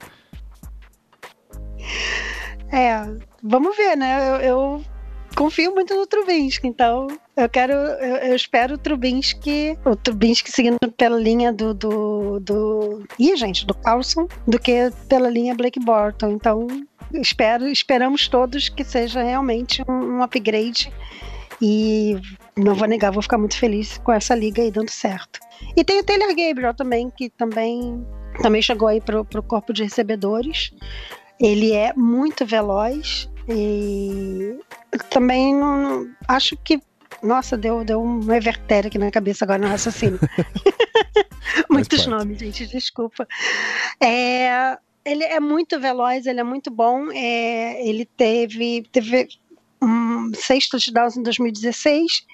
É, 2.69 3.01
vamos 3.41 3.75
ver, 3.77 3.95
né? 3.95 4.29
Eu, 4.29 4.35
eu 4.41 4.83
confio 5.35 5.73
muito 5.73 5.95
no 5.95 6.05
Trubinsky, 6.05 6.67
então 6.67 7.07
eu 7.37 7.47
quero, 7.47 7.73
eu, 7.73 8.15
eu 8.17 8.35
espero 8.35 8.75
o 8.75 8.77
Trubinsky, 8.77 9.77
o 9.85 9.95
Trubinsky 9.95 10.51
seguindo 10.51 10.77
pela 10.97 11.19
linha 11.19 11.53
do, 11.53 11.73
do, 11.73 12.39
do, 12.39 13.03
ih, 13.19 13.35
gente, 13.37 13.65
do 13.65 13.73
Carlson, 13.73 14.27
do 14.47 14.59
que 14.59 14.91
pela 15.07 15.29
linha 15.29 15.55
Blake 15.55 15.79
Borton. 15.79 16.31
Então, 16.31 16.67
espero, 17.13 17.67
esperamos 17.67 18.27
todos 18.27 18.69
que 18.69 18.83
seja 18.83 19.21
realmente 19.21 19.83
um, 19.87 20.17
um 20.17 20.23
upgrade 20.23 20.91
e 21.61 22.19
não 22.55 22.73
vou 22.75 22.87
negar, 22.87 23.11
vou 23.11 23.21
ficar 23.21 23.37
muito 23.37 23.57
feliz 23.57 23.97
com 23.99 24.11
essa 24.11 24.35
liga 24.35 24.61
aí 24.61 24.71
dando 24.71 24.89
certo. 24.89 25.39
E 25.75 25.83
tem 25.83 25.99
o 25.99 26.03
Taylor 26.03 26.35
Gabriel 26.35 26.73
também, 26.73 27.09
que 27.09 27.29
também, 27.29 28.05
também 28.41 28.61
chegou 28.61 28.87
aí 28.87 29.01
pro, 29.01 29.25
pro 29.25 29.43
corpo 29.43 29.73
de 29.73 29.83
recebedores. 29.83 30.71
Ele 31.39 31.71
é 31.71 31.93
muito 31.93 32.45
veloz 32.45 33.29
e 33.47 34.59
também 35.09 35.55
não, 35.55 36.07
acho 36.27 36.57
que. 36.57 36.79
Nossa, 37.21 37.57
deu, 37.57 37.83
deu 37.83 38.01
um 38.01 38.31
evertério 38.33 38.87
aqui 38.87 38.97
na 38.97 39.11
cabeça 39.11 39.45
agora 39.45 39.59
no 39.59 39.67
raciocínio. 39.67 40.19
Muitos 41.69 42.05
nomes, 42.05 42.39
gente, 42.39 42.67
desculpa. 42.67 43.27
É, 43.99 44.77
ele 45.03 45.23
é 45.23 45.39
muito 45.39 45.79
veloz, 45.79 46.25
ele 46.25 46.39
é 46.39 46.43
muito 46.43 46.69
bom. 46.69 47.11
É, 47.11 47.87
ele 47.87 48.05
teve, 48.05 48.83
teve 48.91 49.27
um, 49.81 50.31
seis 50.33 50.67
touchdowns 50.67 51.17
em 51.17 51.23
2016, 51.23 52.25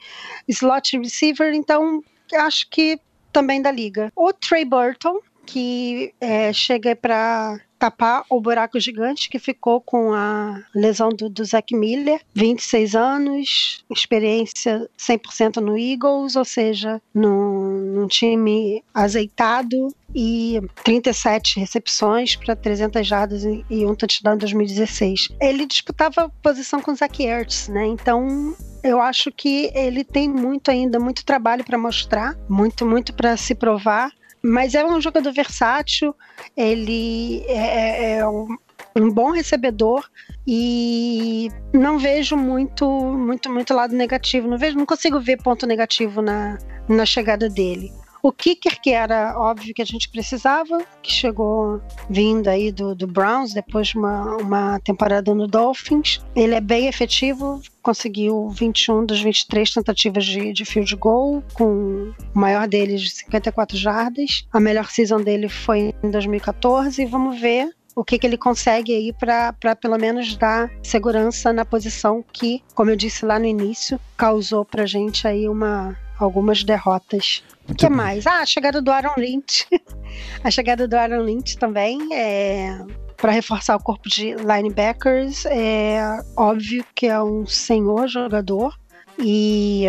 slot 0.47 0.97
receiver, 0.97 1.53
então 1.53 2.03
acho 2.33 2.69
que 2.69 2.99
também 3.31 3.61
da 3.61 3.71
liga. 3.71 4.11
O 4.15 4.31
Trey 4.33 4.65
Burton, 4.65 5.19
que 5.45 6.13
é, 6.19 6.51
chega 6.53 6.95
para 6.95 7.59
tapar 7.83 8.23
o 8.29 8.39
buraco 8.39 8.79
gigante 8.79 9.29
que 9.29 9.37
ficou 9.37 9.81
com 9.81 10.13
a 10.13 10.63
lesão 10.73 11.09
do, 11.09 11.27
do 11.27 11.43
Zach 11.43 11.75
Miller, 11.75 12.21
26 12.33 12.95
anos, 12.95 13.83
experiência 13.91 14.89
100% 14.97 15.57
no 15.57 15.77
Eagles, 15.77 16.37
ou 16.37 16.45
seja, 16.45 17.01
num, 17.13 17.93
num 17.93 18.07
time 18.07 18.81
azeitado 18.93 19.93
e 20.15 20.61
37 20.83 21.59
recepções 21.59 22.37
para 22.37 22.55
300 22.55 23.05
jardas 23.05 23.43
e 23.43 23.65
e 23.69 23.85
um 23.85 23.95
touchdown 23.95 24.35
em 24.35 24.37
2016. 24.37 25.29
Ele 25.41 25.65
disputava 25.65 26.31
posição 26.41 26.79
com 26.79 26.91
o 26.91 26.95
Zach 26.95 27.21
Ertz, 27.23 27.67
né? 27.67 27.85
Então 27.87 28.55
eu 28.83 29.01
acho 29.01 29.31
que 29.31 29.71
ele 29.73 30.03
tem 30.03 30.29
muito 30.29 30.69
ainda, 30.69 30.99
muito 30.99 31.25
trabalho 31.25 31.63
para 31.63 31.77
mostrar, 31.77 32.35
muito, 32.49 32.85
muito 32.85 33.13
para 33.13 33.35
se 33.37 33.55
provar. 33.55 34.11
Mas 34.45 34.75
é 34.75 34.85
um 34.85 34.99
jogador 34.99 35.31
versátil, 35.31 36.13
ele 36.57 37.43
é, 37.47 38.17
é 38.17 38.27
um, 38.27 38.47
um 38.95 39.09
bom 39.09 39.31
recebedor 39.31 40.09
e 40.45 41.49
não 41.73 41.97
vejo 41.97 42.35
muito, 42.35 42.85
muito, 42.85 43.49
muito 43.49 43.73
lado 43.73 43.95
negativo. 43.95 44.47
Não 44.47 44.57
vejo, 44.57 44.77
não 44.77 44.85
consigo 44.85 45.19
ver 45.19 45.41
ponto 45.41 45.65
negativo 45.65 46.21
na, 46.21 46.57
na 46.89 47.05
chegada 47.05 47.49
dele. 47.49 47.91
O 48.25 48.31
kicker, 48.31 48.79
que 48.79 48.91
era 48.91 49.37
óbvio 49.37 49.73
que 49.73 49.81
a 49.81 49.85
gente 49.85 50.07
precisava, 50.07 50.81
que 51.01 51.11
chegou 51.11 51.81
vindo 52.09 52.47
aí 52.47 52.71
do, 52.71 52.95
do 52.95 53.05
Browns 53.05 53.53
depois 53.53 53.89
de 53.89 53.97
uma, 53.97 54.37
uma 54.37 54.79
temporada 54.79 55.35
no 55.35 55.45
Dolphins. 55.45 56.21
Ele 56.33 56.55
é 56.55 56.61
bem 56.61 56.87
efetivo, 56.87 57.61
conseguiu 57.81 58.47
21 58.47 59.05
das 59.05 59.19
23 59.19 59.69
tentativas 59.73 60.23
de, 60.23 60.53
de 60.53 60.63
field 60.63 60.95
goal, 60.95 61.43
com 61.53 62.13
o 62.33 62.39
maior 62.39 62.65
deles 62.65 63.01
de 63.01 63.09
54 63.09 63.75
jardas. 63.75 64.47
A 64.53 64.59
melhor 64.61 64.89
season 64.89 65.19
dele 65.19 65.49
foi 65.49 65.93
em 66.01 66.09
2014. 66.09 67.05
Vamos 67.05 67.41
ver 67.41 67.71
o 67.93 68.05
que, 68.05 68.17
que 68.17 68.25
ele 68.25 68.37
consegue 68.37 68.95
aí 68.95 69.11
para 69.11 69.75
pelo 69.75 69.97
menos 69.97 70.35
dar 70.37 70.71
segurança 70.81 71.51
na 71.51 71.65
posição 71.65 72.23
que, 72.31 72.63
como 72.73 72.89
eu 72.89 72.95
disse 72.95 73.25
lá 73.25 73.37
no 73.37 73.45
início, 73.45 73.99
causou 74.15 74.63
pra 74.63 74.85
gente 74.85 75.27
aí 75.27 75.47
uma 75.47 75.97
algumas 76.19 76.63
derrotas. 76.63 77.43
O 77.69 77.73
que 77.73 77.87
bem. 77.87 77.95
mais? 77.95 78.27
Ah, 78.27 78.39
a 78.41 78.45
chegada 78.45 78.81
do 78.81 78.91
Aaron 78.91 79.13
Lynch. 79.17 79.67
a 80.43 80.51
chegada 80.51 80.87
do 80.87 80.95
Aaron 80.95 81.21
Lynch 81.21 81.57
também 81.57 81.99
é 82.13 82.77
para 83.17 83.31
reforçar 83.31 83.75
o 83.75 83.79
corpo 83.79 84.09
de 84.09 84.35
linebackers. 84.35 85.45
É 85.45 86.19
óbvio 86.35 86.85
que 86.93 87.07
é 87.07 87.21
um 87.21 87.45
senhor 87.45 88.07
jogador 88.07 88.77
e 89.17 89.85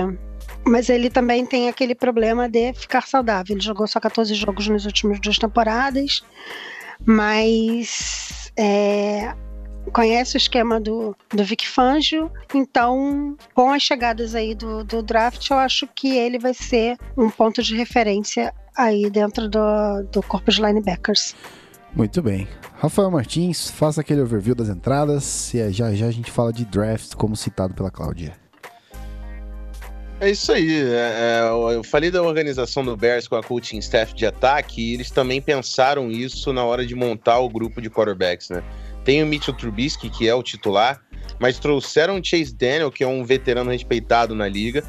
mas 0.66 0.88
ele 0.88 1.10
também 1.10 1.44
tem 1.44 1.68
aquele 1.68 1.94
problema 1.94 2.48
de 2.48 2.72
ficar 2.72 3.06
saudável. 3.06 3.54
Ele 3.54 3.64
jogou 3.64 3.86
só 3.86 4.00
14 4.00 4.34
jogos 4.34 4.66
nas 4.68 4.86
últimas 4.86 5.20
duas 5.20 5.38
temporadas, 5.38 6.22
mas 7.04 8.50
é, 8.56 9.34
conhece 9.92 10.36
o 10.36 10.38
esquema 10.38 10.80
do, 10.80 11.16
do 11.30 11.44
Vic 11.44 11.66
Fangio, 11.66 12.30
então 12.54 13.36
com 13.54 13.72
as 13.72 13.82
chegadas 13.82 14.34
aí 14.34 14.54
do, 14.54 14.84
do 14.84 15.02
draft, 15.02 15.50
eu 15.50 15.56
acho 15.58 15.86
que 15.94 16.16
ele 16.16 16.38
vai 16.38 16.54
ser 16.54 16.96
um 17.16 17.30
ponto 17.30 17.62
de 17.62 17.76
referência 17.76 18.52
aí 18.76 19.08
dentro 19.10 19.48
do, 19.48 20.02
do 20.12 20.22
corpo 20.22 20.50
de 20.50 20.60
linebackers. 20.60 21.34
Muito 21.94 22.20
bem. 22.20 22.48
Rafael 22.74 23.10
Martins, 23.10 23.70
faça 23.70 24.00
aquele 24.00 24.20
overview 24.20 24.54
das 24.54 24.68
entradas 24.68 25.54
e 25.54 25.62
aí 25.62 25.72
já 25.72 25.94
já 25.94 26.06
a 26.06 26.10
gente 26.10 26.30
fala 26.30 26.52
de 26.52 26.64
draft, 26.64 27.14
como 27.14 27.36
citado 27.36 27.72
pela 27.72 27.90
Cláudia. 27.90 28.34
É 30.20 30.30
isso 30.30 30.52
aí. 30.52 30.82
é, 30.82 31.40
é, 31.42 31.74
eu 31.74 31.84
falei 31.84 32.10
da 32.10 32.22
organização 32.22 32.84
do 32.84 32.96
Bears 32.96 33.28
com 33.28 33.36
a 33.36 33.42
coaching 33.42 33.78
staff 33.78 34.14
de 34.14 34.24
ataque 34.24 34.80
e 34.80 34.94
eles 34.94 35.10
também 35.10 35.40
pensaram 35.40 36.10
isso 36.10 36.52
na 36.52 36.64
hora 36.64 36.86
de 36.86 36.94
montar 36.94 37.38
o 37.40 37.48
grupo 37.48 37.80
de 37.80 37.90
quarterbacks, 37.90 38.48
né? 38.48 38.62
Tem 39.04 39.22
o 39.22 39.26
Mitchell 39.26 39.54
Trubisky, 39.54 40.08
que 40.08 40.28
é 40.28 40.34
o 40.34 40.42
titular, 40.42 41.00
mas 41.38 41.58
trouxeram 41.58 42.18
o 42.18 42.24
Chase 42.24 42.54
Daniel, 42.54 42.90
que 42.90 43.04
é 43.04 43.06
um 43.06 43.24
veterano 43.24 43.70
respeitado 43.70 44.34
na 44.34 44.48
liga. 44.48 44.82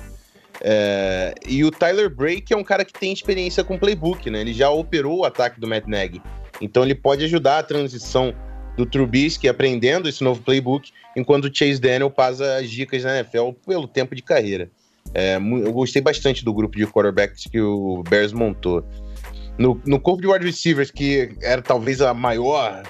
é, 0.62 1.34
e 1.48 1.64
o 1.64 1.72
Tyler 1.72 2.10
Bray, 2.10 2.40
que 2.40 2.54
é 2.54 2.58
um 2.58 2.64
cara 2.64 2.86
que 2.86 2.94
tem 2.94 3.12
experiência 3.12 3.64
com 3.64 3.78
playbook, 3.78 4.30
né? 4.30 4.42
Ele 4.42 4.54
já 4.54 4.70
operou 4.70 5.20
o 5.20 5.26
ataque 5.26 5.60
do 5.60 5.68
Matt 5.68 5.86
Nagy. 5.86 6.22
Então 6.62 6.84
ele 6.84 6.96
pode 6.96 7.26
ajudar 7.26 7.60
a 7.60 7.64
transição 7.64 8.34
do 8.78 8.86
Trubisky 8.86 9.48
aprendendo 9.48 10.08
esse 10.08 10.24
novo 10.24 10.42
playbook, 10.42 10.92
enquanto 11.16 11.46
o 11.46 11.52
Chase 11.54 11.80
Daniel 11.80 12.10
passa 12.10 12.58
as 12.58 12.70
dicas 12.70 13.04
na 13.04 13.20
NFL 13.20 13.52
pelo 13.66 13.88
tempo 13.88 14.16
de 14.16 14.22
carreira. 14.22 14.70
É, 15.14 15.36
eu 15.38 15.72
gostei 15.72 16.02
bastante 16.02 16.44
do 16.44 16.54
grupo 16.54 16.78
de 16.78 16.86
quarterbacks 16.86 17.46
que 17.46 17.60
o 17.60 18.04
Bears 18.10 18.34
montou. 18.34 18.86
No, 19.58 19.80
no 19.86 20.00
corpo 20.00 20.22
de 20.22 20.28
wide 20.28 20.44
receivers, 20.46 20.92
que 20.92 21.36
era 21.42 21.62
talvez 21.62 22.02
a 22.02 22.14
maior, 22.14 22.84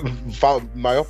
maior 0.74 1.06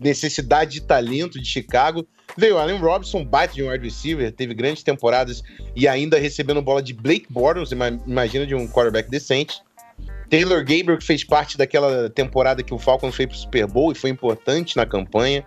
necessidade 0.00 0.72
de 0.72 0.80
talento 0.80 1.38
de 1.38 1.46
Chicago, 1.46 2.06
veio 2.36 2.58
Allen 2.58 2.78
Robinson, 2.80 3.24
baita 3.24 3.54
de 3.54 3.62
um 3.62 3.68
wide 3.70 3.84
receiver, 3.84 4.30
teve 4.32 4.54
grandes 4.54 4.82
temporadas 4.82 5.42
e 5.74 5.86
ainda 5.86 6.18
recebendo 6.18 6.60
bola 6.60 6.82
de 6.82 6.92
Blake 6.92 7.26
Bortles, 7.30 7.70
ima- 7.72 7.98
imagina 8.06 8.44
de 8.46 8.54
um 8.54 8.66
quarterback 8.66 9.08
decente. 9.10 9.62
Taylor 10.28 10.58
Gabriel, 10.58 10.98
que 10.98 11.04
fez 11.04 11.24
parte 11.24 11.56
daquela 11.56 12.10
temporada 12.10 12.62
que 12.62 12.74
o 12.74 12.78
Falcons 12.78 13.14
foi 13.14 13.26
pro 13.26 13.36
Super 13.36 13.66
Bowl 13.66 13.92
e 13.92 13.94
foi 13.94 14.10
importante 14.10 14.76
na 14.76 14.84
campanha. 14.84 15.42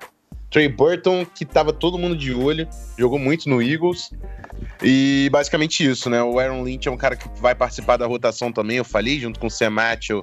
Trey 0.52 0.68
Burton, 0.68 1.26
que 1.26 1.46
tava 1.46 1.72
todo 1.74 1.98
mundo 1.98 2.16
de 2.16 2.34
olho, 2.34 2.68
jogou 2.98 3.18
muito 3.18 3.50
no 3.50 3.62
Eagles. 3.62 4.12
E 4.84 5.30
basicamente 5.32 5.84
isso, 5.90 6.10
né? 6.10 6.22
O 6.22 6.38
Aaron 6.40 6.64
Lynch 6.64 6.88
é 6.88 6.92
um 6.92 6.98
cara 6.98 7.16
que 7.16 7.28
vai 7.40 7.56
participar 7.56 7.98
da 7.98 8.06
rotação 8.06 8.52
também, 8.52 8.78
eu 8.78 8.86
falei, 8.86 9.20
junto 9.20 9.40
com 9.40 9.48
o 9.48 9.50
Sam 9.50 9.70
Matthew 9.72 10.22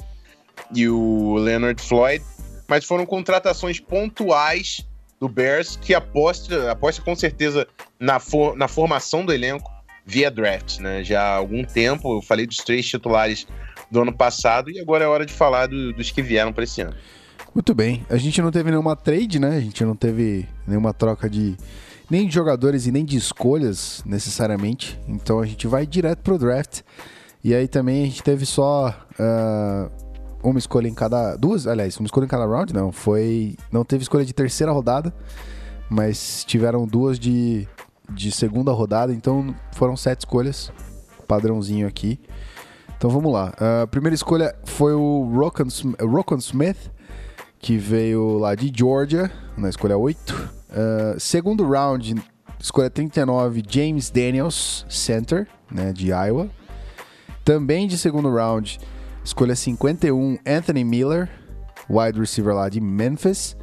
e 0.75 0.89
o 0.89 1.37
Leonard 1.37 1.83
Floyd. 1.83 2.23
Mas 2.69 2.85
foram 2.85 3.07
contratações 3.07 3.81
pontuais 3.81 4.87
do 5.19 5.29
Bears 5.29 5.77
que 5.77 5.95
aposta, 5.95 6.71
aposta 6.71 7.01
com 7.03 7.17
certeza 7.17 7.67
na, 7.99 8.21
for- 8.21 8.55
na 8.57 8.69
formação 8.69 9.25
do 9.25 9.33
elenco 9.33 9.69
via 10.05 10.31
draft, 10.31 10.79
né? 10.79 11.03
Já 11.03 11.23
há 11.23 11.37
algum 11.37 11.65
tempo, 11.65 12.19
eu 12.19 12.23
falei 12.23 12.47
dos 12.47 12.59
três 12.59 12.87
titulares 12.87 13.47
do 13.91 14.03
ano 14.03 14.13
passado 14.13 14.71
e 14.71 14.79
agora 14.79 15.05
é 15.05 15.09
hora 15.09 15.25
de 15.25 15.33
falar 15.33 15.67
do- 15.67 15.93
dos 15.95 16.11
que 16.11 16.21
vieram 16.23 16.53
para 16.53 16.65
esse 16.65 16.83
ano. 16.83 16.95
Muito 17.55 17.75
bem. 17.75 18.05
A 18.09 18.17
gente 18.17 18.41
não 18.41 18.51
teve 18.51 18.71
nenhuma 18.71 18.95
trade, 18.95 19.39
né? 19.39 19.57
A 19.57 19.61
gente 19.61 19.85
não 19.85 19.97
teve 19.97 20.47
nenhuma 20.67 20.93
troca 20.93 21.29
de 21.29 21.57
nem 22.11 22.27
de 22.27 22.35
jogadores 22.35 22.87
e 22.87 22.93
nem 22.93 23.05
de 23.05 23.17
escolhas 23.17 24.03
necessariamente. 24.07 24.99
Então 25.09 25.41
a 25.41 25.47
gente 25.47 25.67
vai 25.67 25.87
direto 25.87 26.21
pro 26.21 26.39
draft. 26.39 26.81
E 27.43 27.55
aí 27.55 27.69
também 27.69 28.03
a 28.03 28.07
gente 28.07 28.23
teve 28.23 28.45
só 28.47 28.95
ah, 29.19 29.89
uma 30.43 30.59
escolha 30.59 30.89
em 30.89 30.95
cada. 30.95 31.37
Duas, 31.37 31.67
aliás, 31.67 31.97
uma 31.99 32.07
escolha 32.07 32.25
em 32.25 32.29
cada 32.29 32.47
round, 32.47 32.73
não. 32.73 32.93
Foi. 32.93 33.57
Não 33.71 33.85
teve 33.85 34.03
escolha 34.03 34.25
de 34.25 34.33
terceira 34.33 34.73
rodada, 34.73 35.15
mas 35.89 36.45
tiveram 36.45 36.87
duas 36.87 37.19
de, 37.19 37.67
de 38.11 38.31
segunda 38.31 38.73
rodada. 38.73 39.13
Então 39.13 39.55
foram 39.73 39.97
sete 39.97 40.21
escolhas. 40.21 40.73
Padrãozinho 41.27 41.87
aqui. 41.87 42.19
Então 42.97 43.11
vamos 43.11 43.33
lá. 43.33 43.53
Ah, 43.59 43.83
A 43.83 43.87
primeira 43.87 44.15
escolha 44.15 44.55
foi 44.65 44.93
o 44.95 45.31
Rokon 45.35 46.37
Smith 46.39 46.91
que 47.59 47.77
veio 47.77 48.39
lá 48.39 48.55
de 48.55 48.73
Georgia, 48.75 49.31
na 49.57 49.69
escolha 49.69 49.97
8. 49.97 50.59
Ah, 50.71 51.17
segundo 51.19 51.67
round, 51.67 52.15
escolha 52.59 52.91
39, 52.91 53.63
James 53.69 54.11
Daniels, 54.11 54.85
center, 54.89 55.47
né, 55.71 55.93
de 55.93 56.09
Iowa. 56.09 56.49
Também 57.45 57.89
de 57.89 57.97
segundo 57.97 58.31
round, 58.31 58.79
escolha 59.25 59.57
51, 59.57 60.39
Anthony 60.47 60.85
Miller, 60.85 61.29
wide 61.89 62.19
receiver 62.21 62.55
lá 62.55 62.69
de 62.69 62.81
Memphis. 62.81 63.57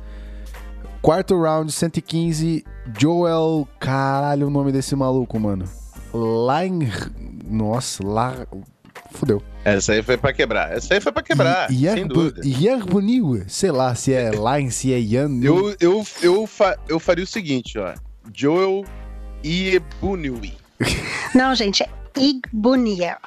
Quarto 1.02 1.40
round, 1.40 1.72
115, 1.72 2.66
Joel. 3.00 3.68
Caralho, 3.80 4.48
o 4.48 4.50
nome 4.50 4.72
desse 4.72 4.96
maluco, 4.96 5.40
mano. 5.40 5.66
Line. 6.12 6.92
Nossa, 7.48 8.04
lá. 8.04 8.48
Fudeu. 9.12 9.40
Essa 9.66 9.94
aí 9.94 10.04
foi 10.04 10.16
para 10.16 10.32
quebrar. 10.32 10.72
Essa 10.72 10.94
aí 10.94 11.02
foi 11.02 11.12
para 11.12 11.24
quebrar, 11.24 11.72
I- 11.72 11.90
sem 11.92 12.08
dúvida. 12.08 12.42
Yerbuniu, 12.46 13.44
sei 13.48 13.72
lá 13.72 13.94
se 13.96 14.14
é 14.14 14.30
Line, 14.30 14.72
se 14.72 14.94
é 14.94 15.00
Yan. 15.00 15.40
Eu, 15.44 15.76
eu, 15.80 16.06
eu, 16.22 16.46
fa- 16.48 16.78
eu 16.88 17.00
faria 17.00 17.24
o 17.24 17.28
seguinte, 17.28 17.78
ó. 17.80 17.94
Joel 18.34 18.86
Iebuniwi. 19.44 20.54
Não, 21.34 21.54
gente, 21.56 21.82
é 21.84 21.90
Igbunia. 22.18 23.18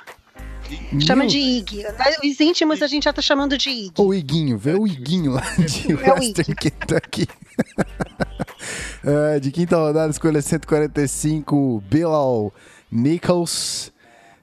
Chama 1.00 1.26
de 1.26 1.38
Ig. 1.38 1.82
Os 2.24 2.38
íntimos 2.40 2.82
a 2.82 2.86
gente 2.86 3.04
já 3.04 3.12
tá 3.12 3.22
chamando 3.22 3.56
de 3.56 3.70
Ig. 3.70 3.92
O 3.98 4.12
Iguinho, 4.12 4.58
vê 4.58 4.74
o 4.74 4.86
Iguinho 4.86 5.32
lá 5.32 5.40
de 5.58 5.92
É 5.92 6.12
o 6.12 6.14
Western 6.14 6.54
Kentucky. 6.54 7.26
Ah, 9.04 9.38
de 9.38 9.50
quinta 9.50 9.76
rodada, 9.76 10.10
escolha 10.10 10.42
145, 10.42 11.82
Bilal 11.88 12.52
Nichols, 12.90 13.92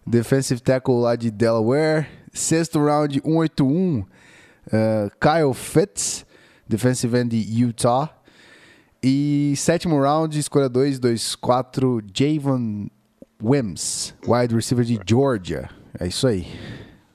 defensive 0.06 0.62
tackle 0.62 1.02
lá 1.02 1.16
de 1.16 1.32
Delaware. 1.32 2.08
Sexto 2.34 2.80
round, 2.80 3.22
181, 3.24 4.06
Uh, 4.68 5.12
Kyle 5.20 5.54
Fitz, 5.54 6.26
defensive 6.68 7.16
end 7.16 7.30
de 7.30 7.38
Utah. 7.38 8.10
E 9.04 9.54
sétimo 9.56 10.00
round, 10.02 10.38
escolha 10.40 10.68
2, 10.68 10.98
2, 10.98 11.36
4, 11.36 12.02
Javon 12.12 12.88
Wims, 13.44 14.16
wide 14.28 14.56
receiver 14.56 14.84
de 14.84 15.00
Georgia. 15.08 15.70
É 16.00 16.08
isso 16.08 16.26
aí. 16.26 16.48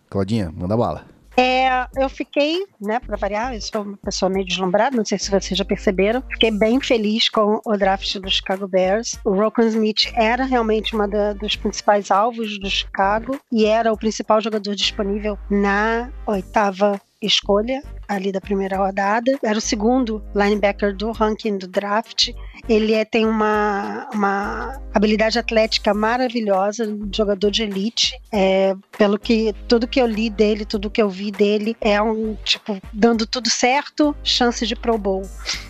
Claudinha, 0.08 0.52
manda 0.52 0.76
bala. 0.76 1.04
É, 1.40 1.86
eu 1.96 2.10
fiquei, 2.10 2.66
né, 2.78 3.00
pra 3.00 3.16
variar, 3.16 3.54
eu 3.54 3.60
sou 3.62 3.80
uma 3.80 3.96
pessoa 3.96 4.28
meio 4.28 4.44
deslumbrada, 4.44 4.94
não 4.94 5.06
sei 5.06 5.18
se 5.18 5.30
vocês 5.30 5.56
já 5.56 5.64
perceberam. 5.64 6.22
Fiquei 6.32 6.50
bem 6.50 6.78
feliz 6.78 7.30
com 7.30 7.58
o 7.64 7.76
draft 7.78 8.18
do 8.18 8.30
Chicago 8.30 8.68
Bears. 8.68 9.18
O 9.24 9.30
Rocco 9.30 9.62
Smith 9.62 10.12
era 10.14 10.44
realmente 10.44 10.94
da, 11.08 11.32
dos 11.32 11.56
principais 11.56 12.10
alvos 12.10 12.58
do 12.58 12.68
Chicago 12.68 13.40
e 13.50 13.64
era 13.64 13.90
o 13.90 13.96
principal 13.96 14.38
jogador 14.42 14.74
disponível 14.74 15.38
na 15.50 16.12
oitava 16.26 17.00
escolha 17.22 17.82
ali 18.06 18.32
da 18.32 18.40
primeira 18.40 18.76
rodada. 18.76 19.38
Era 19.42 19.56
o 19.56 19.62
segundo 19.62 20.22
linebacker 20.34 20.94
do 20.94 21.10
ranking 21.12 21.56
do 21.56 21.66
draft. 21.66 22.30
Ele 22.68 22.94
é, 22.94 23.04
tem 23.04 23.26
uma, 23.26 24.08
uma 24.14 24.80
habilidade 24.94 25.38
atlética 25.38 25.94
maravilhosa, 25.94 26.84
um 26.84 27.10
jogador 27.14 27.50
de 27.50 27.62
elite. 27.62 28.20
É, 28.32 28.74
pelo 28.96 29.18
que 29.18 29.54
tudo 29.68 29.88
que 29.88 30.00
eu 30.00 30.06
li 30.06 30.30
dele, 30.30 30.64
tudo 30.64 30.90
que 30.90 31.00
eu 31.00 31.08
vi 31.08 31.30
dele, 31.30 31.76
é 31.80 32.00
um 32.00 32.36
tipo 32.44 32.80
dando 32.92 33.26
tudo 33.26 33.48
certo, 33.48 34.14
chance 34.22 34.66
de 34.66 34.76
Pro 34.76 34.98
Bowl. 34.98 35.22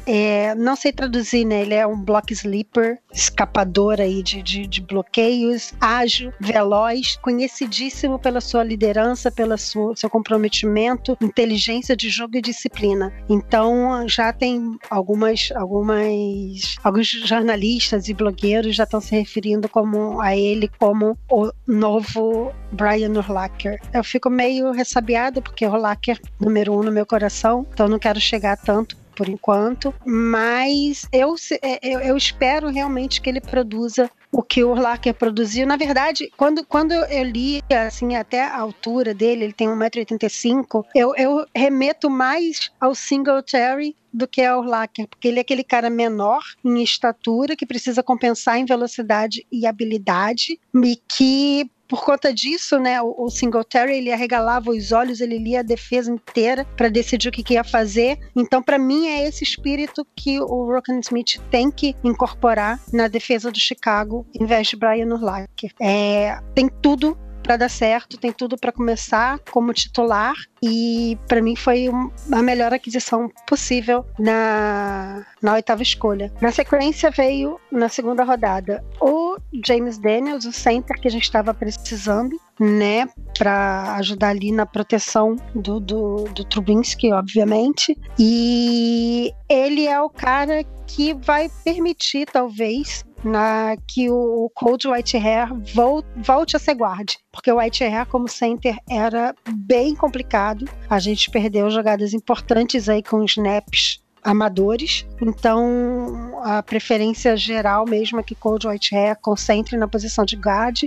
É, 0.07 0.55
não 0.55 0.77
sei 0.77 0.93
traduzir, 0.93 1.45
né? 1.45 1.63
Ele 1.63 1.75
é 1.75 1.87
um 1.87 2.01
block 2.01 2.33
sleeper, 2.33 2.99
escapador 3.13 4.01
aí 4.01 4.23
de, 4.23 4.43
de, 4.43 4.67
de 4.67 4.81
bloqueios, 4.81 5.73
ágil, 5.81 6.33
veloz, 6.41 7.17
conhecidíssimo 7.23 8.19
pela 8.19 8.41
sua 8.41 8.65
liderança, 8.65 9.31
pelo 9.31 9.57
seu 9.57 10.11
comprometimento, 10.11 11.17
inteligência 11.21 11.97
de 11.97 12.09
jogo 12.09 12.37
e 12.37 12.43
disciplina. 12.43 13.13
Então 13.29 14.09
já 14.09 14.33
tem 14.33 14.77
algumas, 14.89 15.53
algumas, 15.55 16.77
alguns 16.83 17.09
jornalistas 17.09 18.09
e 18.09 18.15
blogueiros 18.15 18.77
já 18.77 18.85
estão 18.85 19.01
se 19.01 19.15
referindo 19.15 19.69
como 19.69 20.21
a 20.21 20.37
ele 20.37 20.69
como 20.79 21.17
o 21.31 21.51
novo 21.67 22.53
Brian 22.73 23.13
Urlacher. 23.13 23.81
Eu 23.93 24.05
fico 24.05 24.31
meio 24.31 24.73
ressabiada 24.73 25.41
porque 25.41 25.67
Urlacher 25.67 26.21
número 26.39 26.73
um 26.73 26.83
no 26.83 26.93
meu 26.93 27.07
coração, 27.07 27.67
então 27.73 27.89
não 27.89 27.99
quero 27.99 28.21
chegar 28.21 28.57
tanto 28.57 28.97
por 29.21 29.29
enquanto, 29.29 29.93
mas 30.07 31.07
eu, 31.13 31.35
eu, 31.83 32.01
eu, 32.01 32.17
espero 32.17 32.71
realmente 32.71 33.21
que 33.21 33.29
ele 33.29 33.41
produza 33.41 34.11
o 34.33 34.43
que 34.43 34.63
o 34.63 34.71
Urlacher 34.71 35.15
produziu. 35.15 35.67
Na 35.67 35.77
verdade, 35.77 36.31
quando, 36.37 36.65
quando 36.65 36.93
eu 36.93 37.25
li, 37.25 37.63
assim, 37.87 38.15
até 38.15 38.43
a 38.43 38.59
altura 38.59 39.13
dele, 39.13 39.45
ele 39.45 39.53
tem 39.53 39.69
1,85m, 39.69 40.85
eu, 40.95 41.15
eu 41.17 41.45
remeto 41.55 42.09
mais 42.09 42.71
ao 42.81 42.95
Singletary 42.95 43.97
do 44.13 44.27
que 44.27 44.43
ao 44.43 44.61
Urlacher, 44.61 45.07
porque 45.09 45.29
ele 45.29 45.39
é 45.39 45.43
aquele 45.43 45.65
cara 45.65 45.89
menor 45.89 46.43
em 46.65 46.83
estatura, 46.83 47.57
que 47.57 47.67
precisa 47.67 48.03
compensar 48.03 48.59
em 48.59 48.65
velocidade 48.65 49.47
e 49.51 49.67
habilidade, 49.67 50.59
e 50.75 50.97
que 51.09 51.71
por 51.91 52.05
conta 52.05 52.33
disso, 52.33 52.79
né, 52.79 53.03
o, 53.03 53.13
o 53.19 53.29
Singletary 53.29 53.97
ele 53.97 54.13
arregalava 54.13 54.71
os 54.71 54.93
olhos, 54.93 55.21
ele 55.21 55.39
lia 55.39 55.59
a 55.59 55.65
defesa 55.65 56.09
inteira 56.09 56.65
para 56.77 56.89
decidir 56.89 57.29
o 57.29 57.33
que, 57.33 57.43
que, 57.43 57.55
ia 57.55 57.65
fazer. 57.65 58.17
Então, 58.37 58.63
para 58.63 58.79
mim, 58.79 59.09
é 59.09 59.27
esse 59.27 59.43
espírito 59.43 60.07
que 60.15 60.39
o 60.41 60.73
Rokan 60.73 61.01
Smith 61.01 61.41
tem 61.51 61.69
que 61.69 61.97
incorporar 62.05 62.81
na 62.93 63.09
defesa 63.09 63.51
do 63.51 63.59
Chicago, 63.59 64.25
em 64.41 64.47
vez 64.47 64.69
de 64.69 64.77
Brian 64.77 65.09
Urlacher. 65.09 65.73
É, 65.81 66.39
tem 66.55 66.69
tudo 66.81 67.19
para 67.43 67.57
dar 67.57 67.69
certo, 67.69 68.19
tem 68.19 68.33
tudo 68.33 68.57
para 68.57 68.73
começar 68.73 69.39
como 69.51 69.73
titular 69.73 70.35
e 70.63 71.19
para 71.27 71.41
mim 71.41 71.57
foi 71.57 71.89
a 72.31 72.43
melhor 72.43 72.73
aquisição 72.73 73.31
possível 73.47 74.05
na, 74.19 75.25
na 75.43 75.55
oitava 75.55 75.83
escolha. 75.83 76.33
Na 76.41 76.53
sequência 76.53 77.11
veio 77.11 77.59
na 77.71 77.89
segunda 77.89 78.25
rodada 78.25 78.85
o 79.01 79.37
James 79.67 79.99
Daniels, 79.99 80.45
o 80.45 80.53
center 80.53 81.01
que 81.01 81.09
a 81.09 81.11
gente 81.11 81.25
estava 81.25 81.53
precisando, 81.55 82.39
né, 82.59 83.09
para 83.37 83.95
ajudar 83.97 84.29
ali 84.29 84.53
na 84.53 84.67
proteção 84.67 85.37
do, 85.55 85.81
do, 85.81 86.25
do 86.35 86.45
Trubinsky, 86.45 87.13
obviamente. 87.13 87.97
E 88.19 89.33
ele 89.49 89.87
é 89.87 90.01
o 90.01 90.11
cara 90.11 90.63
que 90.87 91.15
vai 91.15 91.51
permitir, 91.65 92.27
talvez, 92.27 93.05
na, 93.25 93.77
que 93.87 94.11
o 94.11 94.51
Cold 94.55 94.89
Whitehair 94.89 95.55
volte, 95.75 96.09
volte 96.17 96.57
a 96.57 96.59
ser 96.59 96.75
guarde. 96.75 97.19
Porque 97.33 97.51
o 97.51 97.59
Whitehair, 97.59 98.07
como 98.07 98.29
center, 98.29 98.77
era 98.89 99.35
bem 99.49 99.95
complicado. 99.95 100.67
A 100.89 100.99
gente 100.99 101.31
perdeu 101.31 101.71
jogadas 101.71 102.15
importantes 102.15 102.89
aí 102.89 103.03
com 103.03 103.25
snaps 103.25 104.01
amadores. 104.23 105.07
Então, 105.21 106.39
a 106.43 106.63
preferência 106.63 107.37
geral 107.37 107.87
mesmo 107.87 108.21
é 108.21 108.23
que 108.23 108.35
Cold 108.35 108.67
Whitehair 108.67 109.17
concentre 109.21 109.77
na 109.77 109.89
posição 109.89 110.25
de 110.25 110.37
guard 110.37 110.83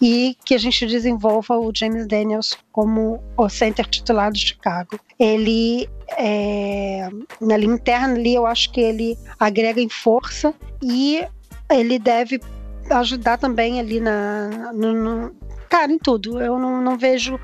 e 0.00 0.36
que 0.44 0.54
a 0.54 0.58
gente 0.58 0.86
desenvolva 0.86 1.58
o 1.58 1.72
James 1.74 2.06
Daniels 2.06 2.56
como 2.72 3.22
o 3.36 3.48
center 3.48 3.86
titular 3.86 4.30
do 4.30 4.38
Chicago. 4.38 4.98
Ele 5.18 5.88
é, 6.18 7.08
na 7.40 7.56
linha 7.56 7.74
interna 7.74 8.14
ali, 8.14 8.34
eu 8.34 8.46
acho 8.46 8.70
que 8.70 8.80
ele 8.80 9.16
agrega 9.38 9.80
em 9.80 9.88
força 9.88 10.54
e 10.82 11.26
ele 11.74 11.98
deve 11.98 12.40
ajudar 12.90 13.38
também 13.38 13.80
ali 13.80 14.00
na. 14.00 14.72
No, 14.72 14.92
no, 14.92 15.36
cara, 15.68 15.92
em 15.92 15.98
tudo. 15.98 16.40
Eu 16.40 16.58
não, 16.58 16.80
não 16.80 16.96
vejo 16.96 17.38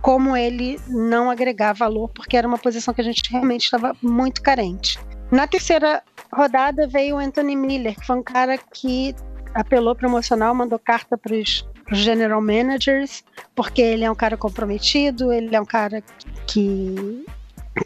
como 0.00 0.36
ele 0.36 0.80
não 0.88 1.30
agregar 1.30 1.72
valor, 1.72 2.08
porque 2.08 2.36
era 2.36 2.48
uma 2.48 2.58
posição 2.58 2.94
que 2.94 3.00
a 3.00 3.04
gente 3.04 3.30
realmente 3.30 3.64
estava 3.64 3.94
muito 4.02 4.42
carente. 4.42 4.98
Na 5.30 5.46
terceira 5.46 6.02
rodada 6.32 6.88
veio 6.88 7.16
o 7.16 7.18
Anthony 7.18 7.54
Miller, 7.54 7.94
que 7.94 8.06
foi 8.06 8.16
um 8.16 8.22
cara 8.22 8.56
que 8.58 9.14
apelou 9.54 9.94
promocional, 9.94 10.54
mandou 10.54 10.78
carta 10.78 11.18
para 11.18 11.34
os 11.34 11.68
general 11.92 12.40
managers, 12.40 13.24
porque 13.54 13.82
ele 13.82 14.04
é 14.04 14.10
um 14.10 14.14
cara 14.14 14.36
comprometido, 14.36 15.32
ele 15.32 15.54
é 15.54 15.60
um 15.60 15.66
cara 15.66 16.02
que 16.46 17.24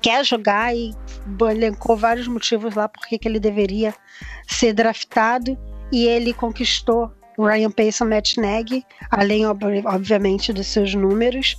quer 0.01 0.25
jogar 0.25 0.75
e 0.75 0.95
elencou 1.51 1.97
vários 1.97 2.29
motivos 2.29 2.75
lá 2.75 2.89
porque 2.89 3.19
que 3.19 3.29
ele 3.29 3.41
deveria 3.41 3.95
ser 4.47 4.73
draftado 4.73 5.59
e 5.93 6.07
ele 6.07 6.33
conquistou 6.33 7.13
Ryan 7.39 7.71
Pace 7.71 8.05
Matt 8.05 8.37
Nagy, 8.37 8.85
além 9.11 9.45
obviamente 9.47 10.53
dos 10.53 10.67
seus 10.67 10.95
números, 10.95 11.57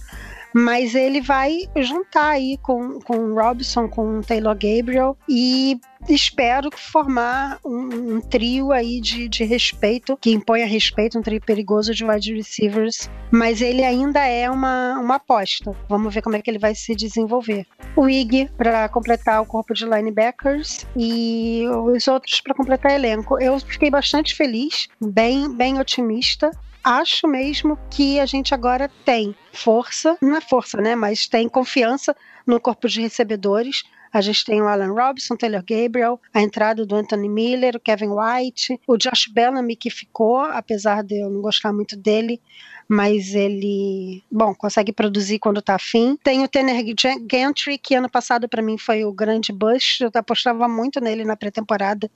mas 0.55 0.95
ele 0.95 1.19
vai 1.19 1.67
juntar 1.75 2.29
aí 2.29 2.57
com, 2.61 3.01
com 3.01 3.17
o 3.17 3.35
Robson, 3.35 3.89
com 3.89 4.19
o 4.19 4.21
Taylor 4.23 4.53
Gabriel 4.53 5.17
e 5.27 5.77
espero 6.07 6.69
formar 6.73 7.59
um, 7.65 8.15
um 8.15 8.21
trio 8.21 8.71
aí 8.71 9.01
de, 9.01 9.27
de 9.27 9.43
respeito, 9.43 10.15
que 10.15 10.31
imponha 10.31 10.65
respeito, 10.65 11.19
um 11.19 11.21
trio 11.21 11.41
perigoso 11.41 11.93
de 11.93 12.05
wide 12.05 12.33
receivers, 12.33 13.09
mas 13.29 13.59
ele 13.59 13.83
ainda 13.83 14.25
é 14.25 14.49
uma, 14.49 14.97
uma 14.97 15.15
aposta. 15.15 15.75
Vamos 15.89 16.13
ver 16.13 16.21
como 16.21 16.37
é 16.37 16.41
que 16.41 16.49
ele 16.49 16.59
vai 16.59 16.73
se 16.73 16.95
desenvolver. 16.95 17.65
O 17.93 18.07
Ig 18.07 18.49
para 18.57 18.87
completar 18.87 19.41
o 19.41 19.45
corpo 19.45 19.73
de 19.73 19.83
linebackers 19.83 20.85
e 20.95 21.65
os 21.67 22.07
outros 22.07 22.39
para 22.39 22.55
completar 22.55 22.93
elenco. 22.93 23.37
Eu 23.41 23.59
fiquei 23.59 23.89
bastante 23.89 24.33
feliz, 24.33 24.87
bem, 25.01 25.53
bem 25.53 25.81
otimista 25.81 26.49
acho 26.85 27.27
mesmo 27.27 27.77
que 27.89 28.19
a 28.19 28.25
gente 28.27 28.53
agora 28.53 28.89
tem 29.03 29.35
força, 29.51 30.15
não 30.21 30.35
é 30.35 30.41
força, 30.41 30.79
né? 30.79 30.95
Mas 30.95 31.27
tem 31.27 31.49
confiança 31.49 32.15
no 32.45 32.59
corpo 32.61 32.87
de 32.87 33.01
recebedores. 33.01 33.83
A 34.13 34.21
gente 34.21 34.45
tem 34.45 34.61
o 34.61 34.67
Alan 34.67 34.93
Robson, 34.93 35.35
Taylor 35.35 35.63
Gabriel, 35.67 36.21
a 36.33 36.41
entrada 36.41 36.85
do 36.85 36.95
Anthony 36.95 37.27
Miller, 37.27 37.75
o 37.75 37.79
Kevin 37.79 38.11
White, 38.11 38.79
o 38.87 38.95
Josh 38.95 39.27
Bellamy 39.33 39.75
que 39.75 39.89
ficou, 39.89 40.39
apesar 40.39 41.03
de 41.03 41.21
eu 41.21 41.29
não 41.29 41.41
gostar 41.41 41.73
muito 41.73 41.97
dele, 41.97 42.39
mas 42.87 43.33
ele, 43.33 44.23
bom, 44.31 44.53
consegue 44.53 44.93
produzir 44.93 45.39
quando 45.39 45.61
tá 45.61 45.75
afim. 45.75 46.17
Tem 46.23 46.43
o 46.43 46.47
Tanner 46.47 46.81
Gantry, 47.23 47.77
que 47.77 47.95
ano 47.95 48.09
passado 48.09 48.47
para 48.47 48.61
mim 48.61 48.77
foi 48.77 49.03
o 49.03 49.11
grande 49.11 49.51
bust, 49.51 50.03
eu 50.03 50.11
apostava 50.13 50.67
muito 50.67 51.01
nele 51.01 51.25
na 51.25 51.35
pré-temporada. 51.35 52.09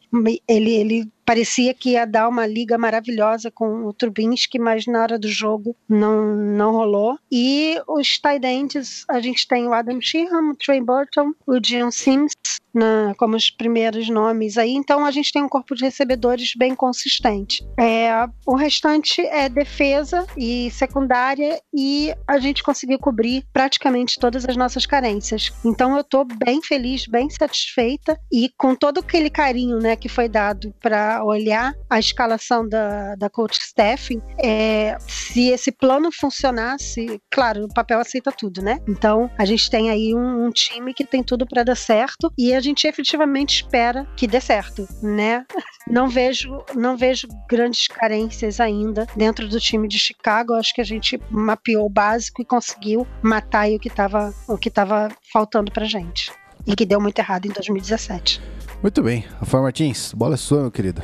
Ele, 0.48 0.72
ele 0.72 1.12
parecia 1.30 1.76
que 1.76 1.92
ia 1.92 2.08
dar 2.08 2.28
uma 2.28 2.48
liga 2.48 2.76
maravilhosa 2.76 3.52
com 3.52 3.86
o 3.86 3.94
Trubinsky, 3.94 4.58
mas 4.58 4.88
na 4.88 5.04
hora 5.04 5.20
do 5.20 5.28
jogo 5.28 5.76
não, 5.88 6.36
não 6.36 6.72
rolou. 6.72 7.20
E 7.32 7.80
os 7.88 8.18
tight 8.18 8.44
ends, 8.44 9.06
a 9.08 9.20
gente 9.20 9.48
tem 9.48 9.68
o 9.68 9.74
Adam 9.74 10.02
Sheehan, 10.02 10.50
o 10.52 10.56
Trey 10.56 10.82
Burton, 10.82 11.32
o 11.46 11.60
Jim 11.64 11.92
Sims 11.92 12.34
na, 12.74 13.14
como 13.18 13.36
os 13.36 13.50
primeiros 13.50 14.10
nomes 14.10 14.58
aí. 14.58 14.74
Então 14.74 15.06
a 15.06 15.12
gente 15.12 15.32
tem 15.32 15.44
um 15.44 15.50
corpo 15.50 15.76
de 15.76 15.84
recebedores 15.84 16.54
bem 16.58 16.76
consistente. 16.76 17.66
É, 17.78 18.12
o 18.46 18.56
restante 18.56 19.22
é 19.22 19.50
defesa 19.50 20.26
e 20.38 20.70
secundária 20.72 21.60
e 21.74 22.14
a 22.28 22.40
gente 22.40 22.64
conseguiu 22.64 23.00
cobrir 23.00 23.46
praticamente 23.52 24.20
todas 24.20 24.46
as 24.46 24.56
nossas 24.56 24.86
carências. 24.86 25.52
Então 25.66 25.96
eu 25.96 26.02
estou 26.02 26.26
bem 26.26 26.62
feliz, 26.62 27.06
bem 27.06 27.30
satisfeita 27.30 28.20
e 28.32 28.50
com 28.58 28.76
todo 28.76 29.00
aquele 29.00 29.30
carinho 29.30 29.80
né, 29.80 29.96
que 29.96 30.10
foi 30.10 30.30
dado 30.30 30.74
para 30.80 31.19
olhar 31.24 31.74
a 31.90 32.00
escalação 32.00 32.68
da, 32.68 33.16
da 33.16 33.30
coach 33.30 33.60
staff, 33.60 34.18
é, 34.38 34.98
se 35.08 35.50
esse 35.50 35.72
plano 35.72 36.10
funcionasse, 36.12 37.22
claro, 37.32 37.66
o 37.66 37.74
papel 37.74 38.00
aceita 38.00 38.32
tudo, 38.32 38.62
né? 38.62 38.80
Então 38.88 39.30
a 39.38 39.46
gente 39.46 39.70
tem 39.70 39.90
aí 39.90 40.14
um, 40.16 40.46
um 40.46 40.52
time 40.52 40.94
que 40.94 41.06
tem 41.06 41.24
tudo 41.24 41.46
para 41.46 41.64
dar 41.64 41.76
certo 41.76 42.32
e 42.38 42.54
a 42.54 42.60
gente 42.60 42.88
efetivamente 42.88 43.64
espera 43.64 44.08
que 44.16 44.28
dê 44.28 44.40
certo, 44.40 44.88
né? 45.02 45.46
Não 45.90 46.08
vejo, 46.08 46.64
não 46.76 46.96
vejo 46.96 47.28
grandes 47.50 47.88
carências 47.88 48.60
ainda 48.60 49.08
dentro 49.16 49.48
do 49.48 49.60
time 49.60 49.88
de 49.88 49.98
Chicago. 49.98 50.54
Acho 50.54 50.72
que 50.72 50.82
a 50.82 50.86
gente 50.86 51.20
mapeou 51.32 51.88
o 51.88 51.90
básico 51.90 52.44
e 52.44 52.46
conseguiu 52.46 53.08
matar 53.24 53.68
o 53.70 53.80
que 53.80 53.88
estava 53.88 54.32
o 54.48 54.56
que 54.56 54.70
tava 54.70 55.10
faltando 55.34 55.72
pra 55.72 55.86
gente. 55.86 56.32
E 56.68 56.76
que 56.76 56.86
deu 56.86 57.02
muito 57.02 57.18
errado 57.18 57.48
em 57.48 57.50
2017. 57.50 58.40
Muito 58.82 59.04
bem. 59.04 59.26
Rafael 59.40 59.64
Martins, 59.64 60.14
bola 60.14 60.36
é 60.36 60.38
sua, 60.38 60.62
meu 60.62 60.72
querido. 60.72 61.02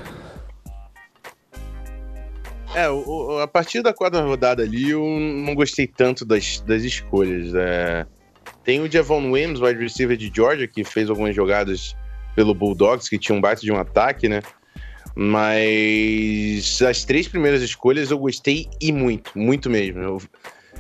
É, 2.74 2.90
o- 2.90 3.04
o- 3.08 3.40
a 3.40 3.48
partir 3.48 3.82
da 3.82 3.94
quarta 3.94 4.22
rodada 4.22 4.64
ali, 4.64 4.90
eu 4.92 5.02
não 5.06 5.56
gostei 5.56 5.88
tanto 5.88 6.26
das, 6.26 6.60
das 6.62 6.84
escolhas. 6.84 7.54
é. 7.56 8.06
Tem 8.64 8.82
o 8.82 8.92
Javon 8.92 9.32
Williams, 9.32 9.62
wide 9.62 9.80
receiver 9.80 10.18
de 10.18 10.32
Georgia, 10.34 10.68
que 10.68 10.84
fez 10.84 11.10
algumas 11.10 11.36
jogadas 11.36 11.96
pelo 12.36 12.54
Bulldogs, 12.54 13.08
que 13.08 13.18
tinha 13.20 13.38
um 13.38 13.42
baita 13.42 13.62
de 13.62 13.72
um 13.72 13.78
ataque, 13.78 14.28
né? 14.28 14.42
Mas 15.16 16.82
as 16.82 17.06
três 17.06 17.28
primeiras 17.28 17.62
escolhas 17.62 18.12
eu 18.12 18.18
gostei 18.18 18.68
e 18.82 18.92
muito, 18.92 19.32
muito 19.38 19.70
mesmo. 19.70 20.02
Eu 20.02 20.22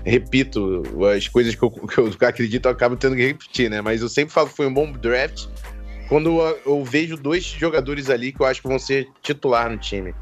repito, 0.03 0.83
as 1.15 1.27
coisas 1.27 1.55
que 1.55 1.63
eu, 1.63 1.69
que 1.71 1.97
eu 1.97 2.11
acredito 2.27 2.65
eu 2.65 2.71
acabo 2.71 2.95
tendo 2.97 3.15
que 3.15 3.25
repetir, 3.25 3.69
né? 3.69 3.81
Mas 3.81 4.01
eu 4.01 4.09
sempre 4.09 4.33
falo 4.33 4.49
que 4.49 4.55
foi 4.55 4.65
um 4.67 4.73
bom 4.73 4.91
draft 4.91 5.45
quando 6.07 6.39
eu, 6.65 6.83
vejo 6.83 7.17
dois 7.17 7.43
jogadores 7.43 8.09
ali 8.09 8.31
que 8.31 8.41
eu 8.41 8.45
acho 8.45 8.61
que 8.61 8.67
vão 8.67 8.79
ser 8.79 9.07
titular 9.21 9.69
no 9.69 9.77
time. 9.77 10.13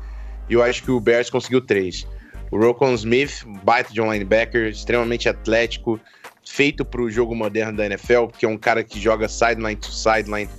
E 0.49 0.53
eu 0.53 0.63
acho 0.63 0.83
que 0.83 0.91
o 0.91 0.99
Bears 0.99 1.29
conseguiu 1.29 1.61
três. 1.61 2.07
O 2.51 2.57
Rokon 2.57 2.93
Smith, 2.93 3.43
baita 3.63 3.91
de 3.91 3.99
um 3.99 4.11
linebacker, 4.11 4.67
extremamente 4.67 5.27
atlético, 5.27 5.99
feito 6.45 6.85
para 6.85 7.01
o 7.01 7.09
jogo 7.09 7.35
moderno 7.35 7.77
da 7.77 7.85
NFL, 7.85 8.27
porque 8.27 8.45
é 8.45 8.49
um 8.49 8.57
cara 8.57 8.83
que 8.83 8.99
joga 8.99 9.27
sideline 9.27 9.75
to 9.75 9.91
sideline, 9.91 10.49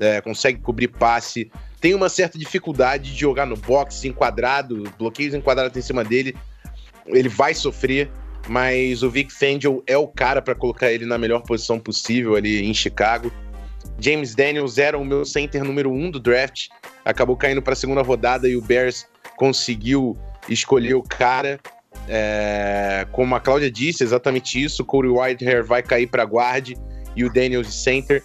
é, 0.00 0.20
consegue 0.20 0.58
cobrir 0.60 0.88
passe, 0.88 1.50
tem 1.80 1.94
uma 1.94 2.08
certa 2.08 2.38
dificuldade 2.38 3.12
de 3.12 3.20
jogar 3.20 3.46
no 3.46 3.56
box, 3.56 4.04
enquadrado, 4.04 4.84
bloqueios 4.98 5.34
enquadrados 5.34 5.76
em 5.76 5.82
cima 5.82 6.02
dele, 6.02 6.34
ele 7.06 7.28
vai 7.28 7.54
sofrer, 7.54 8.10
mas 8.48 9.02
o 9.02 9.10
Vic 9.10 9.32
Fangio 9.32 9.82
é 9.86 9.96
o 9.96 10.08
cara 10.08 10.42
para 10.42 10.54
colocar 10.54 10.90
ele 10.90 11.04
na 11.04 11.18
melhor 11.18 11.42
posição 11.42 11.78
possível 11.78 12.34
ali 12.36 12.64
em 12.64 12.74
Chicago. 12.74 13.30
James 13.98 14.34
Daniels 14.34 14.78
era 14.78 14.98
o 14.98 15.04
meu 15.04 15.24
center 15.24 15.64
número 15.64 15.90
um 15.90 16.10
do 16.10 16.20
draft, 16.20 16.68
acabou 17.04 17.36
caindo 17.36 17.62
para 17.62 17.72
a 17.72 17.76
segunda 17.76 18.02
rodada 18.02 18.48
e 18.48 18.56
o 18.56 18.60
Bears 18.62 19.06
conseguiu 19.36 20.16
escolher 20.48 20.94
o 20.94 21.02
cara. 21.02 21.60
É, 22.08 23.06
como 23.12 23.34
a 23.34 23.40
Cláudia 23.40 23.70
disse, 23.70 24.02
exatamente 24.02 24.62
isso. 24.62 24.84
Corey 24.84 25.10
Whitehair 25.10 25.64
vai 25.64 25.82
cair 25.82 26.06
para 26.06 26.24
guard 26.24 26.72
e 27.16 27.24
o 27.24 27.32
Daniels 27.32 27.72
center. 27.72 28.22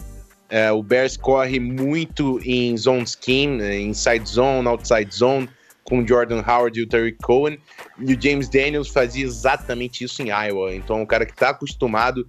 É, 0.49 0.71
o 0.71 0.81
Bears 0.81 1.15
corre 1.15 1.59
muito 1.59 2.39
em 2.43 2.75
zone 2.75 3.05
scheme, 3.05 3.57
né, 3.57 3.79
inside 3.79 4.27
zone, 4.27 4.67
outside 4.67 5.13
zone, 5.13 5.47
com 5.83 5.99
o 5.99 6.07
Jordan 6.07 6.43
Howard 6.45 6.79
e 6.79 6.83
o 6.83 6.87
Terry 6.87 7.15
Cohen. 7.21 7.59
E 7.99 8.13
o 8.13 8.21
James 8.21 8.49
Daniels 8.49 8.87
fazia 8.87 9.23
exatamente 9.23 10.03
isso 10.03 10.21
em 10.23 10.29
Iowa. 10.29 10.73
Então, 10.73 10.99
é 10.99 11.01
um 11.01 11.05
cara 11.05 11.25
que 11.25 11.33
está 11.33 11.49
acostumado 11.49 12.27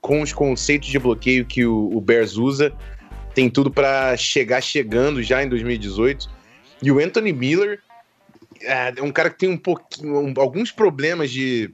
com 0.00 0.22
os 0.22 0.32
conceitos 0.32 0.88
de 0.88 0.98
bloqueio 0.98 1.44
que 1.44 1.64
o, 1.64 1.90
o 1.96 2.00
Bears 2.00 2.36
usa, 2.36 2.72
tem 3.34 3.48
tudo 3.50 3.70
para 3.70 4.16
chegar 4.16 4.60
chegando 4.60 5.22
já 5.22 5.42
em 5.42 5.48
2018. 5.48 6.28
E 6.82 6.90
o 6.90 6.98
Anthony 6.98 7.32
Miller 7.32 7.80
é 8.62 8.92
um 9.02 9.12
cara 9.12 9.30
que 9.30 9.38
tem 9.38 9.48
um 9.48 9.56
pouquinho, 9.58 10.18
um- 10.18 10.34
alguns 10.36 10.70
problemas 10.72 11.30
de, 11.30 11.70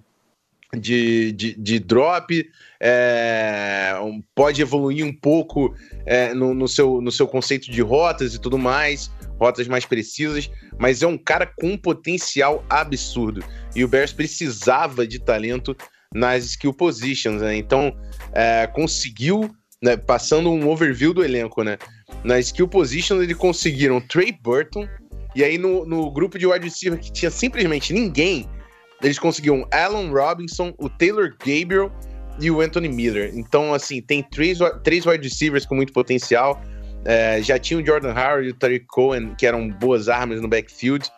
de, 0.77 1.33
de, 1.33 1.55
de 1.55 1.79
drop, 1.79 2.49
é, 2.81 3.95
um- 4.03 4.23
pode 4.35 4.61
evoluir 4.61 5.05
um 5.05 5.13
pouco 5.13 5.75
é, 6.05 6.35
no, 6.35 6.53
no 6.55 6.69
seu, 6.69 7.01
no 7.01 7.11
seu 7.11 7.27
conceito 7.27 7.71
de 7.71 7.81
rotas 7.81 8.35
e 8.35 8.41
tudo 8.41 8.59
mais, 8.59 9.11
rotas 9.39 9.67
mais 9.69 9.85
precisas, 9.85 10.51
mas 10.79 11.03
é 11.03 11.07
um 11.07 11.19
cara 11.19 11.47
com 11.47 11.69
um 11.73 11.79
potencial 11.79 12.65
absurdo. 12.69 13.45
E 13.75 13.85
o 13.85 13.89
Bears 13.89 14.13
precisava 14.13 15.07
de 15.07 15.19
talento 15.19 15.77
nas 16.15 16.45
skill 16.45 16.73
positions, 16.73 17.43
né? 17.43 17.57
Então, 17.57 17.95
é, 18.37 18.67
conseguiu, 18.67 19.51
né, 19.83 19.97
passando 19.97 20.51
um 20.51 20.69
overview 20.69 21.15
do 21.15 21.25
elenco, 21.25 21.63
né? 21.63 21.79
Nas 22.23 22.47
skill 22.47 22.69
positions, 22.69 23.23
eles 23.23 23.37
conseguiram 23.37 23.99
Trey 23.99 24.31
Burton, 24.31 24.87
e 25.35 25.43
aí 25.43 25.57
no, 25.57 25.87
no 25.87 26.11
grupo 26.11 26.39
de 26.39 26.47
wide 26.47 26.67
receiver 26.67 27.01
que 27.01 27.11
tinha 27.11 27.31
simplesmente 27.31 27.95
ninguém, 27.95 28.47
eles 29.03 29.19
conseguiram 29.19 29.67
Alan 29.73 30.11
Robinson, 30.11 30.75
o 30.79 30.89
Taylor 30.89 31.35
Gabriel 31.39 31.91
e 32.39 32.51
o 32.51 32.61
Anthony 32.61 32.89
Miller. 32.91 33.33
Então, 33.35 33.73
assim, 33.73 34.03
tem 34.03 34.23
três, 34.23 34.59
três 34.85 35.07
wide 35.07 35.27
receivers 35.27 35.65
com 35.65 35.75
muito 35.75 35.93
potencial. 35.93 36.61
É, 37.05 37.41
já 37.41 37.59
tinha 37.59 37.81
o 37.81 37.87
Jordan 37.87 38.13
Howard 38.13 38.49
e 38.49 38.51
o 38.51 38.55
Tariq 38.55 38.85
Cohen, 38.87 39.35
que 39.39 39.47
eram 39.47 39.71
boas 39.71 40.09
armas 40.09 40.41
no 40.41 40.49
backfield. 40.49 41.09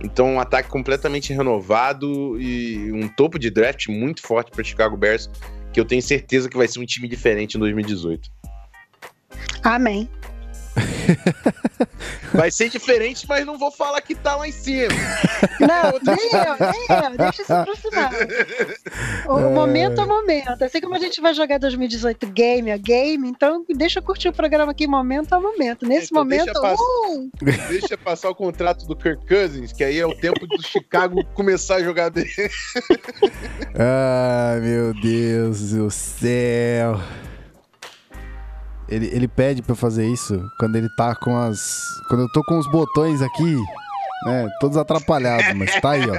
Então, 0.00 0.34
um 0.34 0.40
ataque 0.40 0.68
completamente 0.68 1.32
renovado 1.32 2.40
e 2.40 2.92
um 2.92 3.08
topo 3.08 3.38
de 3.38 3.50
draft 3.50 3.88
muito 3.88 4.22
forte 4.22 4.50
para 4.50 4.62
Chicago 4.62 4.96
Bears, 4.96 5.28
que 5.78 5.80
eu 5.80 5.84
tenho 5.84 6.02
certeza 6.02 6.48
que 6.48 6.56
vai 6.56 6.66
ser 6.66 6.80
um 6.80 6.84
time 6.84 7.06
diferente 7.06 7.54
em 7.54 7.60
2018. 7.60 8.28
Amém. 9.62 10.08
Vai 12.32 12.50
ser 12.50 12.68
diferente, 12.68 13.26
mas 13.28 13.44
não 13.46 13.58
vou 13.58 13.70
falar 13.72 14.00
que 14.00 14.14
tá 14.14 14.36
lá 14.36 14.46
em 14.46 14.52
cima. 14.52 14.88
Não, 15.60 16.14
nem 16.14 16.30
eu, 16.32 16.72
nem 16.72 17.04
eu. 17.04 17.16
Deixa 17.16 17.42
isso 17.42 17.64
pro 17.64 17.76
final. 17.76 18.10
O 19.28 19.38
É. 19.38 19.50
momento 19.50 20.00
é 20.00 20.06
momento. 20.06 20.62
Assim 20.62 20.80
como 20.80 20.94
a 20.94 20.98
gente 20.98 21.20
vai 21.20 21.32
jogar 21.34 21.58
2018 21.58 22.26
game 22.28 22.70
a 22.70 22.76
game, 22.76 23.28
então 23.28 23.64
deixa 23.76 23.98
eu 23.98 24.02
curtir 24.02 24.28
o 24.28 24.32
programa 24.32 24.72
aqui 24.72 24.86
momento 24.86 25.32
a 25.32 25.40
momento. 25.40 25.86
Nesse 25.86 26.06
Então 26.06 26.22
momento, 26.22 26.44
deixa 26.46 26.60
passar. 26.60 26.82
uh, 26.82 27.30
Deixa 27.68 27.98
passar 27.98 28.30
o 28.30 28.34
contrato 28.34 28.86
do 28.86 28.94
Kirk 28.96 29.26
Cousins, 29.26 29.72
que 29.72 29.82
aí 29.84 29.98
é 29.98 30.06
o 30.06 30.14
tempo 30.14 30.46
do 30.46 30.62
Chicago 30.62 31.24
começar 31.34 31.76
a 31.76 31.82
jogar 31.82 32.10
bem. 32.10 32.26
Ai, 33.74 34.60
meu 34.60 34.94
Deus 34.94 35.70
do 35.72 35.90
céu. 35.90 37.00
Ele, 38.88 39.06
ele 39.12 39.28
pede 39.28 39.62
pra 39.62 39.72
eu 39.72 39.76
fazer 39.76 40.06
isso 40.06 40.42
quando 40.58 40.76
ele 40.76 40.88
tá 40.96 41.14
com 41.14 41.36
as. 41.36 41.86
Quando 42.08 42.22
eu 42.22 42.28
tô 42.32 42.42
com 42.44 42.58
os 42.58 42.70
botões 42.70 43.20
aqui, 43.20 43.56
né? 44.24 44.48
Todos 44.60 44.76
atrapalhados, 44.76 45.54
mas 45.54 45.78
tá 45.80 45.90
aí, 45.90 46.08
ó. 46.08 46.18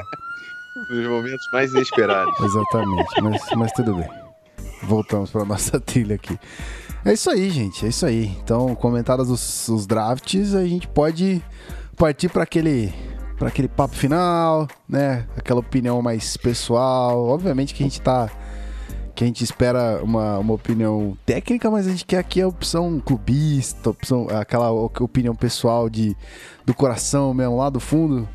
Nos 0.89 1.07
momentos 1.07 1.45
mais 1.51 1.73
inesperados. 1.73 2.39
Exatamente, 2.39 3.21
mas, 3.21 3.41
mas 3.55 3.71
tudo 3.73 3.95
bem. 3.95 4.09
Voltamos 4.83 5.29
pra 5.31 5.43
nossa 5.43 5.79
trilha 5.81 6.15
aqui. 6.15 6.39
É 7.03 7.13
isso 7.13 7.29
aí, 7.29 7.49
gente, 7.49 7.85
é 7.85 7.89
isso 7.89 8.05
aí. 8.05 8.25
Então, 8.43 8.75
comentados 8.75 9.29
os, 9.29 9.67
os 9.69 9.87
drafts, 9.87 10.53
a 10.53 10.65
gente 10.65 10.87
pode 10.87 11.43
partir 11.97 12.29
para 12.29 12.43
aquele 12.43 12.93
para 13.37 13.47
aquele 13.47 13.69
papo 13.69 13.95
final, 13.95 14.67
né? 14.87 15.25
Aquela 15.37 15.61
opinião 15.61 16.01
mais 16.01 16.35
pessoal. 16.35 17.25
Obviamente 17.25 17.73
que 17.73 17.81
a 17.81 17.85
gente 17.85 18.01
tá 18.01 18.29
que 19.19 19.25
a 19.25 19.27
gente 19.27 19.43
espera 19.43 20.01
uma, 20.01 20.39
uma 20.39 20.53
opinião 20.53 21.17
técnica, 21.25 21.69
mas 21.69 21.85
a 21.85 21.89
gente 21.89 22.05
quer 22.05 22.19
aqui 22.19 22.41
a 22.41 22.47
opção 22.47 23.01
clubista, 23.01 23.89
opção, 23.89 24.29
aquela 24.29 24.71
opinião 24.71 25.35
pessoal 25.35 25.89
de 25.89 26.15
do 26.65 26.73
coração 26.73 27.33
mesmo, 27.33 27.57
lá 27.57 27.69
do 27.69 27.81
fundo. 27.81 28.29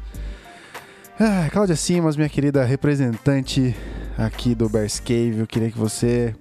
Ah, 1.19 1.49
Cláudia 1.51 1.75
Simas, 1.75 2.19
minha 2.19 2.29
querida 2.29 2.63
representante 2.65 3.75
aqui 4.19 4.55
do 4.55 4.69
Bears 4.69 5.01
Cave, 5.01 5.39
eu 5.39 5.47
queria 5.47 5.71
que 5.71 5.79
você 5.79 6.37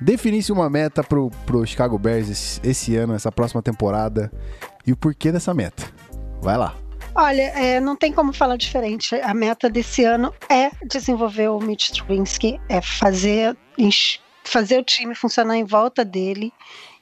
definisse 0.00 0.50
uma 0.50 0.70
meta 0.70 1.04
pro, 1.04 1.30
pro 1.44 1.66
Chicago 1.66 1.98
Bears 1.98 2.30
esse, 2.30 2.60
esse 2.64 2.96
ano, 2.96 3.12
essa 3.12 3.30
próxima 3.30 3.60
temporada, 3.60 4.32
e 4.86 4.92
o 4.92 4.96
porquê 4.96 5.30
dessa 5.30 5.52
meta. 5.52 5.84
Vai 6.40 6.56
lá. 6.56 6.74
Olha, 7.14 7.42
é, 7.42 7.78
não 7.78 7.94
tem 7.94 8.10
como 8.10 8.32
falar 8.32 8.56
diferente. 8.56 9.14
A 9.16 9.34
meta 9.34 9.68
desse 9.68 10.02
ano 10.02 10.32
é 10.48 10.70
desenvolver 10.86 11.48
o 11.48 11.60
Mitch 11.60 11.90
Trubisky, 11.90 12.58
é 12.70 12.80
fazer, 12.80 13.54
fazer 14.44 14.78
o 14.78 14.84
time 14.84 15.14
funcionar 15.14 15.56
em 15.56 15.64
volta 15.64 16.04
dele 16.04 16.52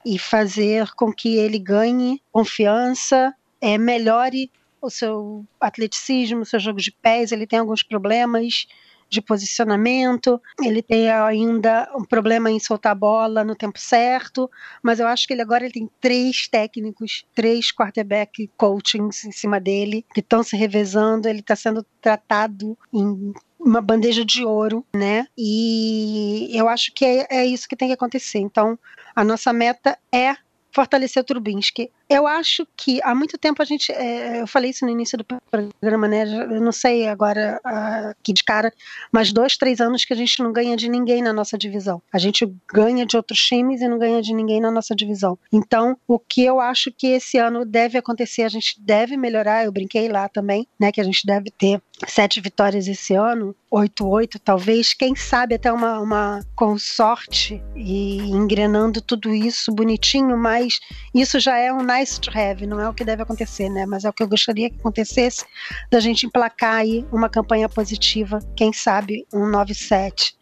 e 0.05 0.19
fazer 0.19 0.91
com 0.95 1.13
que 1.13 1.37
ele 1.37 1.59
ganhe 1.59 2.23
confiança, 2.33 3.35
é, 3.61 3.77
melhore 3.77 4.51
o 4.81 4.89
seu 4.89 5.45
atleticismo, 5.61 6.41
o 6.41 6.47
seu 6.47 6.59
jogo 6.59 6.81
de 6.81 6.91
pés. 6.91 7.33
Ele 7.33 7.47
tem 7.47 7.59
alguns 7.59 7.83
problemas 7.83 8.67
de 9.11 9.21
posicionamento, 9.21 10.41
ele 10.63 10.81
tem 10.81 11.11
ainda 11.11 11.91
um 11.97 12.05
problema 12.05 12.51
em 12.51 12.61
soltar 12.61 12.93
a 12.93 12.95
bola 12.95 13.45
no 13.45 13.57
tempo 13.57 13.79
certo, 13.79 14.49
mas 14.83 15.01
eu 15.01 15.07
acho 15.07 15.27
que 15.27 15.35
ele 15.35 15.43
agora 15.43 15.65
ele 15.65 15.73
tem 15.73 15.91
três 16.01 16.47
técnicos, 16.49 17.25
três 17.35 17.73
quarterback 17.73 18.49
coachings 18.57 19.25
em 19.25 19.33
cima 19.33 19.59
dele, 19.59 20.07
que 20.15 20.21
estão 20.21 20.43
se 20.43 20.57
revezando, 20.57 21.29
ele 21.29 21.41
está 21.41 21.57
sendo 21.57 21.85
tratado 22.01 22.79
em 22.93 23.35
uma 23.59 23.81
bandeja 23.81 24.25
de 24.25 24.45
ouro, 24.45 24.87
né? 24.95 25.27
E 25.37 26.49
eu 26.53 26.69
acho 26.69 26.93
que 26.95 27.05
é, 27.05 27.27
é 27.31 27.45
isso 27.45 27.69
que 27.69 27.77
tem 27.77 27.89
que 27.89 27.95
acontecer. 27.95 28.39
Então, 28.39 28.79
a 29.15 29.25
nossa 29.25 29.53
meta 29.53 29.99
é 30.13 30.35
fortalecer 30.73 31.21
o 31.21 31.27
Trubinsky 31.27 31.91
eu 32.11 32.27
acho 32.27 32.67
que 32.77 33.01
há 33.05 33.15
muito 33.15 33.39
tempo 33.39 33.63
a 33.63 33.65
gente. 33.65 33.93
é, 33.93 34.41
eu 34.41 34.47
falei 34.47 34.71
isso 34.71 34.85
no 34.85 34.91
início 34.91 35.17
do 35.17 35.25
programa, 35.25 36.09
né? 36.09 36.25
Eu 36.25 36.61
não 36.61 36.73
sei 36.73 37.07
agora 37.07 37.61
ah, 37.65 38.11
aqui 38.11 38.33
de 38.33 38.43
cara, 38.43 38.73
mas 39.13 39.33
dois, 39.33 39.57
três 39.57 39.81
anos 39.81 40.05
que 40.05 40.13
a 40.13 40.17
gente 40.17 40.43
não 40.43 40.53
ganha 40.53 40.77
de 40.77 40.89
ninguém 40.89 41.23
na 41.23 41.33
nossa 41.33 41.57
divisão. 41.57 42.03
A 42.13 42.19
gente 42.19 42.45
ganha 42.69 43.07
de 43.07 43.17
outros 43.17 43.39
times 43.39 43.81
e 43.81 43.89
não 43.89 43.97
ganha 43.97 44.21
de 44.21 44.35
ninguém 44.35 44.61
na 44.61 44.73
nossa 44.73 44.95
divisão. 44.95 45.39
Então, 45.53 45.97
o 46.09 46.19
que 46.19 46.45
eu 46.45 46.59
acho 46.59 46.91
que 46.91 47.07
esse 47.07 47.39
ano 47.39 47.65
deve 47.65 47.97
acontecer, 47.97 48.43
a 48.43 48.49
gente 48.49 48.81
deve 48.81 49.17
melhorar. 49.17 49.65
Eu 49.65 49.71
brinquei 49.71 50.09
lá 50.09 50.29
também, 50.29 50.67
né? 50.81 50.91
Que 50.91 51.01
a 51.01 51.05
gente 51.05 51.25
deve 51.25 51.49
ter 51.51 51.81
sete 52.09 52.41
vitórias 52.41 52.89
esse 52.89 53.15
ano, 53.15 53.55
8-8 53.73 54.41
talvez, 54.43 54.95
quem 54.95 55.15
sabe 55.15 55.55
até 55.55 55.73
uma, 55.73 56.01
uma 56.01 56.41
consorte 56.57 57.63
e 57.77 58.19
engrenando 58.31 59.01
tudo 59.01 59.35
isso 59.35 59.73
bonitinho, 59.73 60.37
mas 60.37 60.81
isso 61.15 61.39
já 61.39 61.57
é 61.57 61.73
um 61.73 61.83
nice 61.83 62.00
to 62.21 62.31
have, 62.37 62.67
não 62.67 62.81
é 62.81 62.89
o 62.89 62.95
que 62.95 63.05
deve 63.05 63.23
acontecer, 63.23 63.69
né? 63.69 63.85
Mas 63.87 64.05
é 64.05 64.09
o 64.09 64.13
que 64.13 64.23
eu 64.23 64.29
gostaria 64.29 64.71
que 64.71 64.77
acontecesse, 64.79 65.45
da 65.91 66.01
gente 66.01 66.27
emplacar 66.27 66.77
aí 66.77 67.05
uma 67.13 67.29
campanha 67.29 67.69
positiva, 67.69 68.39
quem 68.57 68.73
sabe 68.73 69.27
um 69.33 69.51
9-7. 69.51 70.35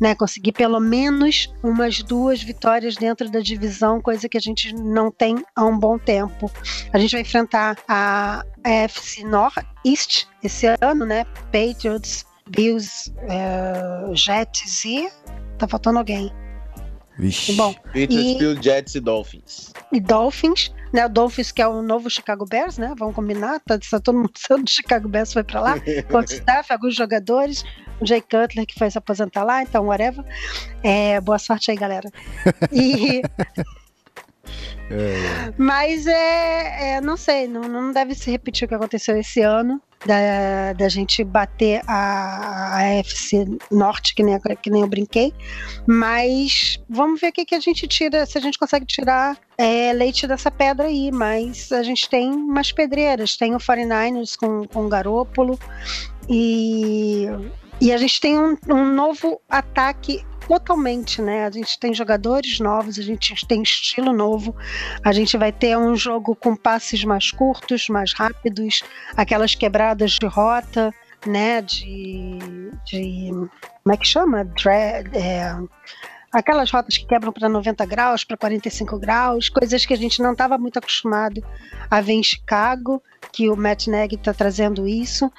Né, 0.00 0.14
conseguir 0.14 0.52
pelo 0.52 0.78
menos 0.78 1.52
umas 1.60 2.00
duas 2.00 2.40
vitórias 2.40 2.94
dentro 2.94 3.28
da 3.28 3.40
divisão, 3.40 4.00
coisa 4.00 4.28
que 4.28 4.36
a 4.36 4.40
gente 4.40 4.72
não 4.72 5.10
tem 5.10 5.42
há 5.56 5.64
um 5.64 5.76
bom 5.76 5.98
tempo. 5.98 6.48
A 6.92 6.98
gente 6.98 7.10
vai 7.12 7.22
enfrentar 7.22 7.76
a 7.88 8.44
AFC 8.62 9.24
Northeast 9.24 10.28
esse 10.40 10.66
ano, 10.80 11.04
né? 11.04 11.24
Patriots, 11.50 12.24
Bills, 12.48 13.12
eh, 13.28 14.10
Jets 14.14 14.84
e 14.84 15.08
tá 15.58 15.66
faltando 15.66 15.98
alguém. 15.98 16.30
Vixe. 17.18 17.54
Bom, 17.54 17.72
Patriots, 17.74 18.14
E- 18.14 18.38
Bills, 18.38 18.62
Jets 18.62 18.94
e 18.94 19.00
Dolphins. 19.00 19.72
e 19.92 19.98
Dolphins, 20.00 20.70
né? 20.92 21.06
O 21.06 21.08
Dolphins 21.08 21.52
que 21.52 21.62
é 21.62 21.66
o 21.66 21.82
novo 21.82 22.10
Chicago 22.10 22.44
Bears, 22.44 22.78
né? 22.78 22.94
Vamos 22.98 23.14
combinar, 23.14 23.60
tá, 23.60 23.78
tá 23.78 24.00
todo 24.00 24.18
mundo 24.18 24.32
sendo 24.36 24.64
do 24.64 24.70
Chicago 24.70 25.08
Bears 25.08 25.32
foi 25.32 25.44
pra 25.44 25.60
lá, 25.60 25.74
com 26.10 26.18
o 26.18 26.24
staff, 26.24 26.72
alguns 26.72 26.94
jogadores, 26.94 27.64
o 28.00 28.06
Jay 28.06 28.20
Cutler 28.20 28.66
que 28.66 28.78
foi 28.78 28.90
se 28.90 28.98
aposentar 28.98 29.44
lá, 29.44 29.62
então 29.62 29.86
whatever. 29.86 30.24
É, 30.82 31.20
boa 31.20 31.38
sorte 31.38 31.70
aí, 31.70 31.76
galera. 31.76 32.10
E 32.72 33.22
É, 34.90 35.52
Mas 35.56 36.06
é, 36.06 36.96
é, 36.96 37.00
não 37.00 37.16
sei, 37.16 37.48
não, 37.48 37.62
não 37.62 37.92
deve 37.92 38.14
se 38.14 38.30
repetir 38.30 38.66
o 38.66 38.68
que 38.68 38.74
aconteceu 38.74 39.18
esse 39.18 39.40
ano, 39.40 39.82
da, 40.06 40.72
da 40.72 40.88
gente 40.88 41.22
bater 41.24 41.82
a, 41.86 42.76
a 42.76 43.00
AFC 43.00 43.44
Norte, 43.70 44.14
que 44.14 44.22
nem, 44.22 44.38
que 44.62 44.70
nem 44.70 44.82
eu 44.82 44.88
brinquei. 44.88 45.32
Mas 45.86 46.80
vamos 46.88 47.20
ver 47.20 47.28
o 47.28 47.32
que, 47.32 47.44
que 47.44 47.54
a 47.54 47.60
gente 47.60 47.86
tira, 47.86 48.24
se 48.24 48.38
a 48.38 48.40
gente 48.40 48.58
consegue 48.58 48.86
tirar 48.86 49.36
é, 49.58 49.92
leite 49.92 50.26
dessa 50.26 50.50
pedra 50.50 50.86
aí. 50.86 51.10
Mas 51.10 51.72
a 51.72 51.82
gente 51.82 52.08
tem 52.08 52.30
umas 52.30 52.72
pedreiras, 52.72 53.36
tem 53.36 53.54
o 53.54 53.58
49ers 53.58 54.36
com, 54.36 54.66
com 54.66 54.86
o 54.86 54.88
Garópolo 54.88 55.58
e, 56.28 57.26
e 57.80 57.92
a 57.92 57.96
gente 57.96 58.20
tem 58.20 58.38
um, 58.38 58.56
um 58.68 58.84
novo 58.84 59.40
ataque 59.48 60.24
totalmente, 60.46 61.20
né? 61.20 61.44
A 61.46 61.50
gente 61.50 61.78
tem 61.78 61.92
jogadores 61.92 62.60
novos, 62.60 62.98
a 62.98 63.02
gente 63.02 63.34
tem 63.46 63.62
estilo 63.62 64.12
novo, 64.12 64.54
a 65.04 65.12
gente 65.12 65.36
vai 65.36 65.52
ter 65.52 65.76
um 65.76 65.96
jogo 65.96 66.34
com 66.36 66.54
passes 66.54 67.04
mais 67.04 67.30
curtos, 67.30 67.88
mais 67.88 68.12
rápidos, 68.12 68.82
aquelas 69.16 69.54
quebradas 69.54 70.12
de 70.12 70.26
rota, 70.26 70.94
né? 71.26 71.60
De. 71.62 72.38
de 72.84 73.30
como 73.82 73.94
é 73.94 73.96
que 73.96 74.06
chama? 74.06 74.44
Dra- 74.44 74.74
é, 75.12 75.56
aquelas 76.32 76.70
rotas 76.70 76.96
que 76.96 77.06
quebram 77.06 77.32
para 77.32 77.48
90 77.48 77.84
graus, 77.86 78.24
para 78.24 78.36
45 78.36 78.98
graus, 78.98 79.48
coisas 79.48 79.84
que 79.84 79.94
a 79.94 79.96
gente 79.96 80.22
não 80.22 80.32
estava 80.32 80.56
muito 80.58 80.78
acostumado 80.78 81.42
a 81.90 82.00
ver 82.00 82.14
em 82.14 82.22
Chicago, 82.22 83.02
que 83.32 83.48
o 83.48 83.56
Matt 83.56 83.86
Nagy 83.88 84.14
está 84.16 84.32
trazendo 84.32 84.86
isso. 84.86 85.30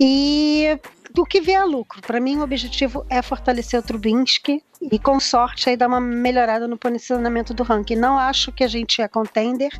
E 0.00 0.78
do 1.18 1.26
que 1.26 1.40
vier 1.40 1.66
lucro. 1.66 2.00
Para 2.00 2.20
mim, 2.20 2.36
o 2.36 2.44
objetivo 2.44 3.04
é 3.10 3.20
fortalecer 3.20 3.80
o 3.80 3.82
Trubinsky 3.82 4.62
e, 4.80 5.00
com 5.00 5.18
sorte, 5.18 5.68
aí 5.68 5.76
dar 5.76 5.88
uma 5.88 6.00
melhorada 6.00 6.68
no 6.68 6.78
posicionamento 6.78 7.52
do 7.52 7.64
ranking. 7.64 7.96
Não 7.96 8.16
acho 8.16 8.52
que 8.52 8.62
a 8.62 8.68
gente 8.68 9.02
é 9.02 9.08
contender. 9.08 9.72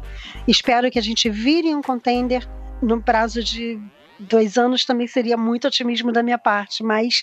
Espero 0.49 0.91
que 0.91 0.99
a 0.99 1.03
gente 1.03 1.31
vire 1.31 1.73
um 1.73 1.81
contender 1.81 2.45
no 2.83 3.01
prazo 3.01 3.41
de 3.41 3.81
dois 4.19 4.59
anos 4.59 4.85
também 4.85 5.07
seria 5.07 5.37
muito 5.37 5.69
otimismo 5.69 6.11
da 6.11 6.25
minha 6.25 6.39
parte, 6.39 6.83
mas 6.83 7.23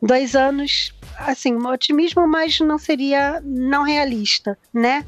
dois 0.00 0.36
anos, 0.36 0.94
assim, 1.18 1.52
um 1.52 1.66
otimismo, 1.66 2.28
mas 2.28 2.60
não 2.60 2.78
seria 2.78 3.42
não 3.44 3.82
realista, 3.82 4.56
né? 4.72 5.04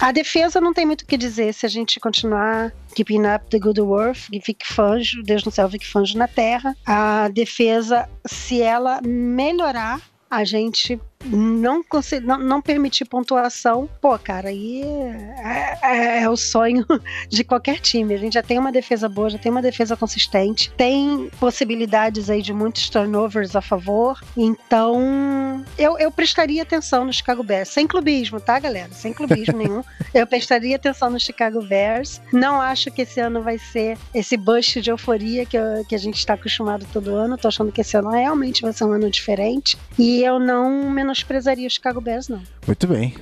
A 0.00 0.12
defesa 0.12 0.60
não 0.60 0.74
tem 0.74 0.84
muito 0.84 1.02
o 1.02 1.06
que 1.06 1.16
dizer 1.16 1.54
se 1.54 1.64
a 1.64 1.68
gente 1.68 1.98
continuar 1.98 2.72
keeping 2.94 3.22
up 3.26 3.46
the 3.50 3.58
good 3.58 3.80
work, 3.80 4.30
que 4.30 4.40
fique 4.40 4.66
fanjo, 4.66 5.22
Deus 5.22 5.44
no 5.44 5.50
céu, 5.50 5.70
fique 5.70 5.86
fanjo 5.86 6.18
na 6.18 6.28
terra. 6.28 6.76
A 6.84 7.28
defesa, 7.28 8.08
se 8.26 8.60
ela 8.60 9.00
melhorar, 9.02 10.00
a 10.30 10.44
gente 10.44 11.00
não, 11.24 11.82
não, 12.22 12.38
não 12.38 12.62
permitir 12.62 13.04
pontuação, 13.04 13.88
pô, 14.00 14.18
cara, 14.18 14.48
aí 14.48 14.82
é, 14.82 15.78
é- 15.82 16.22
é 16.22 16.28
o 16.30 16.36
sonho 16.36 16.84
de 17.28 17.42
qualquer 17.44 17.80
time. 17.80 18.14
A 18.14 18.18
gente 18.18 18.34
já 18.34 18.42
tem 18.42 18.58
uma 18.58 18.70
defesa 18.72 19.08
boa, 19.08 19.30
já 19.30 19.38
tem 19.38 19.50
uma 19.50 19.62
defesa 19.62 19.96
consistente, 19.96 20.70
tem 20.76 21.30
possibilidades 21.40 22.28
aí 22.30 22.42
de 22.42 22.52
muitos 22.52 22.88
turnovers 22.88 23.56
a 23.56 23.60
favor. 23.60 24.20
Então, 24.36 25.64
eu, 25.78 25.98
eu 25.98 26.10
prestaria 26.10 26.62
atenção 26.62 27.04
no 27.04 27.12
Chicago 27.12 27.42
Bears, 27.42 27.68
sem 27.68 27.86
clubismo, 27.86 28.40
tá, 28.40 28.58
galera? 28.58 28.90
Sem 28.92 29.12
clubismo 29.12 29.56
nenhum. 29.58 29.82
Eu 30.14 30.26
prestaria 30.26 30.76
atenção 30.76 31.10
no 31.10 31.18
Chicago 31.20 31.62
Bears. 31.62 32.20
Não 32.32 32.60
acho 32.60 32.90
que 32.90 33.02
esse 33.02 33.20
ano 33.20 33.42
vai 33.42 33.58
ser 33.58 33.96
esse 34.14 34.36
boost 34.36 34.80
de 34.80 34.90
euforia 34.90 35.44
que, 35.46 35.56
eu- 35.56 35.84
que 35.88 35.94
a 35.94 35.98
gente 35.98 36.18
está 36.18 36.34
acostumado 36.34 36.86
todo 36.92 37.14
ano. 37.14 37.36
Tô 37.36 37.48
achando 37.48 37.72
que 37.72 37.80
esse 37.80 37.96
ano 37.96 38.10
realmente 38.10 38.62
vai 38.62 38.72
ser 38.72 38.84
um 38.84 38.92
ano 38.92 39.10
diferente. 39.10 39.76
E 39.98 40.22
eu 40.22 40.38
não 40.38 40.90
menosprezaria 41.06 41.66
o 41.66 41.70
Chicago 41.70 42.00
Bears, 42.00 42.28
não. 42.28 42.42
Muito 42.66 42.86
bem. 42.86 43.14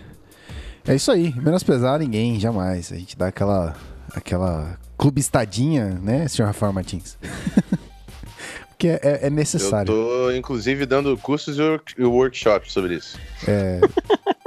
É 0.86 0.94
isso 0.94 1.10
aí. 1.12 1.32
Menosprezar 1.36 1.98
ninguém, 1.98 2.40
jamais. 2.40 2.90
A 2.92 2.96
gente 2.96 3.16
dá 3.16 3.28
aquela, 3.28 3.76
aquela 4.14 4.78
clubistadinha, 4.98 5.98
né, 6.02 6.26
senhor 6.28 6.46
Rafael 6.48 6.72
Martins? 6.72 7.16
Porque 8.68 8.88
é, 8.88 9.00
é- 9.02 9.18
é 9.22 9.26
Eu 9.26 9.30
necessário. 9.30 9.86
tô, 9.92 10.32
inclusive, 10.32 10.84
dando 10.84 11.16
cursos 11.16 11.56
e 11.58 11.62
work- 11.62 12.02
workshops 12.02 12.72
sobre 12.72 12.96
isso. 12.96 13.18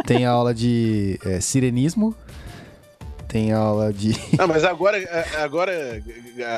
Tem 0.06 0.26
aula 0.26 0.54
de 0.54 1.20
é, 1.26 1.40
sirenismo, 1.40 2.14
tem 3.28 3.52
aula 3.54 3.92
de. 3.94 4.12
Não, 4.38 4.48
mas 4.48 4.64
agora, 4.64 4.98
a- 4.98 5.44
agora 5.44 6.02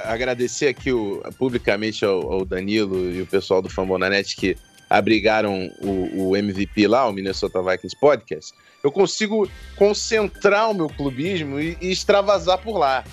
a- 0.04 0.12
agradecer 0.14 0.68
aqui 0.68 0.92
o- 0.92 1.22
publicamente 1.38 2.04
ao, 2.04 2.32
ao 2.34 2.46
Danilo 2.46 2.98
e 3.12 3.22
o 3.22 3.26
pessoal 3.28 3.62
do 3.62 3.70
Fambonanet 3.70 4.36
que 4.36 4.58
abrigaram 4.90 5.70
o, 5.82 6.30
o 6.30 6.38
MVP 6.38 6.88
lá, 6.88 7.08
o 7.08 7.14
Minnesota 7.14 7.62
Vikings 7.62 7.96
Podcast. 8.00 8.54
Eu 8.84 8.92
consigo 8.92 9.50
concentrar 9.76 10.72
o 10.72 10.74
meu 10.74 10.90
clubismo 10.90 11.60
e, 11.60 11.78
e 11.82 11.92
extravasar 11.92 12.58
por 12.58 12.78
lá. 12.78 13.04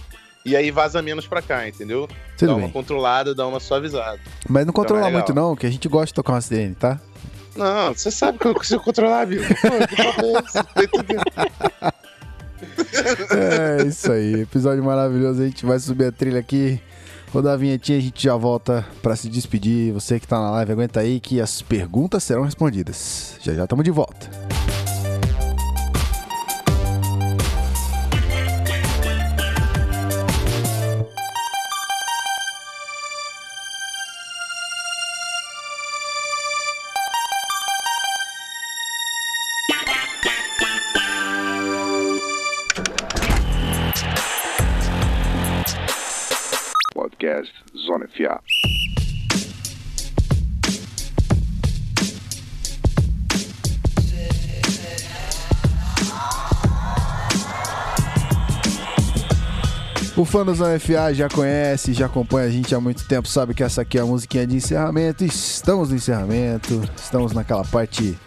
E 0.45 0.57
aí 0.57 0.71
vaza 0.71 1.03
menos 1.03 1.27
pra 1.27 1.43
cá, 1.43 1.67
entendeu? 1.69 2.09
Tudo 2.39 2.49
dá 2.49 2.55
uma 2.55 2.63
bem. 2.63 2.71
controlada, 2.71 3.35
dá 3.35 3.47
uma 3.47 3.59
suavizada. 3.59 4.21
Mas 4.49 4.65
não 4.65 4.73
controla 4.73 5.01
Então 5.01 5.11
é 5.11 5.13
muito, 5.13 5.35
não, 5.35 5.57
que 5.57 5.67
a 5.67 5.71
gente 5.71 5.89
gosta 5.89 6.07
de 6.07 6.15
tocar 6.15 6.35
uma 6.35 6.41
sirene, 6.41 6.77
tá? 6.77 7.01
Não, 7.57 7.93
você 7.93 8.11
sabe 8.11 8.39
que 8.39 8.47
eu 8.47 8.55
consigo 8.55 8.83
controlar, 8.83 9.27
papo 9.27 10.27
é? 13.33 13.83
É 13.83 13.87
isso 13.87 14.13
aí. 14.13 14.43
Episódio 14.43 14.85
maravilhoso. 14.85 15.43
A 15.43 15.47
gente 15.47 15.67
vai 15.67 15.79
subir 15.79 16.07
a 16.07 16.13
trilha 16.13 16.41
aqui. 16.41 16.81
Rodar 17.37 17.53
a 17.53 17.57
vinhetinha, 17.59 17.99
a 17.99 18.01
gente 18.01 18.25
já 18.25 18.35
volta 18.35 18.83
pra 19.03 19.15
se 19.15 19.29
despedir. 19.29 19.93
Você 19.93 20.19
que 20.19 20.27
tá 20.27 20.41
na 20.41 20.53
live, 20.53 20.73
aguenta 20.73 21.01
aí 21.01 21.21
que 21.21 21.39
as 21.39 21.61
perguntas 21.61 22.25
serão 22.25 22.45
respondidas. 22.45 23.37
Já 23.43 23.53
já 23.53 23.65
estamos 23.65 23.85
de 23.85 23.91
volta. 23.91 24.46
Fã 60.37 60.45
do 60.45 60.55
Zona 60.55 60.79
FA 60.79 61.15
já 61.15 61.31
conhece, 61.31 61.95
já 61.95 62.05
acompanha 62.05 62.47
a 62.47 62.51
gente 62.51 62.75
há 62.75 62.79
muito 62.79 63.09
tempo, 63.09 63.27
sabe 63.27 63.55
que 63.55 63.63
essa 63.63 63.81
aqui 63.81 63.97
é 63.97 64.03
a 64.03 64.05
musiquinha 64.05 64.47
de 64.47 64.57
encerramento. 64.57 65.25
Estamos 65.25 65.89
no 65.89 65.97
encerramento, 65.97 66.83
estamos 66.95 67.33
naquela 67.33 67.65
parte. 67.65 68.19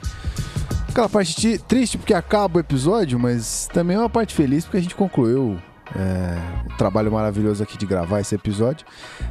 Aquela 0.88 1.08
parte 1.08 1.60
triste 1.60 2.00
porque 2.00 2.16
acaba 2.16 2.58
o 2.58 2.60
episódio, 2.60 3.20
mas 3.20 3.70
também 3.72 3.96
é 3.96 4.00
uma 4.00 4.10
parte 4.10 4.34
feliz 4.34 4.66
porque 4.66 4.78
a 4.78 4.82
gente 4.82 4.96
concluiu 4.96 5.60
é, 5.96 6.36
o 6.74 6.78
trabalho 6.80 7.12
maravilhoso 7.12 7.62
aqui 7.62 7.78
de 7.78 7.86
gravar 7.86 8.22
esse 8.22 8.34
episódio, 8.34 8.88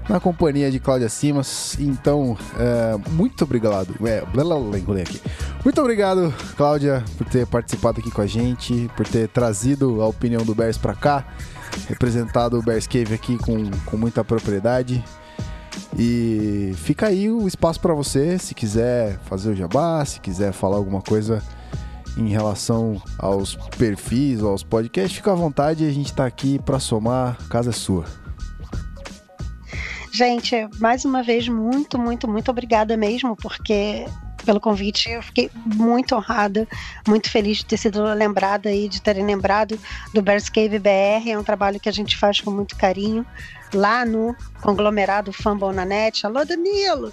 na 0.09 0.21
companhia 0.21 0.71
de 0.71 0.79
Cláudia 0.79 1.09
Simas. 1.09 1.77
Então, 1.81 2.39
é, 2.61 3.11
muito 3.11 3.43
obrigado. 3.43 3.93
É, 4.07 4.23
enrolei 4.79 5.03
aqui. 5.03 5.21
Muito 5.65 5.81
obrigado, 5.81 6.33
Cláudia, 6.57 7.05
por 7.17 7.27
ter 7.27 7.45
participado 7.45 7.99
aqui 7.99 8.13
com 8.13 8.23
a 8.23 8.27
gente, 8.27 8.89
por 8.97 9.05
ter 9.05 9.27
trazido 9.27 10.01
a 10.01 10.07
opinião 10.07 10.45
do 10.45 10.55
Bears 10.55 10.79
pra 10.79 10.95
cá, 10.95 11.25
representado 11.87 12.59
o 12.59 12.63
Bears 12.63 12.87
Cave 12.87 13.15
aqui 13.15 13.37
com, 13.39 13.71
com 13.85 13.97
muita 13.97 14.25
propriedade. 14.25 15.05
E 15.99 16.73
fica 16.77 17.07
aí 17.07 17.31
o 17.31 17.47
espaço 17.47 17.81
para 17.81 17.95
você, 17.95 18.39
se 18.39 18.55
quiser 18.55 19.19
fazer 19.21 19.51
o 19.51 19.57
jabá, 19.57 20.05
se 20.05 20.21
quiser 20.21 20.53
falar 20.53 20.77
alguma 20.77 21.01
coisa 21.01 21.43
em 22.17 22.29
relação 22.29 23.01
aos 23.19 23.55
perfis 23.77 24.43
aos 24.43 24.63
podcasts, 24.63 25.17
fica 25.17 25.33
à 25.33 25.35
vontade, 25.35 25.87
a 25.87 25.91
gente 25.91 26.13
tá 26.13 26.27
aqui 26.27 26.59
para 26.59 26.81
somar, 26.81 27.37
a 27.41 27.49
casa 27.49 27.71
é 27.71 27.73
sua. 27.73 28.05
Gente, 30.13 30.69
mais 30.81 31.05
uma 31.05 31.23
vez, 31.23 31.49
muito, 31.49 31.97
muito, 31.97 32.27
muito 32.27 32.51
obrigada 32.51 32.97
mesmo, 32.97 33.37
porque 33.37 34.05
pelo 34.49 34.61
convite, 34.61 35.11
eu 35.11 35.23
fiquei 35.23 35.51
muito 35.55 36.15
honrada, 36.15 36.67
muito 37.07 37.31
feliz 37.31 37.59
de 37.59 37.67
ter 37.67 37.77
sido 37.77 38.03
lembrada 38.15 38.71
aí, 38.71 38.89
de 38.89 39.03
terem 39.03 39.23
lembrado 39.23 39.79
do 40.15 40.23
Bears 40.23 40.49
Cave 40.49 40.79
BR, 40.79 41.29
é 41.29 41.39
um 41.39 41.45
trabalho 41.45 41.79
que 41.79 41.87
a 41.87 41.93
gente 41.93 42.17
faz 42.17 42.41
com 42.41 42.51
muito 42.51 42.75
carinho 42.75 43.27
lá 43.75 44.07
no 44.07 44.35
conglomerado 44.63 45.35
Fumble 45.35 45.75
na 45.75 45.85
Net. 45.85 46.25
Alô, 46.25 46.47
Danilo! 46.47 47.13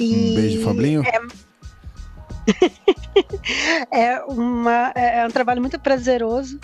E 0.00 0.14
Um 0.14 0.34
beijo, 0.34 0.64
Fablinho. 0.64 1.02
é, 3.92 4.24
uma, 4.24 4.92
é 4.94 5.26
um 5.26 5.30
trabalho 5.30 5.60
muito 5.60 5.78
prazeroso 5.78 6.58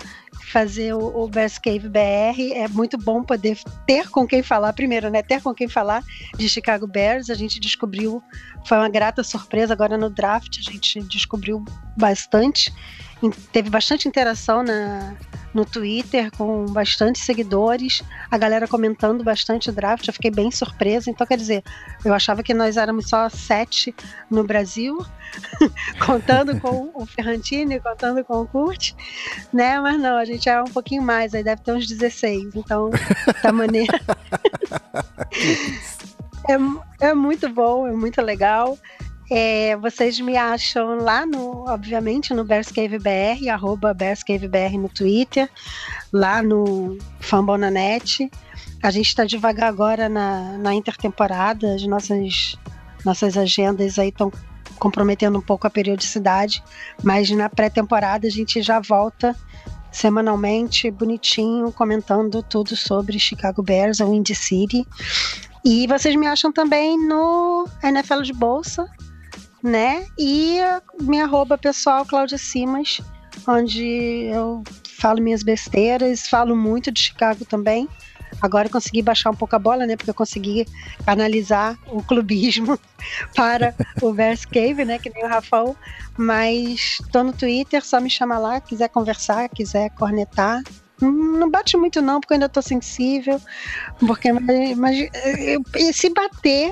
fazer 0.49 0.93
o, 0.93 1.23
o 1.23 1.27
Bears 1.27 1.57
Cave 1.57 1.87
BR. 1.87 2.53
É 2.53 2.67
muito 2.67 2.97
bom 2.97 3.23
poder 3.23 3.57
ter 3.85 4.09
com 4.09 4.25
quem 4.27 4.41
falar, 4.41 4.73
primeiro, 4.73 5.09
né? 5.09 5.21
Ter 5.21 5.41
com 5.41 5.53
quem 5.53 5.67
falar 5.67 6.03
de 6.35 6.49
Chicago 6.49 6.87
Bears. 6.87 7.29
A 7.29 7.35
gente 7.35 7.59
descobriu, 7.59 8.21
foi 8.65 8.77
uma 8.77 8.89
grata 8.89 9.23
surpresa 9.23 9.73
agora 9.73 9.97
no 9.97 10.09
draft, 10.09 10.57
a 10.59 10.71
gente 10.71 11.01
descobriu 11.03 11.63
bastante. 11.97 12.73
Teve 13.51 13.69
bastante 13.69 14.07
interação 14.07 14.63
na, 14.63 15.15
no 15.53 15.65
Twitter, 15.65 16.31
com 16.37 16.65
bastante 16.65 17.19
seguidores, 17.19 18.03
a 18.29 18.37
galera 18.37 18.67
comentando 18.67 19.23
bastante 19.23 19.69
o 19.69 19.73
draft, 19.73 20.07
eu 20.07 20.13
fiquei 20.13 20.31
bem 20.31 20.51
surpresa. 20.51 21.09
Então, 21.09 21.25
quer 21.25 21.37
dizer, 21.37 21.63
eu 22.05 22.13
achava 22.13 22.43
que 22.43 22.53
nós 22.53 22.77
éramos 22.77 23.09
só 23.09 23.27
sete 23.29 23.93
no 24.29 24.43
Brasil, 24.43 24.97
contando 26.05 26.59
com 26.59 26.91
o 26.93 27.05
Ferrantini, 27.05 27.79
contando 27.79 28.23
com 28.23 28.41
o 28.41 28.47
Kurt, 28.47 28.93
né? 29.51 29.79
Mas 29.79 29.99
não, 29.99 30.17
a 30.17 30.25
gente 30.25 30.47
é 30.47 30.61
um 30.61 30.71
pouquinho 30.71 31.01
mais, 31.01 31.33
aí 31.33 31.43
deve 31.43 31.61
ter 31.61 31.73
uns 31.73 31.87
16, 31.87 32.55
então 32.55 32.89
tá 33.41 33.51
maneiro. 33.51 33.93
é, 36.47 37.07
é 37.07 37.13
muito 37.13 37.49
bom, 37.49 37.87
é 37.87 37.91
muito 37.91 38.21
legal. 38.21 38.77
É, 39.31 39.75
vocês 39.77 40.19
me 40.19 40.35
acham 40.35 40.97
lá 40.97 41.25
no, 41.25 41.69
obviamente, 41.69 42.33
no 42.33 42.43
Bears 42.43 42.71
Cave 42.71 42.97
BR, 42.97 43.49
arroba 43.49 43.93
Bears 43.93 44.23
Cave 44.23 44.47
BR 44.47 44.77
no 44.79 44.89
Twitter, 44.89 45.47
lá 46.11 46.41
no 46.41 46.97
Fambonanet. 47.19 48.29
A 48.81 48.89
gente 48.89 49.07
está 49.07 49.25
devagar 49.25 49.69
agora 49.69 50.09
na, 50.09 50.57
na 50.57 50.73
intertemporada, 50.73 51.75
as 51.75 51.85
nossas, 51.85 52.57
nossas 53.05 53.37
agendas 53.37 53.99
aí 53.99 54.09
estão 54.09 54.31
comprometendo 54.79 55.37
um 55.37 55.41
pouco 55.41 55.67
a 55.67 55.69
periodicidade, 55.69 56.63
mas 57.03 57.29
na 57.29 57.49
pré-temporada 57.49 58.25
a 58.25 58.31
gente 58.31 58.61
já 58.61 58.79
volta 58.79 59.35
semanalmente, 59.91 60.89
bonitinho, 60.89 61.71
comentando 61.71 62.41
tudo 62.41 62.75
sobre 62.75 63.19
Chicago 63.19 63.61
Bears 63.61 63.99
ou 63.99 64.13
Indy 64.13 64.35
City. 64.35 64.87
E 65.65 65.85
vocês 65.87 66.15
me 66.15 66.25
acham 66.25 66.51
também 66.51 66.97
no 66.97 67.67
NFL 67.83 68.21
de 68.21 68.33
Bolsa, 68.33 68.89
né? 69.63 70.05
E 70.17 70.57
minha 70.99 71.23
arroba 71.25 71.57
pessoal, 71.57 72.05
Cláudia 72.05 72.37
Simas, 72.37 73.01
onde 73.47 73.85
eu 74.31 74.63
falo 74.99 75.21
minhas 75.21 75.43
besteiras, 75.43 76.27
falo 76.27 76.55
muito 76.55 76.91
de 76.91 77.01
Chicago 77.01 77.45
também. 77.45 77.87
Agora 78.41 78.69
consegui 78.69 79.01
baixar 79.01 79.31
um 79.31 79.35
pouco 79.35 79.55
a 79.55 79.59
bola, 79.59 79.85
né? 79.85 79.97
Porque 79.97 80.09
eu 80.11 80.13
consegui 80.15 80.65
canalizar 81.05 81.77
o 81.87 82.01
clubismo 82.01 82.79
para 83.35 83.73
o 84.01 84.13
Verse 84.13 84.47
Cave, 84.47 84.85
né? 84.85 84.97
Que 84.99 85.11
nem 85.13 85.25
o 85.25 85.27
Rafão. 85.27 85.75
Mas 86.17 87.01
tô 87.11 87.23
no 87.23 87.33
Twitter, 87.33 87.83
só 87.85 87.99
me 87.99 88.09
chama 88.09 88.37
lá, 88.37 88.61
quiser 88.61 88.87
conversar, 88.89 89.49
quiser 89.49 89.89
cornetar. 89.91 90.61
Não 91.01 91.49
bate 91.49 91.75
muito 91.75 92.01
não, 92.01 92.19
porque 92.19 92.33
eu 92.33 92.35
ainda 92.35 92.49
tô 92.49 92.61
sensível. 92.61 93.41
Porque 93.99 94.31
mas, 94.31 94.77
mas, 94.77 95.09
eu- 95.45 95.63
e 95.75 95.91
se 95.93 96.09
bater, 96.13 96.71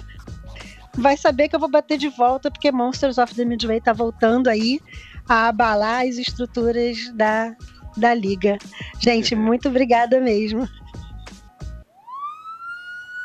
vai 0.97 1.15
saber 1.15 1.47
que 1.47 1.55
eu 1.55 1.59
vou 1.59 1.69
bater 1.69 1.97
de 1.97 2.09
volta, 2.09 2.49
porque 2.49 2.71
Monsters 2.71 3.17
of 3.17 3.33
the 3.35 3.45
Midway 3.45 3.79
tá 3.79 3.93
voltando 3.93 4.47
aí 4.47 4.79
a 5.27 5.47
abalar 5.47 6.01
as 6.01 6.15
estruturas 6.17 7.11
da, 7.13 7.55
da 7.95 8.13
liga. 8.13 8.57
Gente, 8.99 9.35
muito 9.35 9.69
obrigada 9.69 10.19
mesmo. 10.19 10.67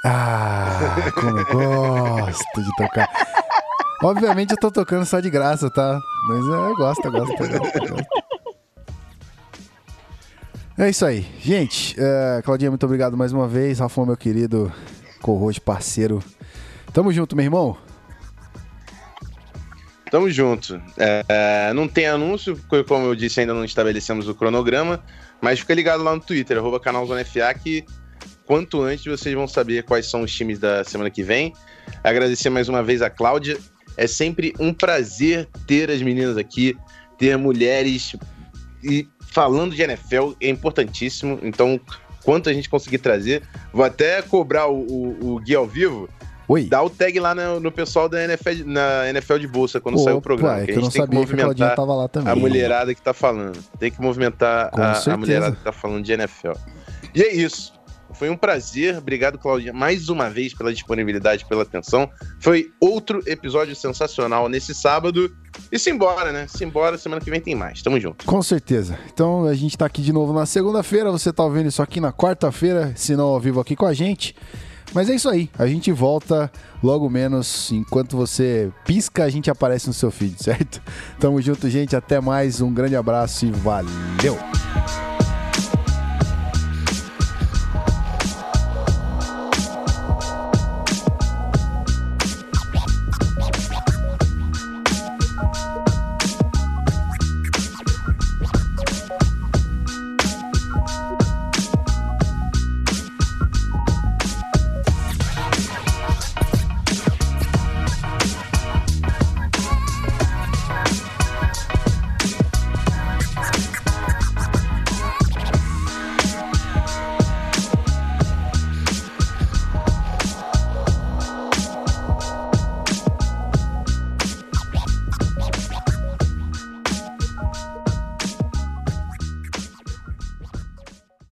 Ah, 0.05 0.97
como 1.15 1.39
eu 1.39 1.47
gosto 1.47 2.63
de 2.63 2.77
tocar. 2.77 3.09
Obviamente 4.03 4.51
eu 4.51 4.59
tô 4.59 4.71
tocando 4.71 5.07
só 5.07 5.21
de 5.21 5.31
graça, 5.31 5.71
tá? 5.71 6.01
Mas 6.29 6.45
é, 6.45 6.71
eu 6.71 6.77
gosto, 6.77 7.05
eu 7.05 7.13
gosto, 7.13 7.43
eu 7.43 7.61
gosto, 7.61 7.79
eu 7.79 7.89
gosto. 7.89 8.07
É 10.77 10.91
isso 10.91 11.07
aí. 11.07 11.25
Gente, 11.39 11.95
é, 11.99 12.43
Claudinha, 12.43 12.71
muito 12.71 12.85
obrigado 12.85 13.17
mais 13.17 13.33
uma 13.33 13.47
vez. 13.47 13.79
Rafão, 13.79 14.05
meu 14.05 14.17
querido 14.17 14.73
co-host, 15.21 15.61
parceiro. 15.61 16.21
Tamo 16.93 17.13
junto, 17.13 17.35
meu 17.35 17.45
irmão. 17.45 17.77
Tamo 20.11 20.31
junto. 20.31 20.81
É, 20.99 21.25
é, 21.27 21.73
não 21.73 21.89
tem 21.89 22.07
anúncio, 22.07 22.55
porque, 22.69 22.85
como 22.85 23.07
eu 23.07 23.15
disse, 23.15 23.41
ainda 23.41 23.55
não 23.55 23.65
estabelecemos 23.65 24.29
o 24.29 24.35
cronograma, 24.35 25.03
mas 25.41 25.61
fica 25.61 25.73
ligado 25.73 26.03
lá 26.03 26.15
no 26.15 26.21
Twitter, 26.21 26.59
arroba 26.59 26.79
canal 26.79 27.07
Zona 27.07 27.25
FA, 27.25 27.55
que 27.55 27.83
quanto 28.45 28.83
antes 28.83 29.07
vocês 29.07 29.35
vão 29.35 29.49
saber 29.49 29.85
quais 29.85 30.11
são 30.11 30.21
os 30.21 30.35
times 30.35 30.59
da 30.59 30.85
semana 30.85 31.09
que 31.09 31.23
vem. 31.23 31.55
Agradecer 32.05 32.51
mais 32.51 32.69
uma 32.69 32.83
vez 32.83 33.01
a 33.01 33.09
Cláudia. 33.09 33.57
É 33.97 34.07
sempre 34.07 34.53
um 34.61 34.75
prazer 34.75 35.49
ter 35.67 35.91
as 35.91 36.03
meninas 36.03 36.37
aqui, 36.37 36.77
ter 37.17 37.39
mulheres 37.39 38.15
e 38.85 39.09
falando 39.33 39.75
de 39.75 39.83
NFL 39.83 40.33
é 40.41 40.49
importantíssimo. 40.51 41.39
Então, 41.43 41.81
quanto 42.23 42.51
a 42.51 42.53
gente 42.53 42.69
conseguir 42.69 42.99
trazer, 42.99 43.43
vou 43.73 43.85
até 43.85 44.21
cobrar 44.21 44.67
o, 44.67 44.81
o, 44.81 45.35
o 45.35 45.41
Gui 45.41 45.55
ao 45.55 45.67
vivo. 45.67 46.09
Oi. 46.53 46.65
Dá 46.65 46.83
o 46.83 46.91
tag 46.91 47.19
lá 47.19 47.35
no, 47.35 47.61
no 47.61 47.73
pessoal 47.73 48.11
da 48.11 48.23
NFL, 48.23 48.67
na 48.67 49.09
NFL 49.09 49.39
de 49.39 49.49
bolsa 49.49 49.81
quando 49.81 49.99
sair 49.99 50.13
o 50.13 50.19
Opa, 50.19 50.23
programa. 50.23 50.59
é 50.59 50.67
que 50.67 50.73
que 50.73 50.79
eu 50.79 50.83
não 50.83 50.91
sabia 50.91 51.25
que 51.25 51.33
a 51.33 51.37
Claudinha 51.37 51.71
tava 51.71 51.95
lá 51.95 52.09
também. 52.09 52.31
a 52.31 52.37
mulherada 52.37 52.95
que 52.95 53.01
tá 53.01 53.15
falando. 53.15 53.59
Tem 53.79 53.91
que 53.91 53.99
movimentar 54.03 54.71
a, 54.75 55.13
a 55.13 55.17
mulherada 55.17 55.57
que 55.57 55.65
tá 55.65 55.73
falando 55.73 56.05
de 56.05 56.13
NFL. 56.13 56.53
E 57.15 57.23
é 57.23 57.35
isso. 57.35 57.73
Foi 58.13 58.29
um 58.29 58.37
prazer. 58.37 58.99
Obrigado, 58.99 59.39
Claudinha, 59.39 59.73
mais 59.73 60.11
uma 60.11 60.29
vez 60.29 60.53
pela 60.53 60.75
disponibilidade, 60.75 61.47
pela 61.47 61.63
atenção. 61.63 62.11
Foi 62.39 62.71
outro 62.79 63.23
episódio 63.27 63.75
sensacional 63.75 64.47
nesse 64.51 64.75
sábado. 64.75 65.35
E 65.71 65.79
simbora, 65.79 66.33
né? 66.33 66.47
Simbora, 66.49 66.99
semana 66.99 67.23
que 67.23 67.31
vem 67.31 67.41
tem 67.41 67.55
mais. 67.55 67.81
Tamo 67.81 67.99
junto. 67.99 68.27
Com 68.27 68.43
certeza. 68.43 68.99
Então 69.11 69.47
a 69.47 69.55
gente 69.55 69.79
tá 69.79 69.87
aqui 69.87 70.03
de 70.03 70.13
novo 70.13 70.35
na 70.35 70.45
segunda-feira. 70.45 71.11
Você 71.11 71.33
tá 71.33 71.43
ouvindo 71.43 71.69
isso 71.69 71.81
aqui 71.81 71.99
na 71.99 72.13
quarta-feira, 72.13 72.93
se 72.95 73.17
não 73.17 73.25
ao 73.25 73.41
vivo 73.41 73.59
aqui 73.59 73.75
com 73.75 73.87
a 73.87 73.95
gente. 73.95 74.37
Mas 74.95 75.09
é 75.09 75.15
isso 75.15 75.29
aí. 75.29 75.49
A 75.59 75.67
gente 75.67 75.91
volta 75.91 76.51
logo 76.83 77.09
menos. 77.09 77.71
Enquanto 77.73 78.17
você 78.17 78.71
pisca, 78.85 79.25
a 79.25 79.31
gente 79.31 79.51
aparece 79.51 79.87
no 79.87 79.93
seu 79.93 80.11
feed, 80.11 80.37
certo? 80.43 80.81
Tamo 81.19 81.41
junto, 81.41 81.69
gente. 81.69 81.97
Até 81.97 82.21
mais. 82.21 82.61
Um 82.61 82.73
grande 82.73 82.97
abraço 82.97 83.47
e 83.47 83.51
valeu! 83.51 84.39